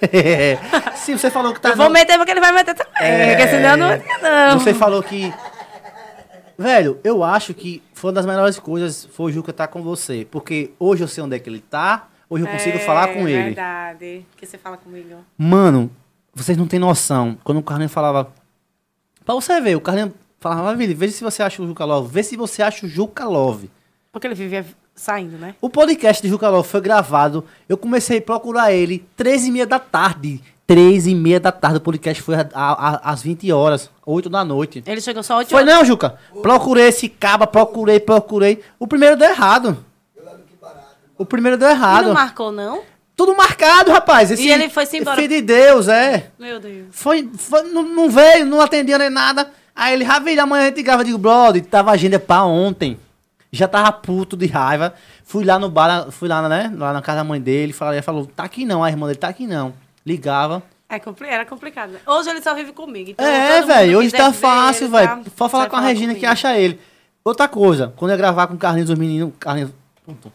[0.96, 1.70] Sim, você falou que tá.
[1.70, 3.34] eu vou no- meter porque ele vai meter também, É.
[3.36, 3.88] porque senão não
[4.22, 4.58] não.
[4.58, 5.32] Você falou que.
[6.58, 10.26] Velho, eu acho que foi uma das melhores coisas foi o Juca estar com você.
[10.30, 13.38] Porque hoje eu sei onde é que ele tá, hoje eu consigo falar com ele.
[13.38, 15.16] É verdade, que você fala comigo.
[15.36, 15.90] Mano,
[16.36, 17.36] vocês não têm noção.
[17.42, 18.30] Quando o Carlinhos falava.
[19.24, 22.08] Pra você ver, o Carlinhos falava, Vili, veja se você acha o Juca Love.
[22.12, 23.70] Vê se você acha o Juca Love.
[24.12, 24.64] Porque ele vivia
[24.94, 25.54] saindo, né?
[25.60, 27.44] O podcast de Juca Love foi gravado.
[27.68, 30.40] Eu comecei a procurar ele 13 e meia da tarde.
[30.66, 31.78] 13 e meia da tarde.
[31.78, 34.82] O podcast foi a- a- às 20 horas, 8 da noite.
[34.86, 35.74] Ele chegou só oito Foi horas.
[35.74, 36.18] não, Juca?
[36.42, 38.62] Procurei esse caba, procurei, procurei.
[38.78, 39.84] O primeiro deu errado.
[41.18, 42.06] O primeiro deu E errado.
[42.08, 42.82] não marcou, não?
[43.16, 44.30] Tudo marcado, rapaz.
[44.30, 45.16] Esse E ele foi-se embora.
[45.16, 46.30] Filho de Deus, é.
[46.38, 46.88] Meu Deus.
[46.90, 49.50] Foi, foi- não, não veio, não atendia nem nada.
[49.74, 51.00] Aí ele, Ravilha, amanhã a gente grava.
[51.00, 52.98] Eu digo, brother, tava agenda pra ontem.
[53.50, 54.92] Já tava puto de raiva.
[55.24, 56.70] Fui lá no bar, fui lá, né?
[56.76, 57.72] Lá na casa da mãe dele.
[57.72, 58.84] Falei, falou, tá aqui não.
[58.84, 59.72] A irmã dele tá aqui não.
[60.04, 60.62] Ligava.
[60.88, 61.90] É era complicado.
[61.92, 61.98] né?
[62.06, 63.10] Hoje ele só vive comigo.
[63.10, 65.08] Então é, velho, hoje tá fácil, ele, velho.
[65.08, 65.20] tá?
[65.36, 66.20] Só falar com a Regina comigo.
[66.20, 66.78] que acha ele.
[67.24, 69.32] Outra coisa, quando eu ia gravar com o Carlinhos, os meninos.
[69.40, 69.70] Carlinhos.
[70.04, 70.32] Pronto.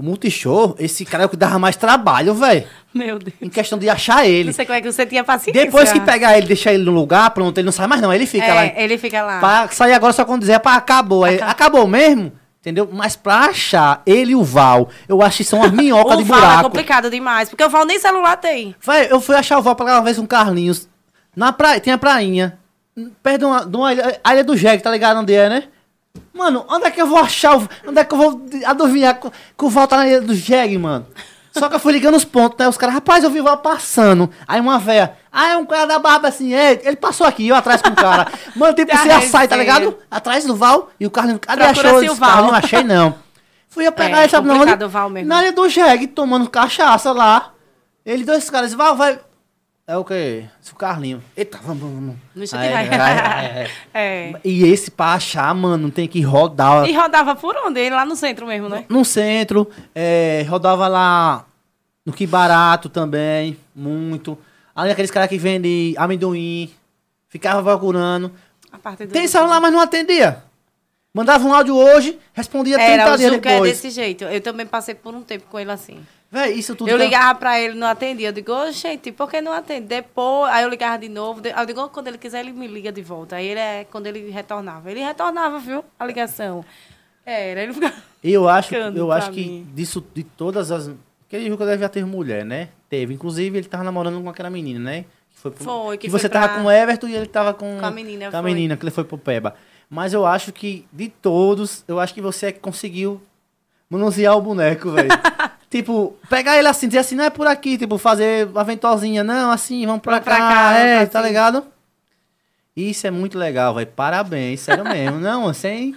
[0.00, 2.64] O Multishow, esse cara é o que dava mais trabalho, velho.
[2.94, 3.36] Meu Deus.
[3.38, 4.44] Em questão de achar ele.
[4.44, 5.62] Não sei como é que você tinha paciência.
[5.62, 8.10] Depois que pegar ele, deixar ele no lugar, pronto, ele não sai mais não.
[8.10, 8.80] Ele fica é, lá.
[8.80, 9.40] ele fica lá.
[9.40, 11.22] Pra sair agora só quando dizer, pá, acabou.
[11.22, 12.32] Aí, acabou mesmo?
[12.60, 12.88] Entendeu?
[12.90, 16.26] Mas pra achar ele e o Val, eu acho que são as minhocas de O
[16.26, 16.62] Val é buraco.
[16.62, 18.74] complicado demais, porque o Val nem celular tem.
[18.80, 20.88] Vai, eu fui achar o Val pela vez com o Carlinhos.
[21.36, 22.58] Na praia, tem a prainha.
[23.22, 25.64] Perto de uma, ilha, a ilha do Jegue, tá ligado onde é, né?
[26.32, 27.68] Mano, onde é que eu vou achar o.
[27.86, 30.78] Onde é que eu vou adivinhar que, que o Val tá na ilha do Jegue,
[30.78, 31.06] mano?
[31.52, 32.68] Só que eu fui ligando os pontos, né?
[32.68, 34.30] Os caras, rapaz, eu vi o Val passando.
[34.46, 37.56] Aí uma véia, ah, é um cara da barba assim, é, ele passou aqui, eu
[37.56, 38.28] atrás com o cara.
[38.54, 39.78] Mano, tipo, você já sai, tá resenha.
[39.80, 39.98] ligado?
[40.10, 42.02] Atrás do Val e o Carlinhos, cadê Procura achou?
[42.04, 42.44] Esse Val.
[42.44, 43.14] Não achei não.
[43.68, 44.84] Fui eu pegar É, ele, sabe na onde?
[44.84, 45.28] o Val mesmo.
[45.28, 47.50] Na ilha do Jegue, tomando cachaça lá.
[48.06, 49.18] Ele, dois caras, Val, vai.
[49.90, 50.44] É o quê?
[50.62, 51.20] Esse o Carlinho.
[51.36, 52.16] Eita, vamos, vamos, vamos.
[52.32, 53.70] No Aí, Aí, aí, aí, aí.
[53.92, 54.40] É.
[54.44, 56.88] E esse pra achar, mano, tem que rodar.
[56.88, 57.80] E rodava por onde?
[57.80, 58.84] Ele lá no centro mesmo, né?
[58.88, 61.44] No centro, é, rodava lá
[62.06, 64.38] no Que Barato também, muito.
[64.76, 66.70] Ali aqueles caras que vendem amendoim,
[67.28, 68.30] ficava procurando.
[68.70, 69.12] A parte do...
[69.12, 70.44] Tem celular, mas não atendia.
[71.12, 73.72] Mandava um áudio hoje, respondia 30 Era, o dias Juca é depois.
[73.72, 74.22] desse jeito.
[74.22, 75.98] Eu também passei por um tempo com ele assim.
[76.32, 78.28] Véi, isso tudo eu tá- ligava pra ele, não atendia.
[78.28, 79.86] Eu digo, ô, gente, por que não atende?
[79.88, 81.42] Depois, aí eu ligava de novo.
[81.44, 83.36] eu digo, "Ô, quando ele quiser, ele me liga de volta.
[83.36, 84.90] Aí ele é quando ele retornava.
[84.90, 85.84] Ele retornava, viu?
[85.98, 86.64] A ligação.
[87.26, 87.94] Era, ele ficava.
[88.22, 89.66] Eu acho, eu pra acho que mim.
[89.74, 90.90] disso, de todas as.
[91.20, 92.68] Porque Juca deve já ter mulher, né?
[92.88, 93.12] Teve.
[93.14, 95.04] Inclusive, ele tava namorando com aquela menina, né?
[95.32, 97.26] Que foi, pro- Foi, que, que você foi tava pra- com o Everton e ele
[97.26, 97.78] tava com.
[97.78, 98.50] Com a menina, Com a foi.
[98.54, 99.54] menina, que ele foi pro Peba.
[99.88, 103.20] Mas eu acho que, de todos, eu acho que você é que conseguiu
[103.88, 105.08] manusear o boneco, velho.
[105.70, 109.50] tipo, pegar ele assim, dizer assim, não é por aqui, tipo, fazer uma ventosinha, não,
[109.50, 111.28] assim, vamos pra, Pra cá, cá, é, pra tá assim.
[111.28, 111.64] ligado?
[112.76, 113.86] Isso é muito legal, velho.
[113.88, 115.18] Parabéns, sério mesmo.
[115.20, 115.94] Não, sem.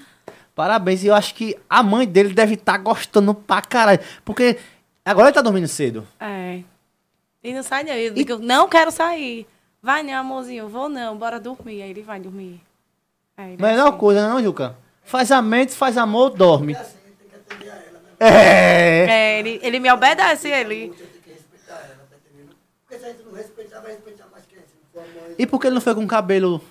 [0.55, 1.03] Parabéns.
[1.03, 3.99] E eu acho que a mãe dele deve estar gostando pra caralho.
[4.25, 4.57] Porque
[5.05, 6.05] agora ele tá dormindo cedo.
[6.19, 6.59] É.
[7.43, 7.93] E não sai, não.
[7.93, 9.47] Eu digo, não quero sair.
[9.81, 10.67] Vai, não, amorzinho.
[10.67, 11.81] Vou não, bora dormir.
[11.83, 12.59] Aí ele vai dormir.
[13.37, 13.97] É, ele é Melhor assim.
[13.97, 14.75] coisa, não, Juca?
[15.03, 16.75] Faz a mente, faz amor, dorme.
[16.75, 18.09] assim, tem que atender a ela, né?
[18.25, 19.05] É.
[19.09, 20.87] É, ele, ele me obedece, ele.
[20.89, 22.55] Você tem que respeitar ela, entendendo?
[22.85, 24.59] Porque se a gente não respeitar, vai respeitar mais quem?
[24.59, 25.35] Se não for a mãe.
[25.37, 26.61] E por que ele não foi com cabelo.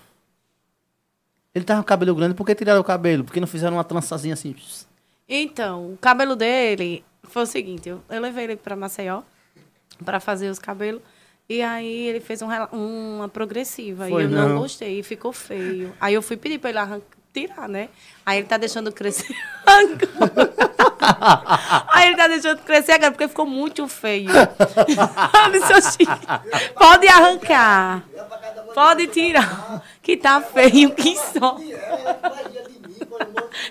[1.55, 3.24] Ele tava com cabelo grande, por que tiraram o cabelo?
[3.24, 4.57] Por que não fizeram uma trançazinha assim?
[5.28, 9.22] Então, o cabelo dele foi o seguinte, eu, eu levei ele pra Maceió
[10.05, 11.03] pra fazer os cabelos.
[11.48, 14.09] E aí ele fez um uma progressiva.
[14.09, 14.48] Foi e eu não.
[14.50, 14.59] não.
[14.61, 15.92] gostei, e ficou feio.
[16.00, 17.00] Aí eu fui pedir pra ele arran-
[17.34, 17.90] tirar, né?
[18.24, 19.26] Aí ele tá deixando crescer.
[21.92, 24.30] aí ele tá deixando crescer agora, porque ficou muito feio.
[25.76, 26.07] "Oxi,
[26.78, 28.03] pode arrancar.
[28.74, 29.82] Pode tirar.
[30.03, 31.57] Que tá feio que só.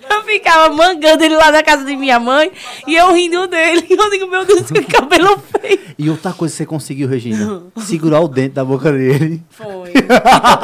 [0.08, 2.52] Eu ficava mangando ele lá na casa de minha mãe
[2.86, 3.86] e eu rindo dele.
[3.90, 5.80] Eu digo, meu Deus, que cabelo feio.
[5.98, 7.62] E outra coisa que você conseguiu, Regina?
[7.78, 9.42] Segurar o dente da boca dele.
[9.50, 9.92] Foi.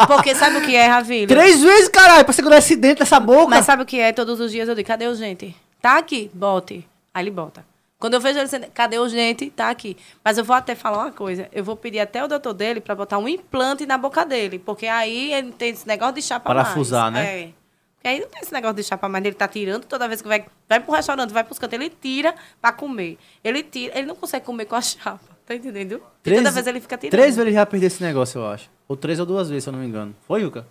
[0.06, 1.28] Porque sabe o que é, Ravilho?
[1.28, 3.48] Três vezes, caralho, pra segurar esse dente dessa boca.
[3.48, 4.12] Mas sabe o que é?
[4.12, 5.54] Todos os dias eu digo, cadê o gente?
[5.80, 6.86] Tá aqui, bote.
[7.14, 7.64] Aí ele bota.
[7.98, 9.50] Quando eu vejo ele cadê o gente?
[9.50, 9.96] Tá aqui.
[10.24, 11.48] Mas eu vou até falar uma coisa.
[11.52, 14.58] Eu vou pedir até o doutor dele pra botar um implante na boca dele.
[14.58, 17.24] Porque aí ele tem esse negócio de chapa Parafusar, mais.
[17.26, 17.40] né?
[17.42, 17.50] É.
[17.96, 19.24] Porque aí não tem esse negócio de chapa mais.
[19.24, 22.34] Ele tá tirando toda vez que vai, vai pro restaurante, vai pros cantos, ele tira
[22.60, 23.18] pra comer.
[23.42, 25.20] Ele tira, ele não consegue comer com a chapa.
[25.44, 25.94] Tá entendendo?
[25.94, 27.10] E Três- toda vez ele fica tirando.
[27.10, 28.70] Três vezes ele já perdeu esse negócio, eu acho.
[28.86, 30.14] Ou três ou duas vezes, se eu não me engano.
[30.26, 30.66] Foi, Juca?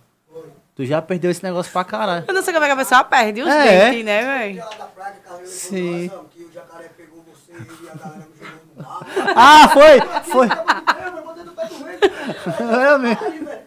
[0.78, 2.24] Tu já perdeu esse negócio pra caralho.
[2.28, 3.90] Eu não sei como é que a pessoa perde os É.
[3.90, 4.64] dentes, né, velho?
[5.44, 6.02] Sim.
[6.02, 9.32] levou que o jacaré pegou você e a galera me jogou no mar.
[9.34, 10.00] Ah, foi!
[10.30, 10.46] Foi!
[10.46, 11.98] É, mas botei no pé do vento.
[12.62, 13.58] É mesmo.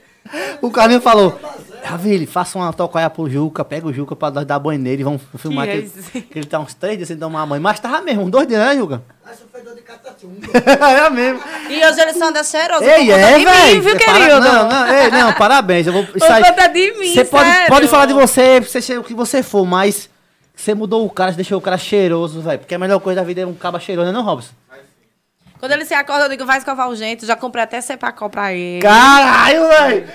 [0.61, 1.39] O Carlinho falou,
[1.83, 5.03] Ravile, faça uma tocaia pro Juca, pega o Juca pra nós dar banho nele e
[5.03, 7.61] vamos filmar Que que, é ele, que ele tá uns três dias sem tomar banho.
[7.61, 9.01] Mas tava mesmo, uns dois dias, né, Juca?
[9.25, 10.47] Você fez dor de catatumba.
[10.53, 11.41] é mesmo.
[11.69, 12.83] E hoje eles são anda cheiroso.
[12.83, 13.81] Ei, é, velho.
[13.81, 14.39] viu, Para- querido?
[14.39, 15.87] Não, não, ei, não, parabéns.
[15.87, 18.99] Eu vou, isso Por conta de mim, Você pode, pode falar de você, você ser
[18.99, 20.09] o que você for, mas
[20.55, 22.59] você mudou o cara, você deixou o cara cheiroso, velho.
[22.59, 24.53] Porque a melhor coisa da vida é um caba cheiroso, né, não, Robson?
[25.61, 27.23] Quando ele se acorda, eu digo, vai escovar o gente.
[27.23, 28.81] Já comprei até cepacol pra ele.
[28.81, 30.07] Caralho, velho!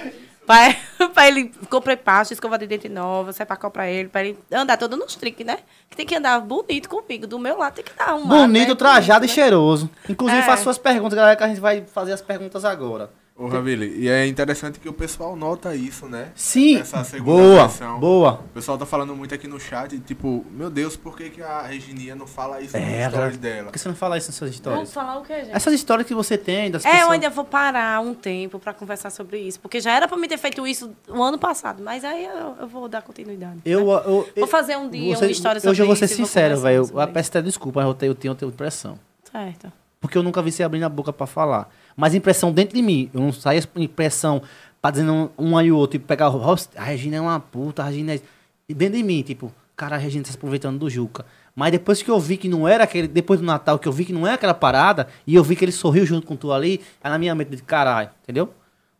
[0.44, 0.74] Pra,
[1.14, 4.96] pra ele, comprei pasta, escova de dente nova, cepacol pra ele, pra ele andar todo
[4.96, 5.58] nos trinques, né?
[5.88, 7.28] Que tem que andar bonito comigo.
[7.28, 9.88] Do meu lado tem que dar um Bonito, trajado e cheiroso.
[10.08, 10.44] Inclusive, É.
[10.44, 13.08] faça suas perguntas, galera, que a gente vai fazer as perguntas agora.
[13.38, 16.30] Ô, Ravile, e é interessante que o pessoal nota isso, né?
[16.34, 18.00] Sim, Essa segunda boa, versão.
[18.00, 18.32] boa.
[18.46, 21.60] O pessoal tá falando muito aqui no chat, tipo, meu Deus, por que, que a
[21.60, 23.70] Regininha não fala isso É, nas Por dela?
[23.72, 24.56] que você não fala isso nas suas Vamos
[24.88, 24.94] histórias?
[24.94, 25.54] falar o quê, gente?
[25.54, 27.10] Essas histórias que você tem das É, eu pessoas...
[27.12, 29.60] ainda vou parar um tempo pra conversar sobre isso.
[29.60, 31.82] Porque já era pra mim ter feito isso o ano passado.
[31.82, 33.58] Mas aí eu, eu vou dar continuidade.
[33.66, 34.02] Eu, né?
[34.06, 36.56] eu, Vou fazer um dia você- uma história Hoje eu sobre vou ser isso sincero,
[36.58, 36.86] velho.
[36.86, 38.98] sobre Eu peço até desculpa, mas eu tenho, eu tenho, eu tenho impressão.
[39.30, 39.70] Certo.
[40.00, 41.68] Porque eu nunca vi você abrindo a boca pra falar.
[41.96, 43.10] Mas impressão dentro de mim.
[43.14, 44.42] Eu não saio impressão
[44.82, 45.92] pra dizendo um, um aí o outro.
[45.98, 46.56] Tipo, pegar o.
[46.76, 48.20] A Regina é uma puta, a Regina é...
[48.68, 49.52] E dentro de mim, tipo...
[49.76, 51.24] cara, a Regina tá se aproveitando do Juca.
[51.54, 54.04] Mas depois que eu vi que não era aquele, depois do Natal, que eu vi
[54.04, 56.82] que não é aquela parada, e eu vi que ele sorriu junto com tu ali,
[57.02, 58.50] aí na minha mente de caralho, entendeu?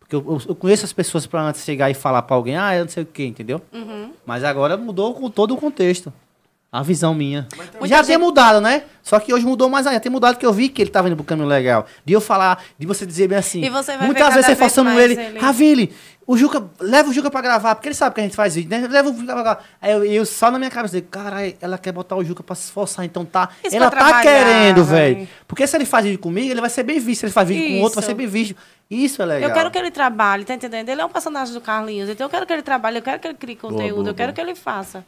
[0.01, 2.85] Porque eu, eu- conheço as pessoas pra antes chegar e falar pra alguém, ah, eu
[2.85, 3.61] não sei o que, entendeu?
[4.25, 6.11] Mas agora mudou com todo o contexto.
[6.71, 7.47] A visão minha.
[7.85, 8.83] Já tem mudado, né?
[9.03, 10.01] Só que hoje mudou mais ainda.
[10.01, 11.87] Tem mudado que eu vi que ele tava indo pro caminho legal.
[12.05, 13.63] De eu falar, de você dizer bem assim.
[13.65, 15.15] E você vai Muitas ver vezes você forçando ele.
[15.15, 15.39] ele.
[15.39, 15.95] Ravile,
[16.27, 18.69] o Juca, leva o Juca pra gravar, porque ele sabe que a gente faz vídeo,
[18.69, 18.87] né?
[18.91, 19.65] Leva o Juca pra gravar.
[19.81, 22.65] Aí eu, eu só na minha cabeça, caralho, ela quer botar o Juca pra se
[22.65, 23.49] esforçar, então tá.
[23.65, 25.15] Isso ela tá querendo, véi.
[25.15, 25.29] velho.
[25.47, 27.21] Porque se ele faz vídeo comigo, ele vai ser bem visto.
[27.21, 28.11] Se ele faz vídeo com outro, vai Isso.
[28.11, 28.57] ser bem visto.
[28.91, 29.51] Isso é legal.
[29.51, 30.89] Eu quero que ele trabalhe, tá entendendo?
[30.89, 33.29] Ele é um personagem do Carlinhos, então eu quero que ele trabalhe, eu quero que
[33.29, 34.35] ele crie conteúdo, boa, eu quero boa.
[34.35, 35.05] que ele faça.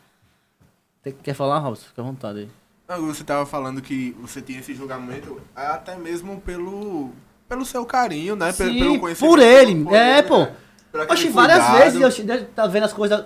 [1.13, 1.87] Tem- Quer falar, Robson?
[1.87, 2.49] Fica à vontade aí.
[2.89, 7.11] Não, Você tava falando que você tinha esse julgamento até mesmo pelo,
[7.49, 8.53] pelo seu carinho, né?
[8.53, 9.85] Pelo, Sim, pelo conhecimento por ele.
[9.85, 10.39] por é, ele, pô.
[10.39, 10.55] né?
[10.91, 11.79] Por aquele Oxe, várias cuidado.
[11.83, 13.25] vezes eu che- tá vendo as coisas.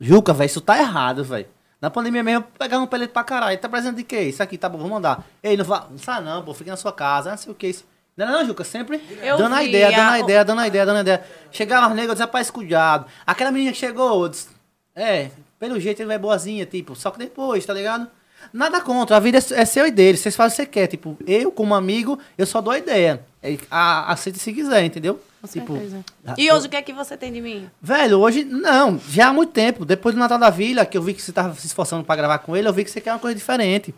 [0.00, 1.46] Juca, velho, isso tá errado, velho.
[1.80, 3.58] Na pandemia mesmo, eu pegava um pelete pra caralho.
[3.58, 4.22] Tá presente de quê?
[4.22, 5.24] Isso aqui, tá bom, vou mandar.
[5.42, 5.82] Ei, não vai.
[5.90, 7.68] Não sai não, pô, fica na sua casa, não sei o que.
[7.68, 7.84] Isso.
[8.16, 10.96] Não, não, Juca, sempre Eu dando a ideia, dando a ideia, dando a ideia, dando
[10.98, 11.24] a ideia.
[11.50, 13.06] Chegava as negras, eu rapaz, cuidado.
[13.26, 14.48] Aquela menina que chegou, eu disse,
[14.94, 15.30] é,
[15.62, 18.08] pelo jeito ele vai boazinha, tipo, só que depois, tá ligado?
[18.52, 20.88] Nada contra, a vida é, é seu e dele, vocês fazem o que você quer.
[20.88, 23.24] Tipo, eu, como amigo, eu só dou a ideia.
[23.40, 25.22] É, a, aceita se quiser, entendeu?
[25.40, 26.04] Com tipo, certeza.
[26.36, 27.70] E hoje o que é que você tem de mim?
[27.80, 29.84] Velho, hoje não, já há muito tempo.
[29.84, 32.38] Depois do Natal da Vila, que eu vi que você tava se esforçando pra gravar
[32.38, 33.94] com ele, eu vi que você quer uma coisa diferente.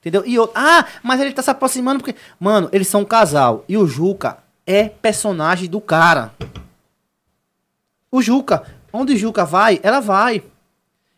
[0.00, 0.22] Entendeu?
[0.24, 2.18] E eu, ah, mas ele tá se aproximando porque.
[2.40, 3.66] Mano, eles são um casal.
[3.68, 6.32] E o Juca é personagem do cara.
[8.10, 10.42] O Juca, onde o Juca vai, ela vai.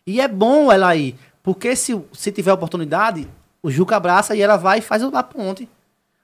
[0.06, 1.16] E é bom ela ir.
[1.42, 3.28] Porque se, se tiver oportunidade,
[3.62, 5.68] o Juca abraça e ela vai e faz a ponte.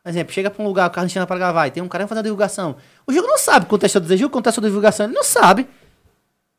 [0.03, 2.07] Por exemplo, chega pra um lugar, o carro chama pra gravar e tem um cara
[2.07, 2.77] fazendo divulgação.
[3.07, 5.69] O Juca não sabe o contexto do desejo, o contexto da divulgação, ele não sabe.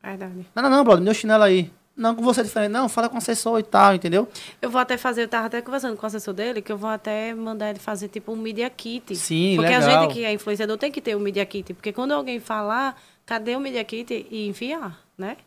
[0.04, 0.46] Verdade.
[0.56, 1.72] Não, não, não, brother, me deu chinelo aí.
[1.96, 2.72] Não, com você é diferente.
[2.72, 4.28] Não, fala com o assessor e tal, entendeu?
[4.62, 6.90] Eu vou até fazer, eu tava até conversando com o assessor dele, que eu vou
[6.90, 9.16] até mandar ele fazer tipo um media kit.
[9.16, 9.90] Sim, Porque legal.
[9.90, 11.74] a gente que é influenciador tem que ter um media kit.
[11.74, 14.26] Porque quando alguém falar, cadê o media kit?
[14.32, 15.38] E enviar, né?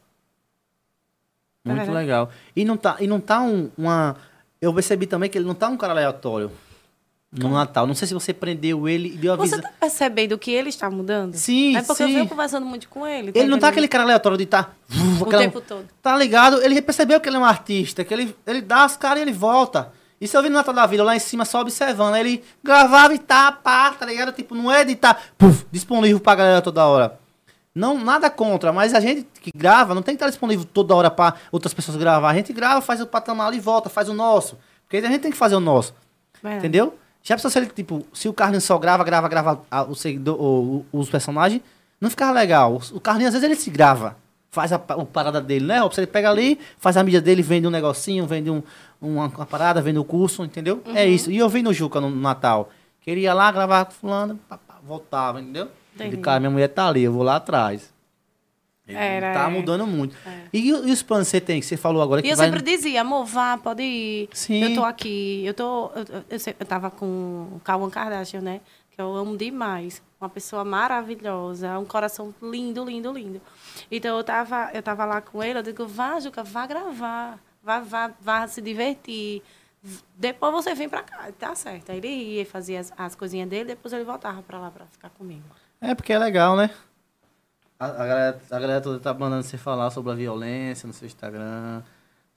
[1.65, 1.99] É Muito verdade.
[1.99, 2.31] legal.
[2.55, 4.17] E não tá, e não tá um, uma.
[4.61, 6.51] Eu percebi também que ele não tá um cara aleatório
[7.33, 7.87] no Natal.
[7.87, 9.61] Não sei se você prendeu ele e deu a Você visão.
[9.63, 11.35] tá percebendo que ele está mudando?
[11.35, 12.15] Sim, É porque eu sim.
[12.15, 13.33] venho conversando muito com ele.
[13.35, 14.71] Ele não tá aquele cara aleatório de tá.
[15.21, 15.87] O tempo todo.
[16.03, 16.63] Tá ligado?
[16.63, 19.33] Ele percebeu que ele é um artista, que ele, ele dá as caras e ele
[19.33, 19.91] volta.
[20.21, 22.15] Isso eu vi no Natal da Vila, lá em cima, só observando.
[22.17, 24.33] Ele gravava e tá, pá, tá ligado?
[24.33, 27.19] Tipo, não é de tá puf, disponível pra galera toda hora.
[27.75, 31.11] Não, nada contra, mas a gente que grava não tem que estar disponível toda hora
[31.11, 32.31] pra outras pessoas gravar.
[32.31, 34.57] A gente grava, faz o patamar e volta, faz o nosso.
[34.85, 35.93] Porque a gente tem que fazer o nosso.
[36.43, 36.59] Verdade.
[36.67, 36.97] Entendeu?
[37.23, 40.41] Já pensou se ele, tipo, se o Carlinhos só grava, grava, grava a- o seguidor,
[40.41, 41.63] o- o- os personagens,
[42.01, 42.81] não ficava legal.
[42.93, 44.17] O Carlinhos, às vezes, ele se grava.
[44.51, 45.81] Faz a, o parada dele, né?
[45.81, 46.03] Robson?
[46.03, 48.63] Ele pega ali, faz a mídia dele, vende um negocinho, vende um,
[49.01, 50.81] uma, uma parada, vende o curso, entendeu?
[50.95, 51.29] É isso.
[51.31, 52.71] E eu vi no Juca no Natal.
[53.01, 54.39] Queria lá, gravar com fulano,
[54.87, 55.69] voltava, entendeu?
[55.95, 56.17] Entendi.
[56.17, 57.93] De cara, minha mulher tá ali, eu vou lá atrás.
[58.87, 59.49] Ele Era, tá é.
[59.49, 60.15] mudando muito.
[60.53, 62.37] E, o- e os planos que você tem, que você falou agora que E eu
[62.37, 62.47] vai...
[62.51, 64.29] sempre dizia, amor, vá, pode ir.
[64.33, 64.63] Sim.
[64.63, 65.43] Eu tô aqui.
[65.47, 65.91] Eu tô.
[65.95, 67.07] Eu, eu, eu, eu tava com
[67.57, 68.61] o Cauã Kardashian, né?
[68.91, 70.03] Que eu amo demais.
[70.21, 73.41] Uma pessoa maravilhosa, um coração lindo, lindo, lindo.
[73.91, 77.39] Então eu tava, eu tava lá com ele, eu digo, vá, Juca, vá gravar.
[77.63, 79.43] Vá, vá, vá se divertir.
[80.17, 81.31] Depois você vem pra cá.
[81.39, 81.91] Tá certo.
[81.91, 84.85] Aí ele ia e fazia as, as coisinhas dele, depois ele voltava pra lá pra
[84.87, 85.43] ficar comigo.
[85.85, 86.71] É, porque é legal, né?
[87.79, 91.07] A, a galera, a galera toda tá mandando você falar sobre a violência no seu
[91.07, 91.83] Instagram.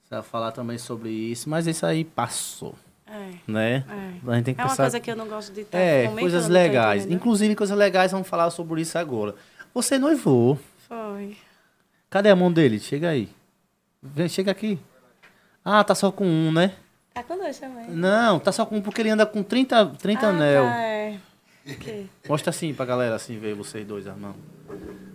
[0.02, 2.74] Você vai falar também sobre isso, mas isso aí passou,
[3.06, 3.30] É.
[3.46, 3.84] né?
[3.88, 4.30] É.
[4.30, 4.84] A gente tem que É uma pensar...
[4.84, 7.06] coisa que eu não gosto de estar É, coisas legais.
[7.06, 9.34] Inclusive, coisas legais, vamos falar sobre isso agora.
[9.74, 10.58] Você noivou.
[10.88, 11.36] Foi.
[12.10, 12.80] Cadê a mão dele?
[12.80, 13.28] Chega aí.
[14.02, 14.78] Vem, chega aqui.
[15.64, 16.72] Ah, tá só com um, né?
[17.12, 17.90] Tá com dois também.
[17.90, 20.64] Não, tá só com um porque ele anda com 30, 30 Ah, anel.
[20.64, 21.18] tá, é.
[21.68, 22.06] O quê?
[22.28, 24.34] Mostra assim pra galera, assim, ver vocês dois, irmão.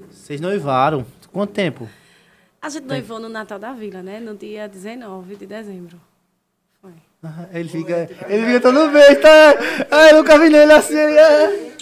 [0.09, 1.05] Vocês noivaram.
[1.31, 1.89] Quanto tempo?
[2.61, 4.19] A gente noivou no Natal da Vila, né?
[4.19, 5.99] No dia 19 de dezembro.
[6.81, 6.91] Foi.
[7.23, 9.29] Ah, Ele fica, ele fica todo besta.
[9.91, 10.95] Ai, eu nunca vi nele assim.
[10.95, 11.73] Ele, é.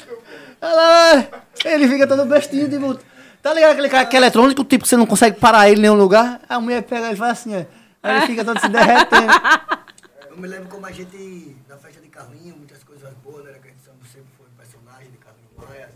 [0.62, 2.98] Olha lá, ele fica todo bestinho, tipo.
[3.42, 5.82] Tá ligado aquele cara que é eletrônico, tipo, que você não consegue parar ele em
[5.82, 6.40] nenhum lugar?
[6.48, 7.66] A mulher pega ele e faz assim, ó.
[8.04, 9.34] Aí ele fica todo se derretendo.
[10.30, 13.54] Eu me lembro como a gente, na festa de Carlinho, muitas coisas boas, né?
[13.62, 13.82] Que a gente
[14.12, 15.90] sempre foi personagem de Carlinho Maia.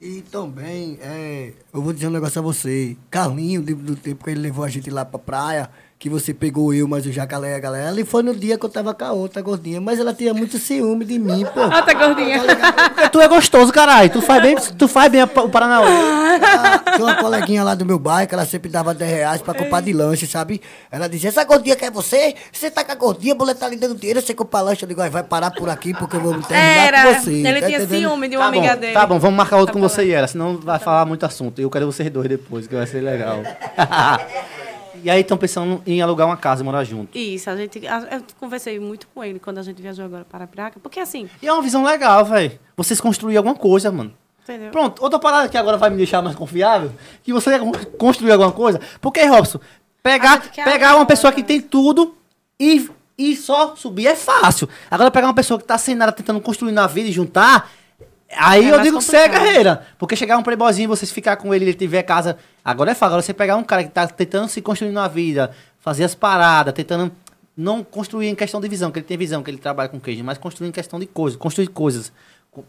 [0.00, 2.96] E também, é, eu vou dizer um negócio a você.
[3.10, 6.72] Carlinho, do, do tempo que ele levou a gente lá pra praia, que você pegou
[6.72, 7.88] eu, mas o Jacalé e a galera.
[7.88, 10.56] Ali foi no dia que eu tava com a outra gordinha, mas ela tinha muito
[10.56, 11.60] ciúme de mim, pô.
[11.72, 12.40] Ah, tá gordinha.
[12.94, 14.08] Porque tu é gostoso, caralho.
[14.08, 15.88] Tu faz bem, tu faz bem o Paranauê.
[15.90, 19.52] Ah, Tinha uma coleguinha lá do meu bairro que ela sempre dava 10 reais pra
[19.54, 20.60] comprar de lanche, sabe?
[20.90, 22.36] Ela dizia, essa gordinha quer você?
[22.52, 24.84] Você tá com a gordinha, a mulher tá lhe dando dinheiro, você compra lanche.
[24.84, 27.30] Eu digo, "Ai, vai parar por aqui porque eu vou terminar Era, com você.
[27.32, 28.08] ele tá tinha entendendo?
[28.08, 28.92] ciúme de uma Tá amiga bom, dele.
[28.94, 30.08] tá bom, vamos marcar outro Tá com você bom.
[30.08, 31.60] e ela, senão vai falar muito assunto.
[31.60, 33.40] Eu quero vocês dois depois, que vai ser legal.
[35.02, 37.16] e aí estão pensando em alugar uma casa e morar junto.
[37.16, 37.86] Isso, a gente.
[37.86, 41.28] a- Eu conversei muito com ele quando a gente viajou agora para Piraca, porque assim,
[41.42, 42.58] E é uma visão legal, velho.
[42.76, 44.12] Vocês construir alguma coisa, mano.
[44.42, 44.70] entendeu?
[44.70, 46.90] Pronto, outra parada que agora vai me deixar mais confiável,
[47.22, 47.58] que você
[47.98, 48.80] construir alguma coisa.
[49.00, 49.62] Porque, Robson, A
[50.02, 51.06] pegar, gente quer pegar uma agora.
[51.06, 52.14] pessoa que tem tudo
[52.58, 52.88] e,
[53.18, 54.68] e só subir é fácil.
[54.90, 57.70] Agora pegar uma pessoa que tá sem nada tentando construir na vida e juntar,
[58.32, 59.44] aí É eu digo que você é complicado.
[59.46, 59.86] carreira.
[59.98, 62.36] Porque chegar um playboyzinho, vocês ficar com ele, ele tiver casa.
[62.64, 63.06] Agora é fácil.
[63.06, 66.74] Agora você pegar um cara que tá tentando se construir na vida, fazer as paradas,
[66.74, 67.10] tentando
[67.56, 70.22] não construir em questão de visão, que ele tem visão, que ele trabalha com queijo,
[70.22, 72.12] mas construir em questão de coisas, construir coisas.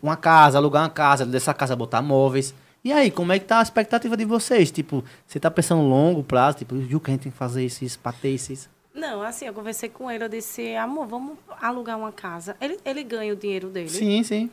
[0.01, 2.53] Uma casa, alugar uma casa, dessa casa botar móveis.
[2.83, 4.71] E aí, como é que tá a expectativa de vocês?
[4.71, 7.83] Tipo, você tá pensando longo prazo, tipo, viu que a gente tem que fazer isso,
[7.83, 8.69] isso, pra ter isso, isso.
[8.93, 12.55] Não, assim, eu conversei com ele, eu disse, amor, vamos alugar uma casa.
[12.59, 13.89] Ele, ele ganha o dinheiro dele.
[13.89, 14.49] Sim, sim.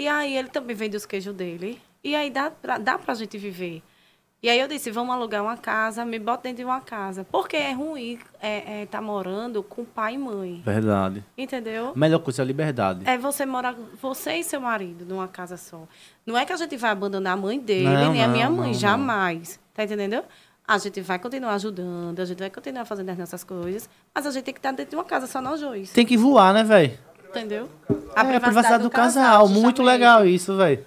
[0.00, 1.78] E aí ele também vende os queijos dele.
[2.02, 3.82] E aí dá pra, dá pra gente viver.
[4.42, 7.26] E aí eu disse, vamos alugar uma casa, me bota dentro de uma casa.
[7.30, 10.62] Porque é ruim é, é, tá morando com pai e mãe.
[10.64, 11.22] Verdade.
[11.36, 11.92] Entendeu?
[11.94, 13.02] A melhor coisa é a liberdade.
[13.06, 15.86] É você morar, você e seu marido, numa casa só.
[16.24, 18.48] Não é que a gente vai abandonar a mãe dele, Não, nem a não, minha
[18.48, 18.78] não, mãe, não.
[18.78, 19.60] jamais.
[19.74, 20.24] Tá entendendo?
[20.66, 24.30] A gente vai continuar ajudando, a gente vai continuar fazendo as nossas coisas, mas a
[24.30, 25.90] gente tem que estar dentro de uma casa só nós dois.
[25.92, 26.96] Tem que voar, né, velho?
[27.30, 27.68] Entendeu?
[28.14, 29.48] A é, a privacidade do, casal.
[29.48, 29.82] Muito justamente.
[29.86, 30.84] legal isso, velho.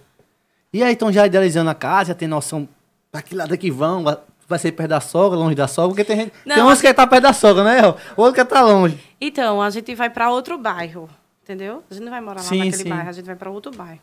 [0.72, 2.68] E aí, estão já idealizando a casa, já tem noção
[3.12, 4.04] pra que lado é que vão?
[4.04, 4.18] Vai-
[4.60, 5.90] ser perto da sogra, longe da sogra?
[5.96, 6.34] Porque tem gente.
[6.46, 7.80] Não, tem uns que quer estar perto da sogra, né?
[7.80, 7.98] El?
[8.16, 9.00] Outro quer estar longe.
[9.20, 11.10] Então, a gente vai para outro bairro,
[11.42, 11.84] entendeu?
[11.90, 12.90] A gente não vai morar lá Sim, naquele sim.
[12.90, 14.02] bairro, a gente vai para outro bairro.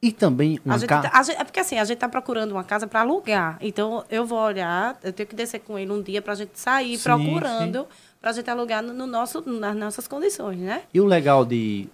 [0.00, 1.10] E também uma casa.
[1.10, 3.58] tá- é porque assim, a gente tá procurando uma casa para alugar.
[3.60, 6.96] Então, eu vou olhar, eu tenho que descer com ele um dia pra gente sair
[6.96, 7.86] Sim, procurando
[8.24, 10.84] pra gente alugar no, no nosso, nas nossas condições, né?
[10.94, 11.86] E o legal de,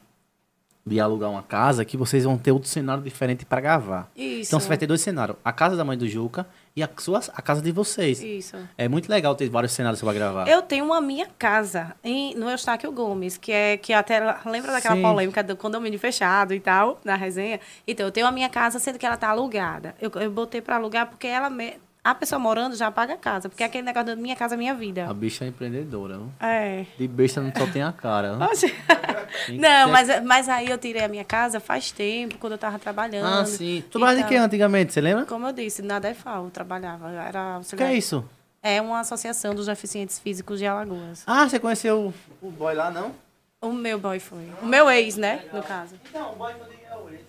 [0.86, 4.08] de alugar uma casa é que vocês vão ter outro cenário diferente pra gravar.
[4.14, 4.48] Isso.
[4.48, 6.46] Então você vai ter dois cenários: a casa da mãe do Juca
[6.76, 8.22] e a, sua, a casa de vocês.
[8.22, 8.56] Isso.
[8.78, 10.46] É muito legal ter vários cenários vai gravar.
[10.46, 14.94] Eu tenho uma minha casa em, no Eustáquio Gomes, que é que até lembra daquela
[14.94, 15.02] Sim.
[15.02, 17.58] polêmica do condomínio fechado e tal, na resenha.
[17.88, 19.96] Então, eu tenho a minha casa, sendo que ela tá alugada.
[20.00, 23.48] Eu, eu botei para alugar porque ela me- a pessoa morando já paga a casa,
[23.48, 25.06] porque é aquele negócio da minha casa, minha vida.
[25.08, 26.16] A bicha é empreendedora.
[26.16, 26.32] viu?
[26.40, 26.86] É.
[26.98, 28.36] De besta não só tem a cara.
[28.36, 32.78] Não, ter- mas, mas aí eu tirei a minha casa faz tempo, quando eu tava
[32.78, 33.26] trabalhando.
[33.40, 33.82] Ah, sim.
[33.90, 34.28] Tu trabalhava de tal.
[34.30, 35.24] que antigamente, você lembra?
[35.26, 37.10] Como eu disse, na DEFAL eu trabalhava.
[37.12, 38.24] Era O que é isso?
[38.62, 41.22] É uma associação dos deficientes físicos de Alagoas.
[41.26, 42.12] Ah, você conheceu
[42.42, 43.14] o, o boy lá, não?
[43.60, 44.50] O meu boy foi.
[44.62, 45.44] O meu ex, né?
[45.52, 45.94] No caso.
[46.12, 47.20] Não, o boy digo é o ex.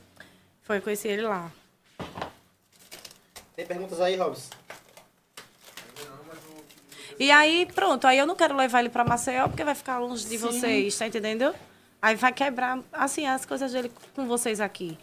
[0.63, 1.51] Foi, eu conheci ele lá.
[3.55, 4.49] Tem perguntas aí, Robson?
[7.19, 10.25] E aí, pronto, aí eu não quero levar ele pra Maceió porque vai ficar longe
[10.25, 11.53] de vocês, tá entendendo?
[12.01, 14.97] Aí vai quebrar, assim, as coisas dele com vocês aqui.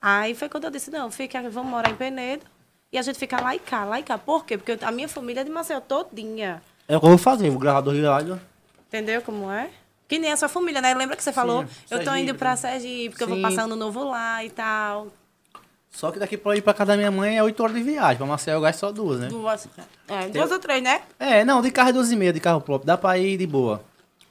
[0.00, 2.44] Aí foi quando eu disse, não, fica, vamos morar em Penedo
[2.92, 4.18] e a gente fica lá e cá, lá e cá.
[4.18, 4.58] Por quê?
[4.58, 6.62] Porque a minha família é de Maceió todinha.
[6.86, 8.38] É o que eu vou fazer, vou gravar dois rádios.
[8.86, 9.70] Entendeu como é?
[10.06, 10.92] Que nem a sua família, né?
[10.94, 11.62] Lembra que você falou?
[11.90, 12.54] eu tô Sergipe, indo pra?
[12.56, 13.42] Sergipe, porque eu vou Sim.
[13.42, 15.08] passar ano novo lá e tal.
[15.94, 18.16] Só que daqui pra ir pra casa da minha mãe é 8 horas de viagem.
[18.18, 19.28] Pra Maceió eu gasto só duas, né?
[19.28, 19.68] Duas,
[20.08, 21.00] é, duas ou três, né?
[21.20, 22.86] É, não, de carro é duas e meia, de carro próprio.
[22.86, 23.80] Dá pra ir de boa.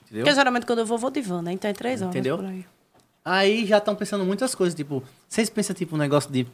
[0.04, 0.26] Entendeu?
[0.26, 1.54] Porque geralmente quando eu vou, vou de van, né?
[1.54, 2.40] Então é três horas Entendeu?
[2.46, 2.66] aí.
[3.26, 6.46] Aí já estão pensando muitas coisas, tipo, vocês pensam tipo um negócio de,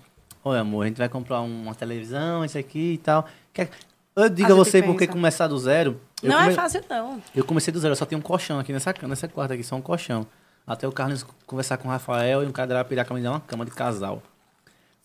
[0.45, 3.25] olha amor, a gente vai comprar uma televisão, isso aqui e tal.
[3.51, 3.71] Quer-
[4.15, 5.11] Eu digo a, A você porque pensa.
[5.13, 5.99] começar do zero.
[6.21, 7.19] Não come- é fácil, não.
[7.35, 9.75] Eu comecei do zero, eu só tenho um colchão aqui nessa, nessa quarta aqui, só
[9.75, 10.27] um colchão.
[10.67, 13.39] Até o Carlos conversar com o Rafael e um cara da Piraca me dar uma
[13.39, 14.21] cama de casal.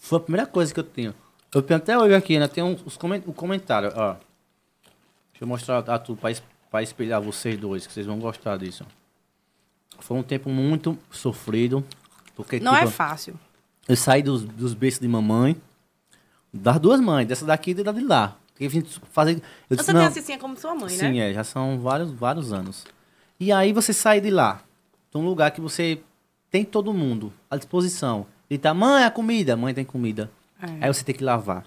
[0.05, 1.15] Foi a primeira coisa que eu tenho.
[1.55, 2.47] Eu tenho até hoje aqui, né?
[2.47, 4.13] Tem uns, os comen- o comentário, ó.
[5.33, 8.59] Deixa eu mostrar a tu pra, es- pra espelhar vocês dois, que vocês vão gostar
[8.59, 8.85] disso.
[10.01, 11.83] Foi um tempo muito sofrido.
[12.37, 13.39] Porque, Não tipo, é fácil.
[13.89, 15.57] eu saí dos, dos berços de mamãe,
[16.53, 18.37] das duas mães, dessa daqui e da de lá.
[18.49, 19.41] Porque a gente fazer.
[19.71, 21.31] Eu disse, Você não, tem a Cicinha como sua mãe, Sim, né?
[21.31, 22.85] é, já são vários, vários anos.
[23.41, 24.61] E aí você sai de lá,
[25.11, 25.99] de um lugar que você
[26.51, 28.27] tem todo mundo à disposição.
[28.49, 30.31] E tá, mãe, a comida, mãe tem comida.
[30.63, 30.85] É.
[30.85, 31.65] Aí você tem que lavar,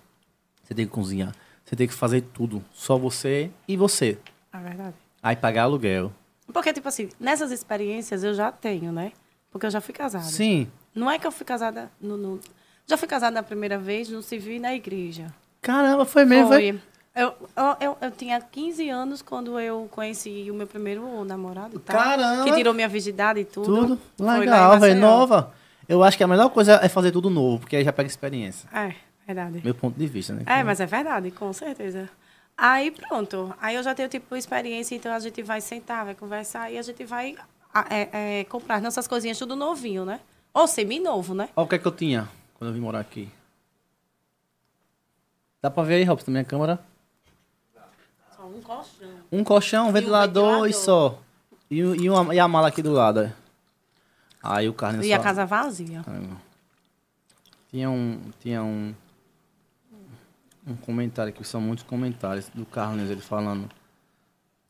[0.63, 1.33] você tem que cozinhar,
[1.65, 2.63] você tem que fazer tudo.
[2.73, 4.17] Só você e você.
[4.53, 4.95] É verdade.
[5.21, 6.11] Aí pagar aluguel.
[6.53, 9.11] Porque, tipo assim, nessas experiências eu já tenho, né?
[9.51, 10.23] Porque eu já fui casada.
[10.25, 10.67] Sim.
[10.95, 12.17] Não é que eu fui casada no...
[12.17, 12.39] no-
[12.87, 15.27] Já fui casada na primeira vez no civil e na igreja.
[15.61, 16.47] Caramba, foi mesmo.
[16.47, 16.79] Foi.
[17.13, 21.79] Eu, eu, eu, eu tinha 15 anos quando eu conheci o meu primeiro namorado.
[21.79, 21.93] Tá?
[21.93, 22.43] Caramba!
[22.45, 23.65] Que tirou minha virgindade e tudo.
[24.15, 25.01] Tudo legal, velho.
[25.01, 25.51] Nova.
[25.87, 28.67] Eu acho que a melhor coisa é fazer tudo novo, porque aí já pega experiência.
[28.73, 28.93] É,
[29.25, 29.61] verdade.
[29.63, 30.43] Meu ponto de vista, né?
[30.45, 32.09] É, mas é verdade, com certeza.
[32.57, 33.53] Aí pronto.
[33.61, 36.81] Aí eu já tenho tipo experiência, então a gente vai sentar, vai conversar e a
[36.81, 37.35] gente vai
[37.89, 40.19] é, é, comprar nossas coisinhas tudo novinho, né?
[40.53, 41.49] Ou semi-novo, né?
[41.55, 43.29] Olha o que é que eu tinha quando eu vim morar aqui.
[45.61, 46.79] Dá pra ver aí, Robson, minha câmera?
[48.35, 49.09] Só um colchão.
[49.31, 50.73] Um colchão, um ventilador, e ventilador.
[50.73, 51.19] só.
[51.69, 53.21] E, e, uma- e a mala aqui do lado.
[53.21, 53.33] é.
[54.47, 55.15] Aí o carne E só...
[55.15, 56.03] a casa vazia.
[57.69, 58.21] Tinha um.
[58.39, 58.95] Tinha um.
[60.65, 63.69] Um comentário aqui, são muitos comentários do Carlos, ele falando.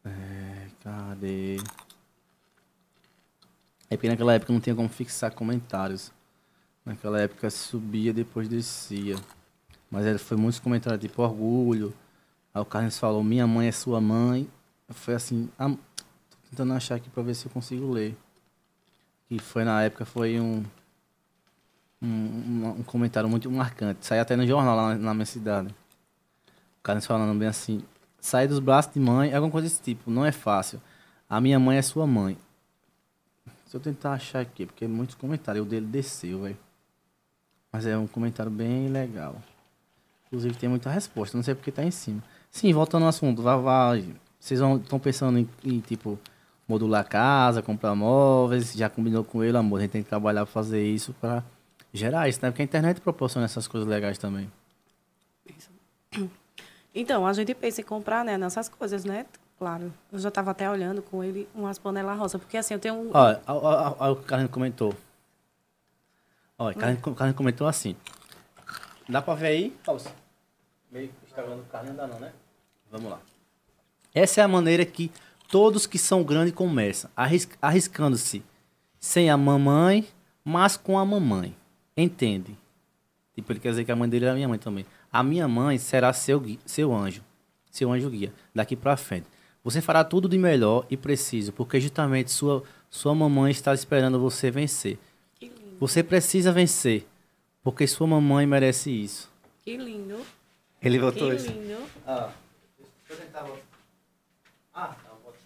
[0.06, 1.58] É, cadê?
[3.90, 6.12] É porque naquela época não tinha como fixar comentários.
[6.86, 9.16] Naquela época subia depois descia.
[9.90, 11.94] Mas ele foi muitos comentários tipo orgulho.
[12.54, 14.48] Aí o Carlos falou, minha mãe é sua mãe.
[14.90, 18.16] Foi assim, ah, tô tentando achar aqui pra ver se eu consigo ler.
[19.28, 20.64] Que foi na época, foi um
[22.02, 24.06] um, um- comentário muito marcante.
[24.06, 25.74] Saiu até no jornal lá na, minha cidade.
[26.80, 27.84] O cara falando bem assim:
[28.20, 30.82] sair dos braços de mãe, alguma coisa desse tipo, não é fácil.
[31.30, 32.38] A minha mãe é sua mãe.
[33.66, 36.58] Se eu tentar achar aqui, porque é muitos comentários, o dele desceu, velho.
[37.72, 39.36] Mas é um comentário bem legal.
[40.28, 42.24] Inclusive tem muita resposta, não sei porque tá em cima.
[42.50, 44.16] Sim, voltando ao assunto, vai, vai.
[44.40, 46.18] Vocês estão pensando em, em, tipo,
[46.68, 50.46] modular a casa, comprar móveis, já combinou com ele, amor, a gente tem que trabalhar
[50.46, 51.44] pra fazer isso pra
[51.94, 52.52] gerar isso, né?
[52.52, 54.52] Porque a internet proporciona essas coisas legais também.
[57.00, 59.28] Então, a gente pensa em comprar, né, nessas coisas, né?
[59.60, 59.94] Claro.
[60.12, 63.12] Eu já estava até olhando com ele umas panelas rosa, porque assim, eu tenho um.
[63.14, 64.96] Olha, ó, o Carlinhos comentou.
[66.58, 67.96] Olha, o Carlinhos comentou assim.
[69.08, 69.70] Dá pra ver aí?
[69.86, 70.12] Pausa.
[70.92, 72.32] Meio que o Instagram do não dá não, né?
[72.92, 73.20] Vamos lá.
[74.14, 75.12] Essa é a maneira que
[75.48, 78.44] todos que são grandes começam, arris- arriscando-se
[79.00, 80.08] sem a mamãe,
[80.44, 81.56] mas com a mamãe.
[81.96, 82.56] Entende?
[83.36, 84.86] Tipo, ele quer dizer que a mãe dele é a minha mãe também.
[85.12, 87.22] A minha mãe será seu, gui- seu anjo,
[87.72, 89.26] seu anjo guia, daqui pra frente.
[89.64, 94.50] Você fará tudo de melhor e preciso, porque justamente sua, sua mamãe está esperando você
[94.50, 94.98] vencer.
[95.36, 95.78] Que lindo.
[95.80, 97.06] Você precisa vencer,
[97.64, 99.30] porque sua mamãe merece isso.
[99.64, 100.20] Que lindo.
[100.82, 101.48] Ele Que botou isso.
[101.52, 101.78] lindo.
[102.06, 102.32] Ah,
[103.08, 103.67] deixa eu tentar botar.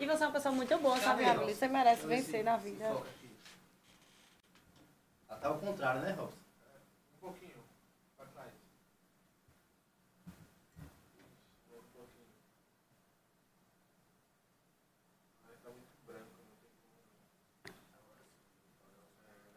[0.01, 1.55] Tá, E você é uma pessoa muito boa, sabe, Gabriel?
[1.55, 2.85] Você merece vencer na vida.
[5.29, 6.37] Até o contrário, né, Robson?
[7.17, 7.63] Um pouquinho.
[8.17, 8.51] Pra trás.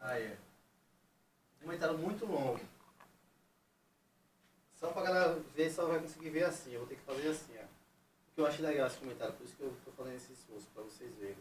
[0.01, 0.37] Aí, é.
[1.59, 2.59] Comentário muito longo.
[4.75, 6.73] Só pra galera ver, só vai conseguir ver assim.
[6.73, 7.74] Eu vou ter que fazer assim, ó.
[8.35, 10.83] Porque eu acho legal esse comentário, por isso que eu tô fazendo esse esforço, pra
[10.83, 11.37] vocês verem.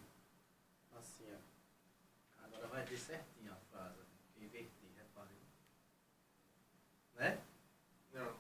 [0.97, 2.45] Assim, ó.
[2.45, 3.99] Agora vai ver certinho a frase.
[4.33, 5.37] Que inverti, reparem.
[7.17, 7.43] Né?
[8.13, 8.37] Não.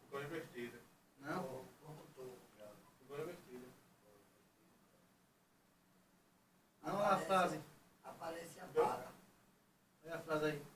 [0.00, 0.80] Ficou invertida.
[1.20, 1.66] Não?
[3.00, 3.68] Ficou invertida.
[6.82, 7.60] Não, olha a frase.
[8.02, 9.12] Aparece e apaga.
[10.04, 10.66] Olha a frase aí.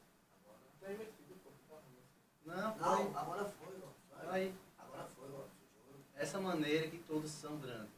[0.78, 1.51] Tá invertida, pô.
[2.44, 3.05] Não, foi.
[3.05, 4.31] Não, agora foi, ó.
[4.31, 4.55] Aí.
[6.23, 7.90] Essa maneira que todos são grandes.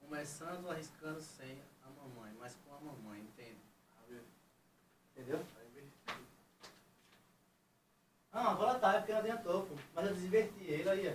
[0.00, 3.54] Começando arriscando sem a mamãe, mas com a mamãe, entende?
[5.16, 5.40] Entendeu?
[8.32, 9.76] Ah, agora tá, é porque não adiantou, pô.
[9.94, 11.12] Mas eu desinverti ele aí, ó.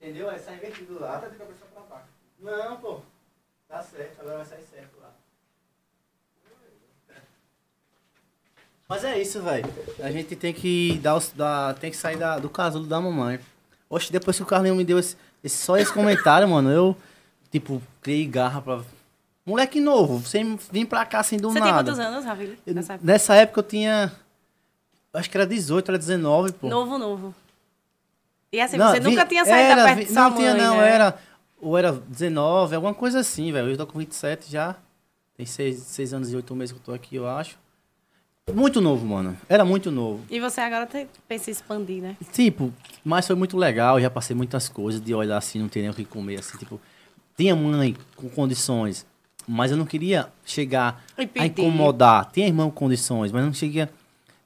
[0.00, 0.30] Entendeu?
[0.30, 1.18] Aí sai invertido lá.
[1.18, 2.08] Bota de cabeça pra baixo.
[2.38, 3.02] Não, pô.
[3.68, 5.12] Tá certo, agora vai sair certo lá.
[8.88, 9.66] Mas é isso, velho.
[10.02, 13.38] A gente tem que dar, dar tem que sair da- do casulo da mamãe.
[13.90, 15.16] Oxe, depois que o Carlinho me deu esse,
[15.46, 16.96] esse- só esse comentário, mano, eu,
[17.50, 18.80] tipo, criei garra pra.
[19.44, 21.90] Moleque novo, sem vir pra cá assim do Você tem nada.
[21.92, 22.58] quantos anos, Ravi?
[22.66, 23.06] Eu- Nessa época?
[23.12, 24.12] Nessa época eu tinha.
[25.14, 26.68] Acho que era 18, era 19, pô.
[26.68, 27.34] Novo, novo.
[28.52, 30.30] E assim, Não, você vi- nunca tinha saído era, da perto vi- de sua Não
[30.30, 30.90] mãe, tinha, não, né?
[30.90, 31.18] era.
[31.60, 33.70] Ou era 19, alguma coisa assim, velho.
[33.70, 34.74] Eu tô com 27 já.
[35.36, 37.56] Tem 6, seis anos e 8 meses que eu tô aqui, eu acho.
[38.54, 39.36] Muito novo, mano.
[39.48, 40.24] Era muito novo.
[40.30, 40.88] E você agora
[41.26, 42.16] pensa em expandir, né?
[42.32, 42.72] Tipo,
[43.04, 44.00] mas foi muito legal.
[44.00, 46.80] Já passei muitas coisas de olhar assim, não ter nem o que comer, assim, tipo.
[47.36, 49.04] Tinha mãe com condições,
[49.48, 51.04] mas eu não queria chegar
[51.36, 52.30] a incomodar.
[52.32, 53.88] Tinha irmão com condições, mas não cheguei.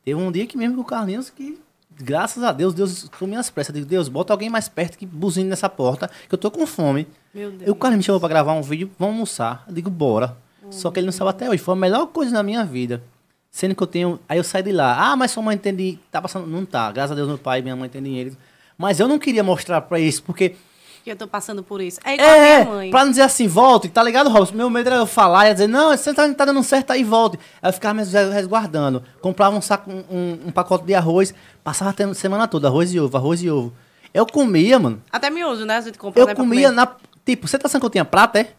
[0.02, 1.60] Teve um dia que mesmo com o Carlinhos que,
[1.94, 3.74] graças a Deus, Deus com minhas pressas.
[3.74, 6.66] Eu digo, Deus, bota alguém mais perto que buzine nessa porta, que eu tô com
[6.66, 7.06] fome.
[7.35, 7.68] Meu Deus.
[7.68, 9.62] E o Carlinhos me chamou pra gravar um vídeo, vamos almoçar.
[9.68, 10.36] Eu digo, bora.
[10.70, 11.59] Só que ele não sabe até hoje.
[11.59, 13.02] Foi a melhor coisa na minha vida.
[13.51, 14.20] Sendo que eu tenho.
[14.28, 14.97] Aí eu saí de lá.
[15.10, 15.98] Ah, mas sua mãe tem dinheiro.
[16.10, 16.47] Tá passando.
[16.47, 16.90] Não tá.
[16.93, 18.36] Graças a Deus, meu pai e minha mãe têm dinheiro.
[18.78, 20.55] Mas eu não queria mostrar pra isso, porque
[21.02, 21.98] que eu tô passando por isso.
[22.05, 22.90] É igual a É, minha mãe.
[22.90, 24.55] pra não dizer assim, volte, tá ligado, Robson?
[24.55, 27.39] Meu medo era eu falar e dizer, não, você tá, tá dando certo aí, volte.
[27.62, 29.02] Aí eu ficava me resguardando.
[29.22, 31.32] Comprava um saco, um, um- pacote de arroz,
[31.64, 33.72] passava a semana toda, arroz e ovo, arroz e ovo.
[34.12, 35.02] Eu comia, mano.
[35.10, 35.77] Até miojo, né?
[35.78, 36.86] A gente compra Eu né, comia na.
[37.24, 38.52] Tipo, você tá pensando que eu tinha prata, é?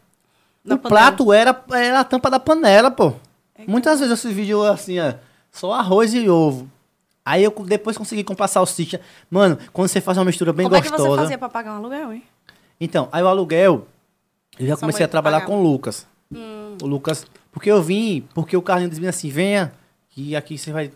[0.66, 1.02] Na o panela.
[1.02, 3.14] prato era, era a tampa da panela, pô.
[3.68, 5.14] Muitas vezes esse vídeo assim, ó,
[5.52, 6.70] só arroz e ovo.
[7.24, 9.00] Aí eu depois consegui comprar salsicha.
[9.30, 11.10] Mano, quando você faz uma mistura bem Como é que gostosa.
[11.10, 12.24] você fazia pra pagar um aluguel, hein?
[12.80, 13.88] Então, aí o aluguel,
[14.58, 15.52] eu já Sua comecei a trabalhar pagava?
[15.60, 16.08] com o Lucas.
[16.34, 16.78] Hum.
[16.82, 19.72] O Lucas, porque eu vim, porque o Carlinhos disse assim, venha,
[20.10, 20.92] que aqui você vai,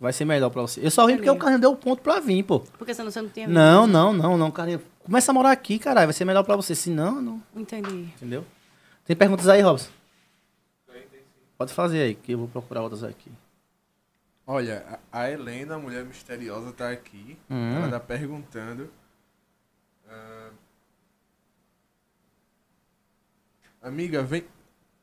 [0.00, 0.84] vai ser melhor pra você.
[0.84, 1.36] Eu só vim porque o.
[1.36, 2.60] Carlinhos deu o ponto pra vir, pô.
[2.76, 4.82] Porque senão você não tinha Não, não, não, não, Carlinhos.
[5.04, 6.74] Começa a morar aqui, caralho, vai ser melhor pra você.
[6.74, 7.42] Se não, não.
[7.56, 8.08] Entendi.
[8.16, 8.44] Entendeu?
[9.06, 9.88] Tem perguntas aí, Robson?
[11.58, 13.30] Pode fazer aí, que eu vou procurar outras aqui.
[14.46, 17.36] Olha, a Helena, a mulher misteriosa, tá aqui.
[17.50, 17.74] Hum.
[17.76, 18.90] Ela tá perguntando.
[20.08, 20.50] ah,
[23.82, 24.44] amiga, vem.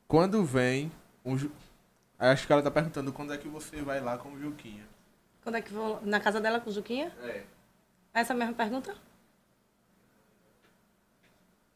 [0.07, 0.91] Quando vem
[1.23, 1.37] um.
[1.37, 1.51] Ju-
[2.17, 4.85] Acho que ela tá perguntando quando é que você vai lá com o Juquinha.
[5.43, 7.11] Quando é que vou na casa dela com o Juquinha?
[7.21, 7.43] É.
[8.13, 8.95] Essa mesma pergunta?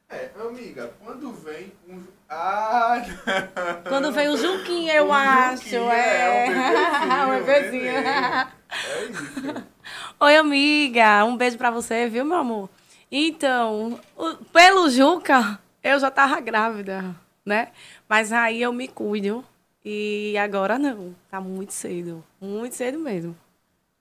[0.10, 2.04] É, amiga, quando vem um.
[2.28, 3.02] Ah!
[3.88, 5.64] Quando vem o Juquinha, eu O acho.
[5.64, 6.48] Juquinha, é.
[6.48, 6.50] é,
[7.40, 7.46] bebezinho.
[7.46, 7.92] bebezinho,
[8.84, 9.66] É isso.
[10.20, 11.26] Oi, amiga.
[11.26, 12.70] Um beijo pra você, viu, meu amor?
[13.12, 17.16] Então, o- pelo Juca, eu já tava grávida,
[17.46, 17.72] né?
[18.08, 19.44] Mas aí eu me cuido.
[19.84, 21.16] E agora não.
[21.30, 22.24] Tá muito cedo.
[22.40, 23.36] Muito cedo mesmo.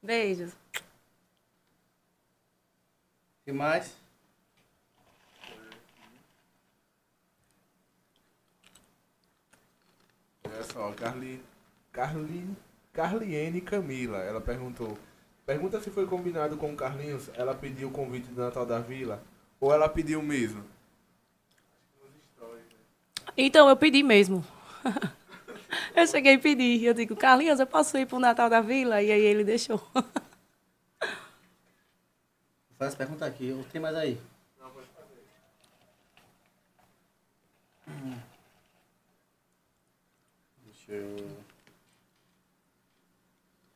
[0.03, 0.53] Beijos.
[0.53, 0.81] O
[3.45, 3.97] que mais?
[10.73, 11.43] Só, Carli,
[11.93, 12.57] Carli,
[12.93, 14.97] Carliene Camila, ela perguntou.
[15.47, 19.23] Pergunta se foi combinado com o Carlinhos, ela pediu o convite do Natal da Vila,
[19.59, 20.62] ou ela pediu mesmo?
[23.36, 24.45] Então, eu pedi mesmo.
[25.95, 26.85] eu cheguei e pedi.
[26.85, 29.01] Eu digo, Carlinhos, eu posso ir pro Natal da Vila?
[29.01, 29.81] E aí ele deixou.
[32.77, 34.20] Faz pergunta aqui, tem mais aí?
[40.89, 41.36] Deixa eu.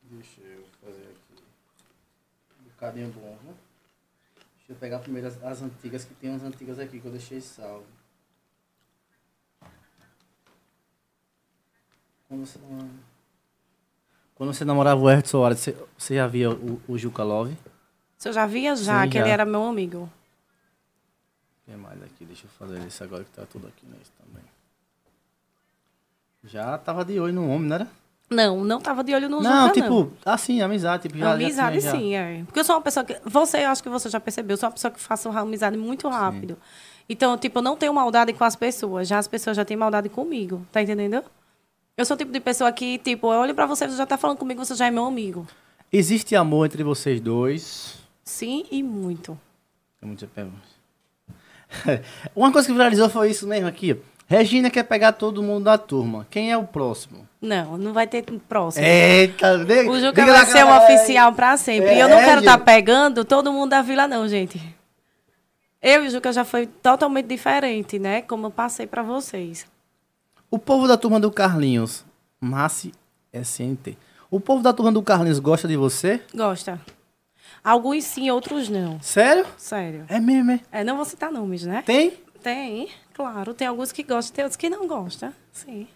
[0.01, 1.43] Deixa eu fazer aqui.
[2.59, 3.53] Um bocadinho bom, né?
[4.57, 7.39] Deixa eu pegar primeiro as, as antigas, que tem umas antigas aqui que eu deixei
[7.39, 7.85] salvo.
[12.27, 12.59] Quando você,
[14.33, 17.55] Quando você namorava o Hertz Soares, você, você já via o, o Juca Love?
[18.17, 19.23] Você já via já Sim, que já.
[19.23, 20.11] ele era meu amigo.
[21.65, 24.43] Tem mais aqui, deixa eu fazer esse agora que tá tudo aqui nesse também.
[26.43, 27.87] Já tava de olho no homem, não era?
[28.29, 31.91] Não, não tava de olho no não, tipo, assim, amizade, tipo, já, já amizade, já.
[31.91, 32.43] sim, é.
[32.45, 33.17] Porque eu sou uma pessoa que.
[33.25, 36.07] Você, eu acho que você já percebeu, eu sou uma pessoa que faço amizade muito
[36.09, 36.57] rápido.
[37.07, 39.07] Então, tipo, eu não tenho maldade com as pessoas.
[39.07, 40.65] Já as pessoas já têm maldade comigo.
[40.71, 41.23] Tá entendendo?
[41.95, 44.17] Eu sou o tipo de pessoa que, tipo, eu olho pra você, você já tá
[44.17, 45.45] falando comigo, você já é meu amigo.
[45.91, 47.95] Existe amor entre vocês dois?
[48.23, 49.37] Sim e muito.
[49.99, 50.73] Tem muita pergunta.
[52.35, 53.93] Uma coisa que viralizou foi isso mesmo aqui.
[53.93, 54.12] ó.
[54.27, 56.25] Regina quer pegar todo mundo da turma.
[56.29, 57.27] Quem é o próximo?
[57.41, 58.85] Não, não vai ter próximo.
[58.85, 61.89] Eita, diga, O Juca vai ser cara- oficial pra sempre.
[61.89, 62.63] É, e eu não quero estar gente.
[62.65, 64.59] pegando todo mundo da vila, não, gente.
[65.81, 68.21] Eu e o Juca já foi totalmente diferente, né?
[68.21, 69.65] Como eu passei pra vocês.
[70.49, 72.05] O povo da turma do Carlinhos,
[72.39, 72.93] Massi
[73.33, 73.97] SNT.
[74.31, 76.21] O povo da turma do Carlinhos gosta de você?
[76.33, 76.79] Gosta.
[77.63, 78.99] Alguns sim, outros não.
[79.01, 79.45] Sério?
[79.57, 80.05] Sério.
[80.07, 80.59] É mesmo, é?
[80.71, 81.83] É, não vou citar nomes, né?
[81.85, 82.13] Tem?
[82.43, 83.53] Tem, claro.
[83.53, 85.33] Tem alguns que gostam, tem outros que não gostam.
[85.51, 85.87] Sim.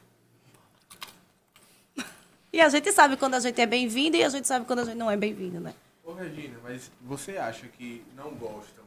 [2.53, 4.86] E a gente sabe quando a gente é bem-vindo e a gente sabe quando a
[4.86, 5.76] gente não é bem-vindo, né?
[6.03, 8.84] Ô Regina, mas você acha que não gostam?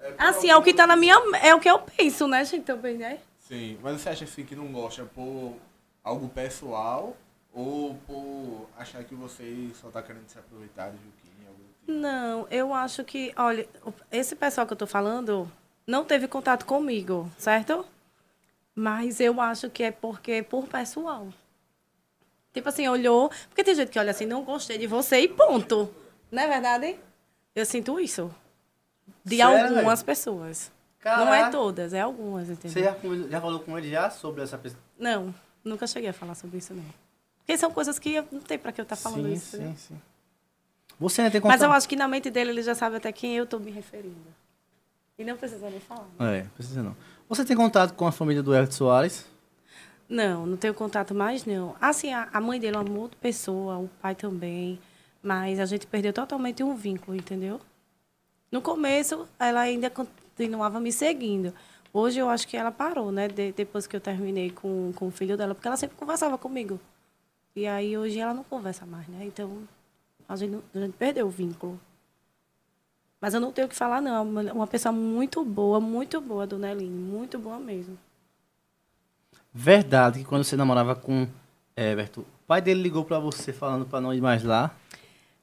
[0.00, 1.14] É Assim, é o que algum- tá na minha.
[1.42, 2.64] É o que eu penso, né, gente?
[2.64, 3.20] Também, né?
[3.38, 5.54] Sim, mas você acha assim que não gosta por
[6.04, 7.16] algo pessoal
[7.54, 11.48] ou por achar que você só tá querendo se aproveitar de Juquinha?
[11.80, 11.92] Tipo?
[11.92, 13.66] Não, eu acho que, olha,
[14.10, 15.50] esse pessoal que eu tô falando
[15.86, 17.84] não teve contato comigo, certo?
[18.74, 21.28] Mas eu acho que é porque é por pessoal.
[22.52, 23.30] Tipo assim, olhou.
[23.48, 25.92] Porque tem gente que olha assim, não gostei de você e ponto.
[26.30, 26.96] Não é verdade?
[27.54, 28.34] Eu sinto isso.
[29.24, 30.70] De Sério, algumas pessoas.
[31.04, 31.50] Não é Caraca.
[31.52, 32.70] todas, é algumas, entendeu?
[32.72, 34.82] Você já, já falou com ele já sobre essa pessoa?
[34.98, 35.32] Não,
[35.64, 36.84] nunca cheguei a falar sobre isso, não.
[37.38, 39.56] Porque são coisas que eu- não tem pra que eu estar falando sim, isso.
[39.56, 40.00] sim, sim.
[40.98, 41.68] Você ainda tem Mas contato?
[41.68, 44.16] eu acho que na mente dele ele já sabe até quem eu tô me referindo.
[45.18, 46.06] E não precisa nem falar.
[46.20, 46.94] É, precisa não.
[47.28, 49.26] Você tem contato com a família do Hertz Soares?
[50.08, 51.74] Não, não tenho contato mais, não.
[51.80, 54.78] Assim, a, a mãe dele é uma outra pessoa, o pai também.
[55.22, 57.60] Mas a gente perdeu totalmente um vínculo, entendeu?
[58.52, 60.06] No começo, ela ainda con-
[60.36, 61.52] continuava me seguindo.
[61.92, 63.26] Hoje eu acho que ela parou, né?
[63.26, 66.78] de- depois que eu terminei com, com o filho dela, porque ela sempre conversava comigo.
[67.56, 69.24] E aí hoje ela não conversa mais, né?
[69.24, 69.66] Então
[70.28, 71.80] a gente, a gente perdeu o vínculo.
[73.26, 74.22] Mas eu não tenho o que falar, não.
[74.52, 76.96] Uma- pessoa muito boa, muito boa, Dona Eline.
[76.96, 77.98] Muito boa mesmo.
[79.52, 81.26] Verdade que quando você namorava com
[81.76, 84.70] Everton, o pai dele ligou pra você falando pra não ir mais lá.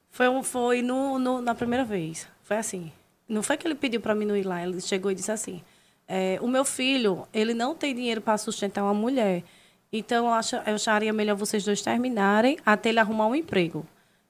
[0.10, 2.26] Foi, foi no, no- na primeira vez.
[2.44, 2.90] Foi assim.
[3.28, 4.64] Não foi que ele pediu para mim não ir lá.
[4.66, 5.62] Ele chegou e disse assim:
[6.08, 9.44] é, o meu filho, ele não tem dinheiro para sustentar uma mulher.
[9.92, 13.86] Então, eu, acho, eu acharia melhor vocês dois terminarem até ele arrumar um emprego.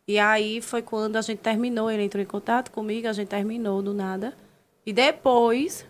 [0.08, 1.90] E aí foi quando a gente terminou.
[1.90, 4.34] Ele entrou em contato comigo, a gente terminou do nada.
[4.86, 5.86] E depois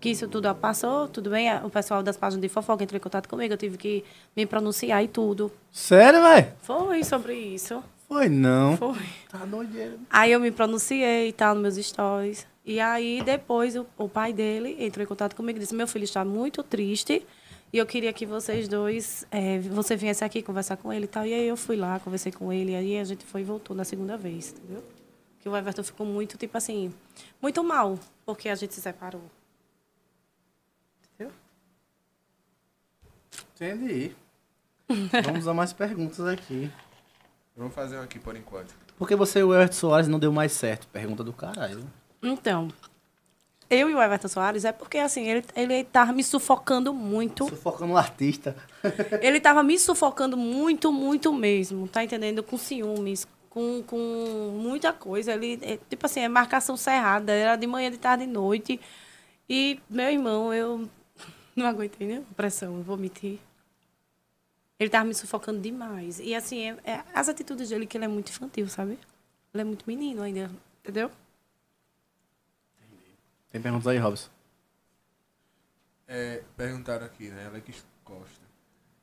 [0.00, 3.28] que isso tudo passou, tudo bem, o pessoal das páginas de fofoca entrou em contato
[3.28, 3.52] comigo.
[3.52, 4.04] Eu tive que
[4.36, 5.50] me pronunciar e tudo.
[5.72, 6.52] Sério, velho?
[6.62, 7.82] Foi sobre isso.
[8.06, 8.76] Foi não.
[8.76, 8.96] Foi.
[9.28, 9.98] Tá doideiro.
[10.08, 12.46] Aí eu me pronunciei e tal, nos meus stories.
[12.64, 16.04] E aí, depois, o, o pai dele entrou em contato comigo e disse: Meu filho
[16.04, 17.26] está muito triste
[17.72, 21.26] e eu queria que vocês dois, eh, você viesse aqui conversar com ele e tal.
[21.26, 22.72] E aí eu fui lá, conversei com ele.
[22.72, 24.82] E aí a gente foi e voltou na segunda vez, entendeu?
[25.40, 26.92] Que o Everton ficou muito, tipo assim,
[27.42, 29.22] muito mal, porque a gente se separou.
[31.14, 31.32] Entendeu?
[33.54, 34.16] Entendi.
[35.24, 36.70] Vamos a mais perguntas aqui.
[37.54, 38.74] Vamos fazer um aqui por enquanto.
[38.96, 40.88] Por que você e o Everton Soares não deu mais certo?
[40.88, 41.84] Pergunta do caralho.
[42.22, 42.68] Então,
[43.70, 47.46] eu e o Everton Soares é porque, assim, ele, ele tava me sufocando muito.
[47.48, 48.56] Sufocando um artista.
[49.20, 52.42] Ele tava me sufocando muito, muito mesmo, tá entendendo?
[52.42, 53.98] Com ciúmes, com, com
[54.58, 55.32] muita coisa.
[55.32, 58.80] Ele, é, tipo assim, é marcação cerrada, era de manhã, de tarde, de noite.
[59.48, 60.88] E, meu irmão, eu
[61.54, 63.38] não aguentei a pressão, eu vou mentir.
[64.78, 66.20] Ele tava me sufocando demais.
[66.20, 68.98] E, assim, é, é as atitudes dele, que ele é muito infantil, sabe?
[69.52, 70.50] Ele é muito menino ainda,
[70.82, 71.10] entendeu?
[73.50, 74.28] Tem perguntas aí, Robson?
[76.06, 77.46] É, perguntaram aqui, né?
[77.46, 78.48] Alex Costa.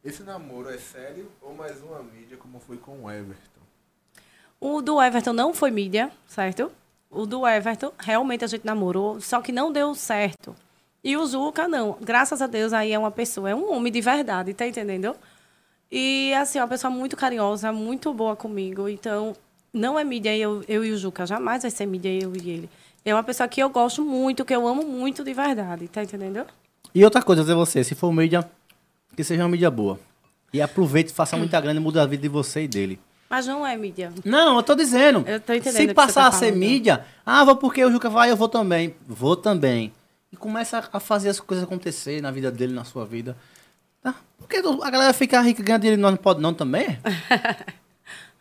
[0.03, 3.61] Esse namoro é sério ou mais uma mídia como foi com o Everton?
[4.59, 6.71] O do Everton não foi mídia, certo?
[7.09, 10.55] O do Everton, realmente a gente namorou, só que não deu certo.
[11.03, 11.97] E o Zuca, não.
[12.01, 15.15] Graças a Deus, aí é uma pessoa, é um homem de verdade, tá entendendo?
[15.91, 18.89] E, assim, é uma pessoa muito carinhosa, muito boa comigo.
[18.89, 19.35] Então,
[19.71, 22.69] não é mídia eu, eu e o Juca, jamais vai ser mídia eu e ele.
[23.05, 26.43] É uma pessoa que eu gosto muito, que eu amo muito de verdade, tá entendendo?
[26.93, 28.49] E outra coisa, dizer você, se for mídia,
[29.15, 29.99] que seja uma mídia boa.
[30.51, 32.99] E aproveite, faça muita grana e muda a vida de você e dele.
[33.29, 34.11] Mas não é mídia.
[34.23, 35.23] Não, eu tô dizendo.
[35.27, 36.59] Eu tô entendendo Se que passar você a tá ser falando.
[36.59, 38.95] mídia, ah, vou porque o Juca vai, eu vou também.
[39.07, 39.93] Vou também.
[40.31, 43.37] E começa a fazer as coisas acontecer na vida dele, na sua vida.
[44.01, 44.15] Tá?
[44.39, 46.97] Porque a galera fica rica e ganha dinheiro e nós não pode não também?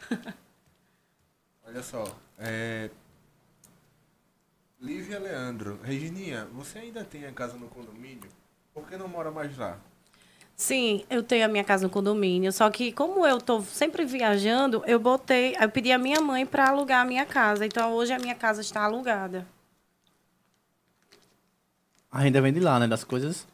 [1.66, 2.04] Olha só.
[2.38, 2.88] É...
[4.84, 5.80] Lívia Leandro.
[5.82, 8.28] Regininha, você ainda tem a casa no condomínio?
[8.74, 9.78] Por que não mora mais lá?
[10.54, 14.84] Sim, eu tenho a minha casa no condomínio, só que como eu tô sempre viajando,
[14.86, 17.64] eu botei, eu pedi a minha mãe para alugar a minha casa.
[17.64, 19.46] Então hoje a minha casa está alugada.
[22.12, 22.86] A renda vem de lá, né?
[22.86, 23.46] Das coisas.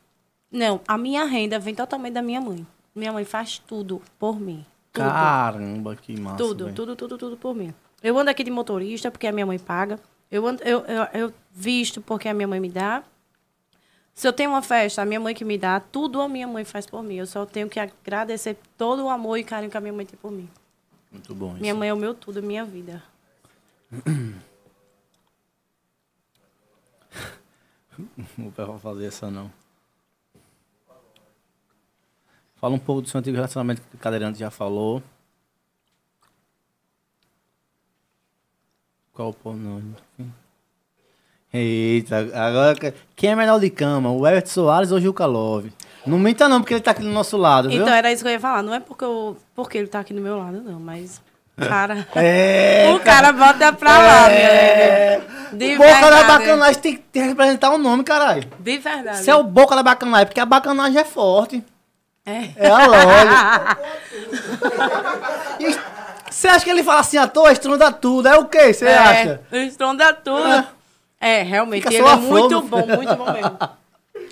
[0.51, 2.66] Não, a minha renda vem totalmente da minha mãe.
[2.93, 4.66] Minha mãe faz tudo por mim.
[4.93, 5.07] Tudo.
[5.09, 6.39] Caramba, que massa.
[6.39, 6.77] tudo, velho.
[6.77, 7.73] tudo, tudo, tudo por mim.
[8.02, 9.97] Eu ando aqui de motorista porque a minha mãe paga.
[10.31, 13.02] Eu, eu, eu, eu visto porque a minha mãe me dá.
[14.15, 16.65] Se eu tenho uma festa, a minha mãe que me dá, tudo a minha mãe
[16.65, 17.16] faz por mim.
[17.16, 20.19] Eu só tenho que agradecer todo o amor e carinho que a minha mãe tem
[20.19, 20.48] por mim.
[21.11, 21.61] Muito bom isso.
[21.61, 23.02] Minha mãe é o meu tudo, minha vida.
[28.36, 29.51] Não vou fazer essa não.
[32.57, 35.02] Fala um pouco do seu antigo relacionamento que o cadeirante já falou.
[39.20, 39.82] Qual o não.
[41.52, 44.10] Eita, agora que- quem é melhor de cama?
[44.10, 45.70] O Everton Soares ou o Gilca Love?
[46.06, 47.82] Não minta não, porque ele tá aqui do nosso lado, viu?
[47.82, 48.62] Então era isso que eu ia falar.
[48.62, 51.20] Não é porque, eu, porque ele tá aqui do meu lado, não, mas.
[51.59, 52.09] Cara.
[52.16, 55.26] É, o cara bota pra lá, minha amiga.
[55.52, 56.26] De Boca da verdade.
[56.38, 58.48] bacanagem tem que representar o nome, caralho.
[58.59, 59.18] De verdade.
[59.18, 61.62] Você é o boca da bacanagem, porque a bacanagem é forte.
[62.24, 62.51] É.
[62.56, 63.76] É a loja.
[66.31, 68.28] Você acha que ele fala assim à toa, estronda tudo?
[68.28, 68.73] É o quê?
[68.73, 69.40] Você acha?
[69.51, 70.66] É, estronda tudo.
[71.20, 73.59] É, realmente, Fica ele é flor, muito bom, muito bom mesmo.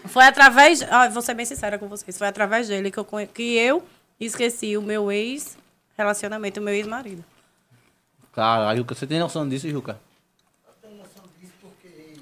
[0.07, 3.57] Foi através, ó, vou ser bem sincera com vocês, foi através dele que eu, que
[3.59, 3.83] eu
[4.19, 7.23] esqueci o meu ex-relacionamento, o meu ex-marido.
[8.33, 9.99] Caralho, Juca, você tem noção disso, Juca?
[10.67, 12.21] Eu tenho noção disso porque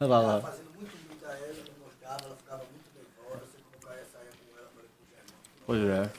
[0.00, 3.94] Olha lá, fazendo muito vídeo a ela, não mostrava, ela ficava muito nervosa, você comprar
[3.96, 6.10] essa saia com ela, agora com o Germão, Pois é.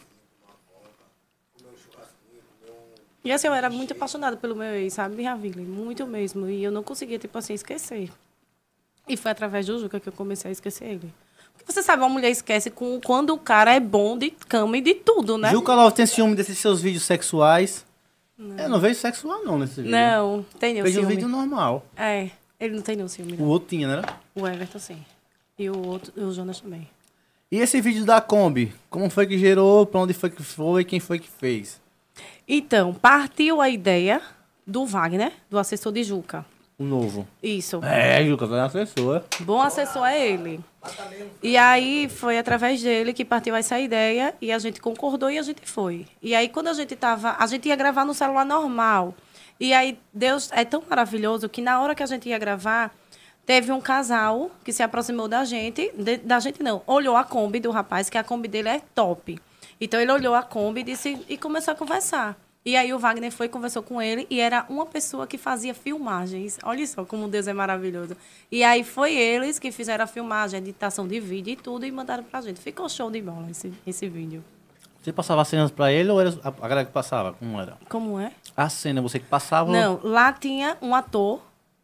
[1.57, 2.93] comer um churrasquinho, comer um...
[3.25, 5.63] E assim, eu era muito apaixonada pelo meu ex, sabe, Ravile?
[5.63, 6.47] Muito mesmo.
[6.47, 8.11] E eu não conseguia, tipo assim, esquecer.
[9.07, 11.13] E foi através do Juca que eu comecei a esquecer ele.
[11.57, 14.81] Porque você sabe, uma mulher esquece com, quando o cara é bom de cama e
[14.81, 15.49] de tudo, né?
[15.49, 17.83] Juca Love tem ciúme desses seus vídeos sexuais?
[18.37, 19.91] Eu não vejo sexual não nesse vídeo.
[19.91, 21.85] Não, tem nenhum Vejo um vídeo normal.
[21.95, 22.29] É,
[22.59, 23.45] ele não tem nenhum ciúme, O não.
[23.47, 24.01] outro tinha, né?
[24.35, 25.03] O Everton, sim.
[25.57, 26.87] E o outro, e o Jonas também.
[27.49, 28.73] E esse vídeo da Kombi?
[28.89, 29.85] Como foi que gerou?
[29.85, 30.83] Pra onde foi que foi?
[30.83, 31.79] Quem foi que fez?
[32.47, 34.21] Então, partiu a ideia
[34.65, 36.45] do Wagner, do assessor de Juca.
[36.77, 37.25] O novo.
[37.41, 37.79] Isso.
[37.83, 39.23] É, Juca, tá na assessora.
[39.39, 40.59] Bom assessor é ele.
[41.41, 45.41] E aí foi através dele que partiu essa ideia e a gente concordou e a
[45.41, 46.05] gente foi.
[46.21, 49.15] E aí quando a gente tava, a gente ia gravar no celular normal.
[49.59, 52.93] E aí Deus é tão maravilhoso que na hora que a gente ia gravar,
[53.45, 57.61] teve um casal que se aproximou da gente, de- da gente não, olhou a Kombi
[57.61, 59.39] do rapaz, que a Kombi dele é top.
[59.79, 62.37] Então ele olhou a Kombi e disse e começou a conversar.
[62.65, 66.57] E aí o Wagner foi conversou com ele e era uma pessoa que fazia filmagens.
[66.63, 68.17] Olha só como Deus é maravilhoso.
[68.51, 71.91] E aí foi eles que fizeram a filmagem, a editação de vídeo e tudo e
[71.91, 72.59] mandaram pra gente.
[72.59, 74.43] Ficou show de bola esse, esse vídeo.
[74.99, 77.33] Você passava cenas pra ele ou era a galera que passava?
[77.33, 77.77] Como era?
[77.87, 78.31] Como é?
[78.57, 79.71] A cena, você que passava?
[79.71, 81.41] Não, lá tinha um ator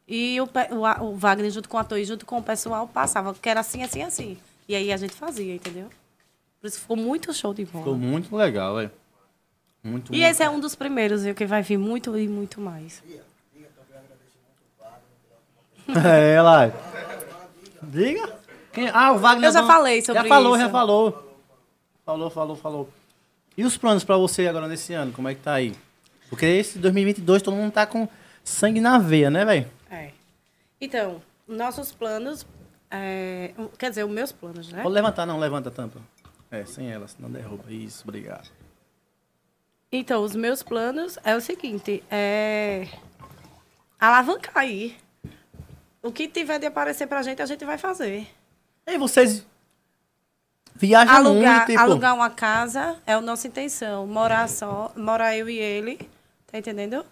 [0.08, 3.36] e o, o, o Wagner junto com o ator e junto com o pessoal passava,
[3.36, 4.38] que era assim, assim, assim.
[4.68, 5.88] E aí a gente fazia, entendeu?
[6.62, 7.84] Por isso ficou muito show de bola.
[7.84, 8.92] Ficou muito legal, velho.
[9.84, 10.30] Muito, E muito.
[10.32, 11.34] esse é um dos primeiros, viu?
[11.34, 13.02] Que vai vir muito e muito mais.
[16.06, 16.72] É, lá.
[17.84, 18.34] Diga.
[18.72, 19.50] Quem- Ah, o Wagner.
[19.50, 20.64] Eu já falei sobre Já falou, isso.
[20.66, 21.38] já falou.
[22.06, 22.90] Falou, falou, falou.
[23.58, 25.12] E os planos pra você agora nesse ano?
[25.12, 25.76] Como é que tá aí?
[26.30, 28.08] Porque esse 2022 todo mundo tá com
[28.44, 29.70] sangue na veia, né, velho?
[29.90, 30.12] É.
[30.80, 32.46] Então, nossos planos.
[32.90, 34.82] é, quer dizer, os meus planos, né?
[34.84, 36.00] Pode levantar, não, levanta a tampa.
[36.52, 37.64] É, sem ela, senão derruba.
[37.72, 38.52] Isso, obrigado.
[39.90, 42.88] Então, os meus planos é o seguinte: é.
[43.98, 44.98] Alavancar aí.
[46.04, 48.28] O que tiver de aparecer pra gente, a gente vai fazer.
[48.86, 49.46] E vocês
[50.76, 51.80] viajam alugar, muito, tipo...
[51.80, 54.08] alugar uma casa é a nossa intenção.
[54.08, 56.10] Morar só, morar eu e ele,
[56.48, 57.06] tá entendendo?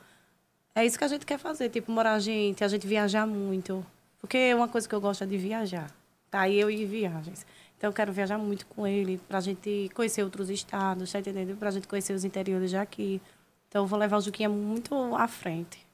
[0.74, 3.86] É isso que a gente quer fazer, tipo, morar a gente, a gente viajar muito.
[4.20, 5.92] Porque uma coisa que eu gosto é de viajar.
[6.32, 6.50] Tá?
[6.50, 7.46] Eu e viagens.
[7.80, 11.56] Então eu quero viajar muito com ele, pra gente conhecer outros estados, tá entendendo?
[11.58, 13.22] Pra gente conhecer os interiores daqui.
[13.70, 15.88] Então eu vou levar o Juquinha muito à frente.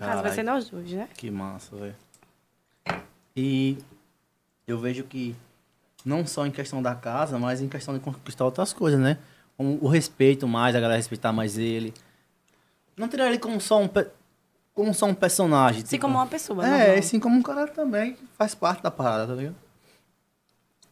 [0.00, 1.06] Mas vai ser nós dois, né?
[1.14, 1.94] Que massa, velho.
[3.36, 3.76] E
[4.66, 5.36] eu vejo que
[6.02, 9.18] não só em questão da casa, mas em questão de conquistar outras coisas, né?
[9.58, 11.92] Como o respeito mais, a galera respeitar mais ele.
[12.96, 14.08] Não tirar ele como só um, pe-
[14.72, 15.82] como só um personagem.
[15.82, 16.66] Assim tipo- como uma pessoa.
[16.66, 16.98] É, normal.
[16.98, 19.56] assim como um cara também que faz parte da parada, tá ligado?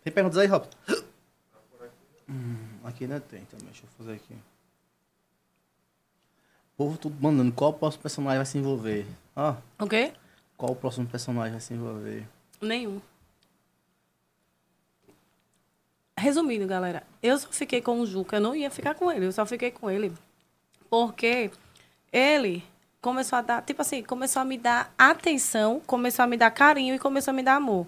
[0.03, 0.67] Tem perguntas aí, Rob?
[2.29, 4.35] Hum, aqui ainda tem também, deixa eu fazer aqui.
[4.35, 9.07] O povo tudo mandando qual o próximo personagem vai se envolver.
[9.37, 10.13] Ó, O quê?
[10.57, 12.27] qual o próximo personagem vai se envolver?
[12.61, 13.01] Nenhum.
[16.17, 19.33] Resumindo, galera, eu só fiquei com o Juca, eu não ia ficar com ele, eu
[19.33, 20.13] só fiquei com ele
[20.89, 21.51] porque
[22.13, 22.63] ele
[23.01, 26.95] começou a dar, tipo assim, começou a me dar atenção, começou a me dar carinho
[26.95, 27.87] e começou a me dar amor.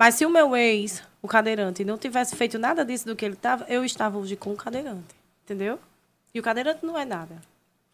[0.00, 3.34] Mas se o meu ex, o cadeirante, não tivesse feito nada disso do que ele
[3.34, 5.14] estava, eu estava hoje com o cadeirante,
[5.44, 5.78] entendeu?
[6.32, 7.36] E o cadeirante não é nada.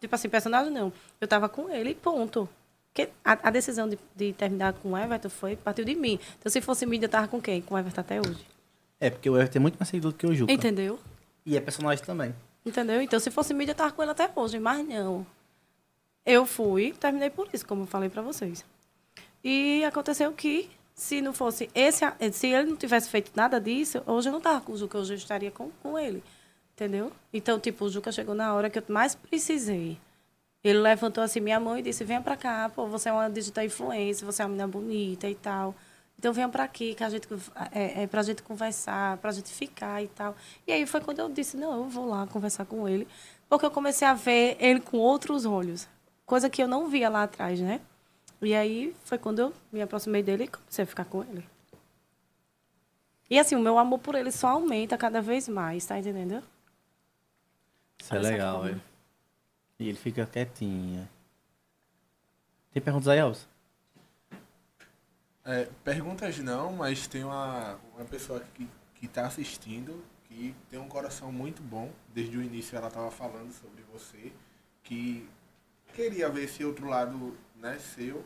[0.00, 0.92] Tipo assim, personagem não.
[1.20, 2.48] Eu estava com ele e ponto.
[2.92, 6.20] Porque a, a decisão de, de terminar com o Everton foi, partiu de mim.
[6.38, 7.60] Então, se fosse mídia, eu tava com quem?
[7.60, 8.46] Com o Everton até hoje.
[9.00, 10.52] É, porque o Everton é muito mais seguidor do que o Juca.
[10.52, 11.00] Entendeu?
[11.44, 12.32] E é personagem também.
[12.64, 13.02] Entendeu?
[13.02, 15.26] Então, se fosse mídia, eu tava com ele até hoje, mas não.
[16.24, 18.64] Eu fui, terminei por isso, como eu falei pra vocês.
[19.42, 24.30] E aconteceu que, se não fosse esse, se ele não tivesse feito nada disso, hoje
[24.30, 26.24] eu não tava com o Juca, hoje eu estaria com, com ele.
[26.72, 27.12] Entendeu?
[27.32, 29.98] Então, tipo, o Juca chegou na hora que eu mais precisei.
[30.64, 33.64] Ele levantou assim minha mão e disse: Venha pra cá, pô, você é uma digital
[33.64, 35.74] influencer, você é uma menina bonita e tal.
[36.18, 37.28] Então venha pra aqui, que a gente
[37.72, 40.34] é, é pra gente conversar, pra gente ficar e tal.
[40.66, 43.06] E aí foi quando eu disse: Não, eu vou lá conversar com ele.
[43.48, 45.86] Porque eu comecei a ver ele com outros olhos.
[46.24, 47.80] Coisa que eu não via lá atrás, né?
[48.40, 51.46] E aí foi quando eu me aproximei dele e comecei a ficar com ele.
[53.28, 56.42] E assim, o meu amor por ele só aumenta cada vez mais, tá entendendo?
[58.00, 58.82] Isso é legal, velho.
[59.78, 61.08] E ele fica quietinho.
[62.72, 63.48] Tem perguntas aí, Elcio?
[65.44, 70.88] É, perguntas não, mas tem uma, uma pessoa que, que tá assistindo que tem um
[70.88, 71.90] coração muito bom.
[72.14, 74.32] Desde o início ela tava falando sobre você,
[74.82, 75.28] que
[75.94, 78.24] queria ver esse outro lado né, seu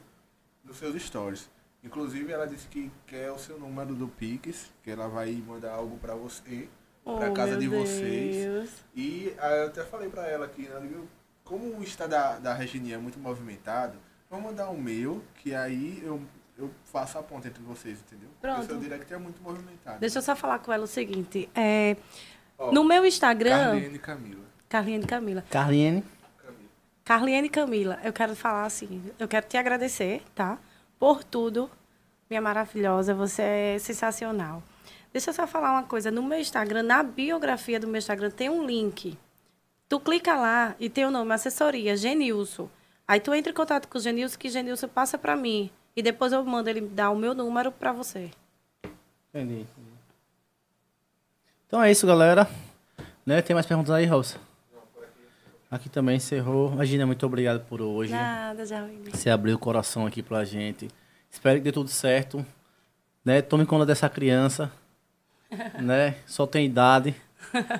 [0.64, 1.48] nos seus stories.
[1.82, 5.96] Inclusive ela disse que quer o seu número do Pix, que ela vai mandar algo
[5.98, 6.68] pra você,
[7.02, 8.36] pra Oh, casa meu de vocês.
[8.36, 8.70] Deus.
[8.94, 11.00] E aí eu até falei pra ela que, né,
[11.42, 13.96] como o Insta da, da Regininha é muito movimentado,
[14.28, 16.20] vamos mandar um meu, que aí eu,
[16.58, 18.28] eu faço a ponta entre vocês, entendeu?
[18.40, 18.56] Pronto.
[18.58, 19.98] Porque o seu direct é muito movimentado.
[20.00, 21.48] Deixa eu só falar com ela o seguinte.
[21.54, 21.96] é,
[22.72, 24.44] no meu Instagram, Carliane e Camila.
[24.68, 25.44] Carlinhos Camila.
[25.50, 26.04] Carliene.
[27.10, 30.56] Carliane e Camila, eu quero falar assim, eu quero te agradecer, tá?
[30.96, 31.68] Por tudo,
[32.30, 34.62] minha maravilhosa, você é sensacional.
[35.12, 38.48] Deixa eu só falar uma coisa, no meu Instagram, na biografia do meu Instagram tem
[38.48, 39.18] um link.
[39.88, 42.70] Tu clica lá e tem o nome assessoria Genilson.
[43.08, 46.32] Aí tu entra em contato com o Genilson, que Genilson passa para mim e depois
[46.32, 48.30] eu mando ele dar o meu número para você.
[49.34, 49.66] Entendi.
[51.66, 52.48] Então é isso, galera.
[53.26, 53.42] Né?
[53.42, 54.49] Tem mais perguntas aí, Rosa?
[55.70, 56.72] Aqui também encerrou.
[56.72, 58.12] Imagina, muito obrigado por hoje.
[58.12, 58.86] Nada, já.
[59.12, 60.88] Você abriu o coração aqui pra gente.
[61.30, 62.44] Espero que dê tudo certo.
[63.24, 63.40] Né?
[63.40, 64.70] Tome conta dessa criança.
[65.80, 66.16] né?
[66.26, 67.14] Só tem idade.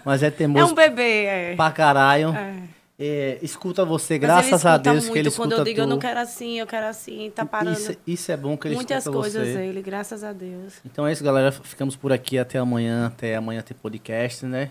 [0.05, 1.57] Mas é É teimoso um bebê, é.
[1.57, 2.31] pra caralho.
[2.31, 2.63] É.
[3.03, 5.87] É, escuta você, Mas graças a Deus muito que ele quando escuta eu digo eu
[5.87, 6.03] não tu.
[6.03, 9.19] quero assim, eu quero assim, tá parando Isso, isso é bom que ele muitas escuta
[9.19, 9.59] coisas você.
[9.59, 10.75] ele, graças a Deus.
[10.85, 11.51] Então é isso, galera.
[11.51, 13.07] Ficamos por aqui até amanhã.
[13.07, 14.71] Até amanhã ter podcast, né?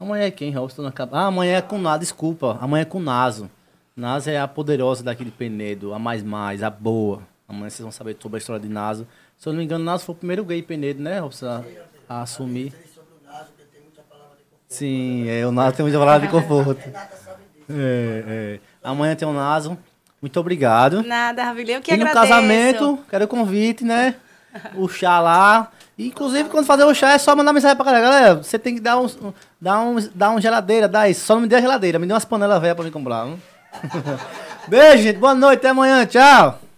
[0.00, 0.66] Amanhã é quem, Raul?
[0.66, 2.56] Estou na Ah, amanhã é com Naso, desculpa.
[2.58, 3.50] Amanhã é com Naso.
[3.94, 7.20] Naso é a poderosa daqui de Penedo, a mais mais, a boa.
[7.46, 9.06] Amanhã vocês vão saber sobre a história de Naso.
[9.36, 11.30] Se eu não me engano, Naso foi o primeiro gay Penedo, né, Raul?
[11.42, 11.62] A,
[12.08, 12.72] a assumir.
[14.68, 16.80] Sim, é, o Naso tem muita palavra de conforto.
[17.68, 18.60] É, é.
[18.82, 19.76] Amanhã tem o Naso.
[20.22, 21.02] Muito obrigado.
[21.02, 22.32] Nada, Ravilha, eu que E no agradeço.
[22.32, 24.14] casamento, quero o convite, né?
[24.76, 25.70] O chá lá.
[26.06, 28.04] Inclusive, quando fazer o chá, é só mandar mensagem pra galera.
[28.04, 31.24] Galera, você tem que dar um, dar um, dar um geladeira, dá isso.
[31.26, 33.28] Só não me dê a geladeira, me dê umas panelas velhas pra me comprar.
[34.66, 35.18] Beijo, gente.
[35.18, 36.06] Boa noite, até amanhã.
[36.06, 36.69] Tchau.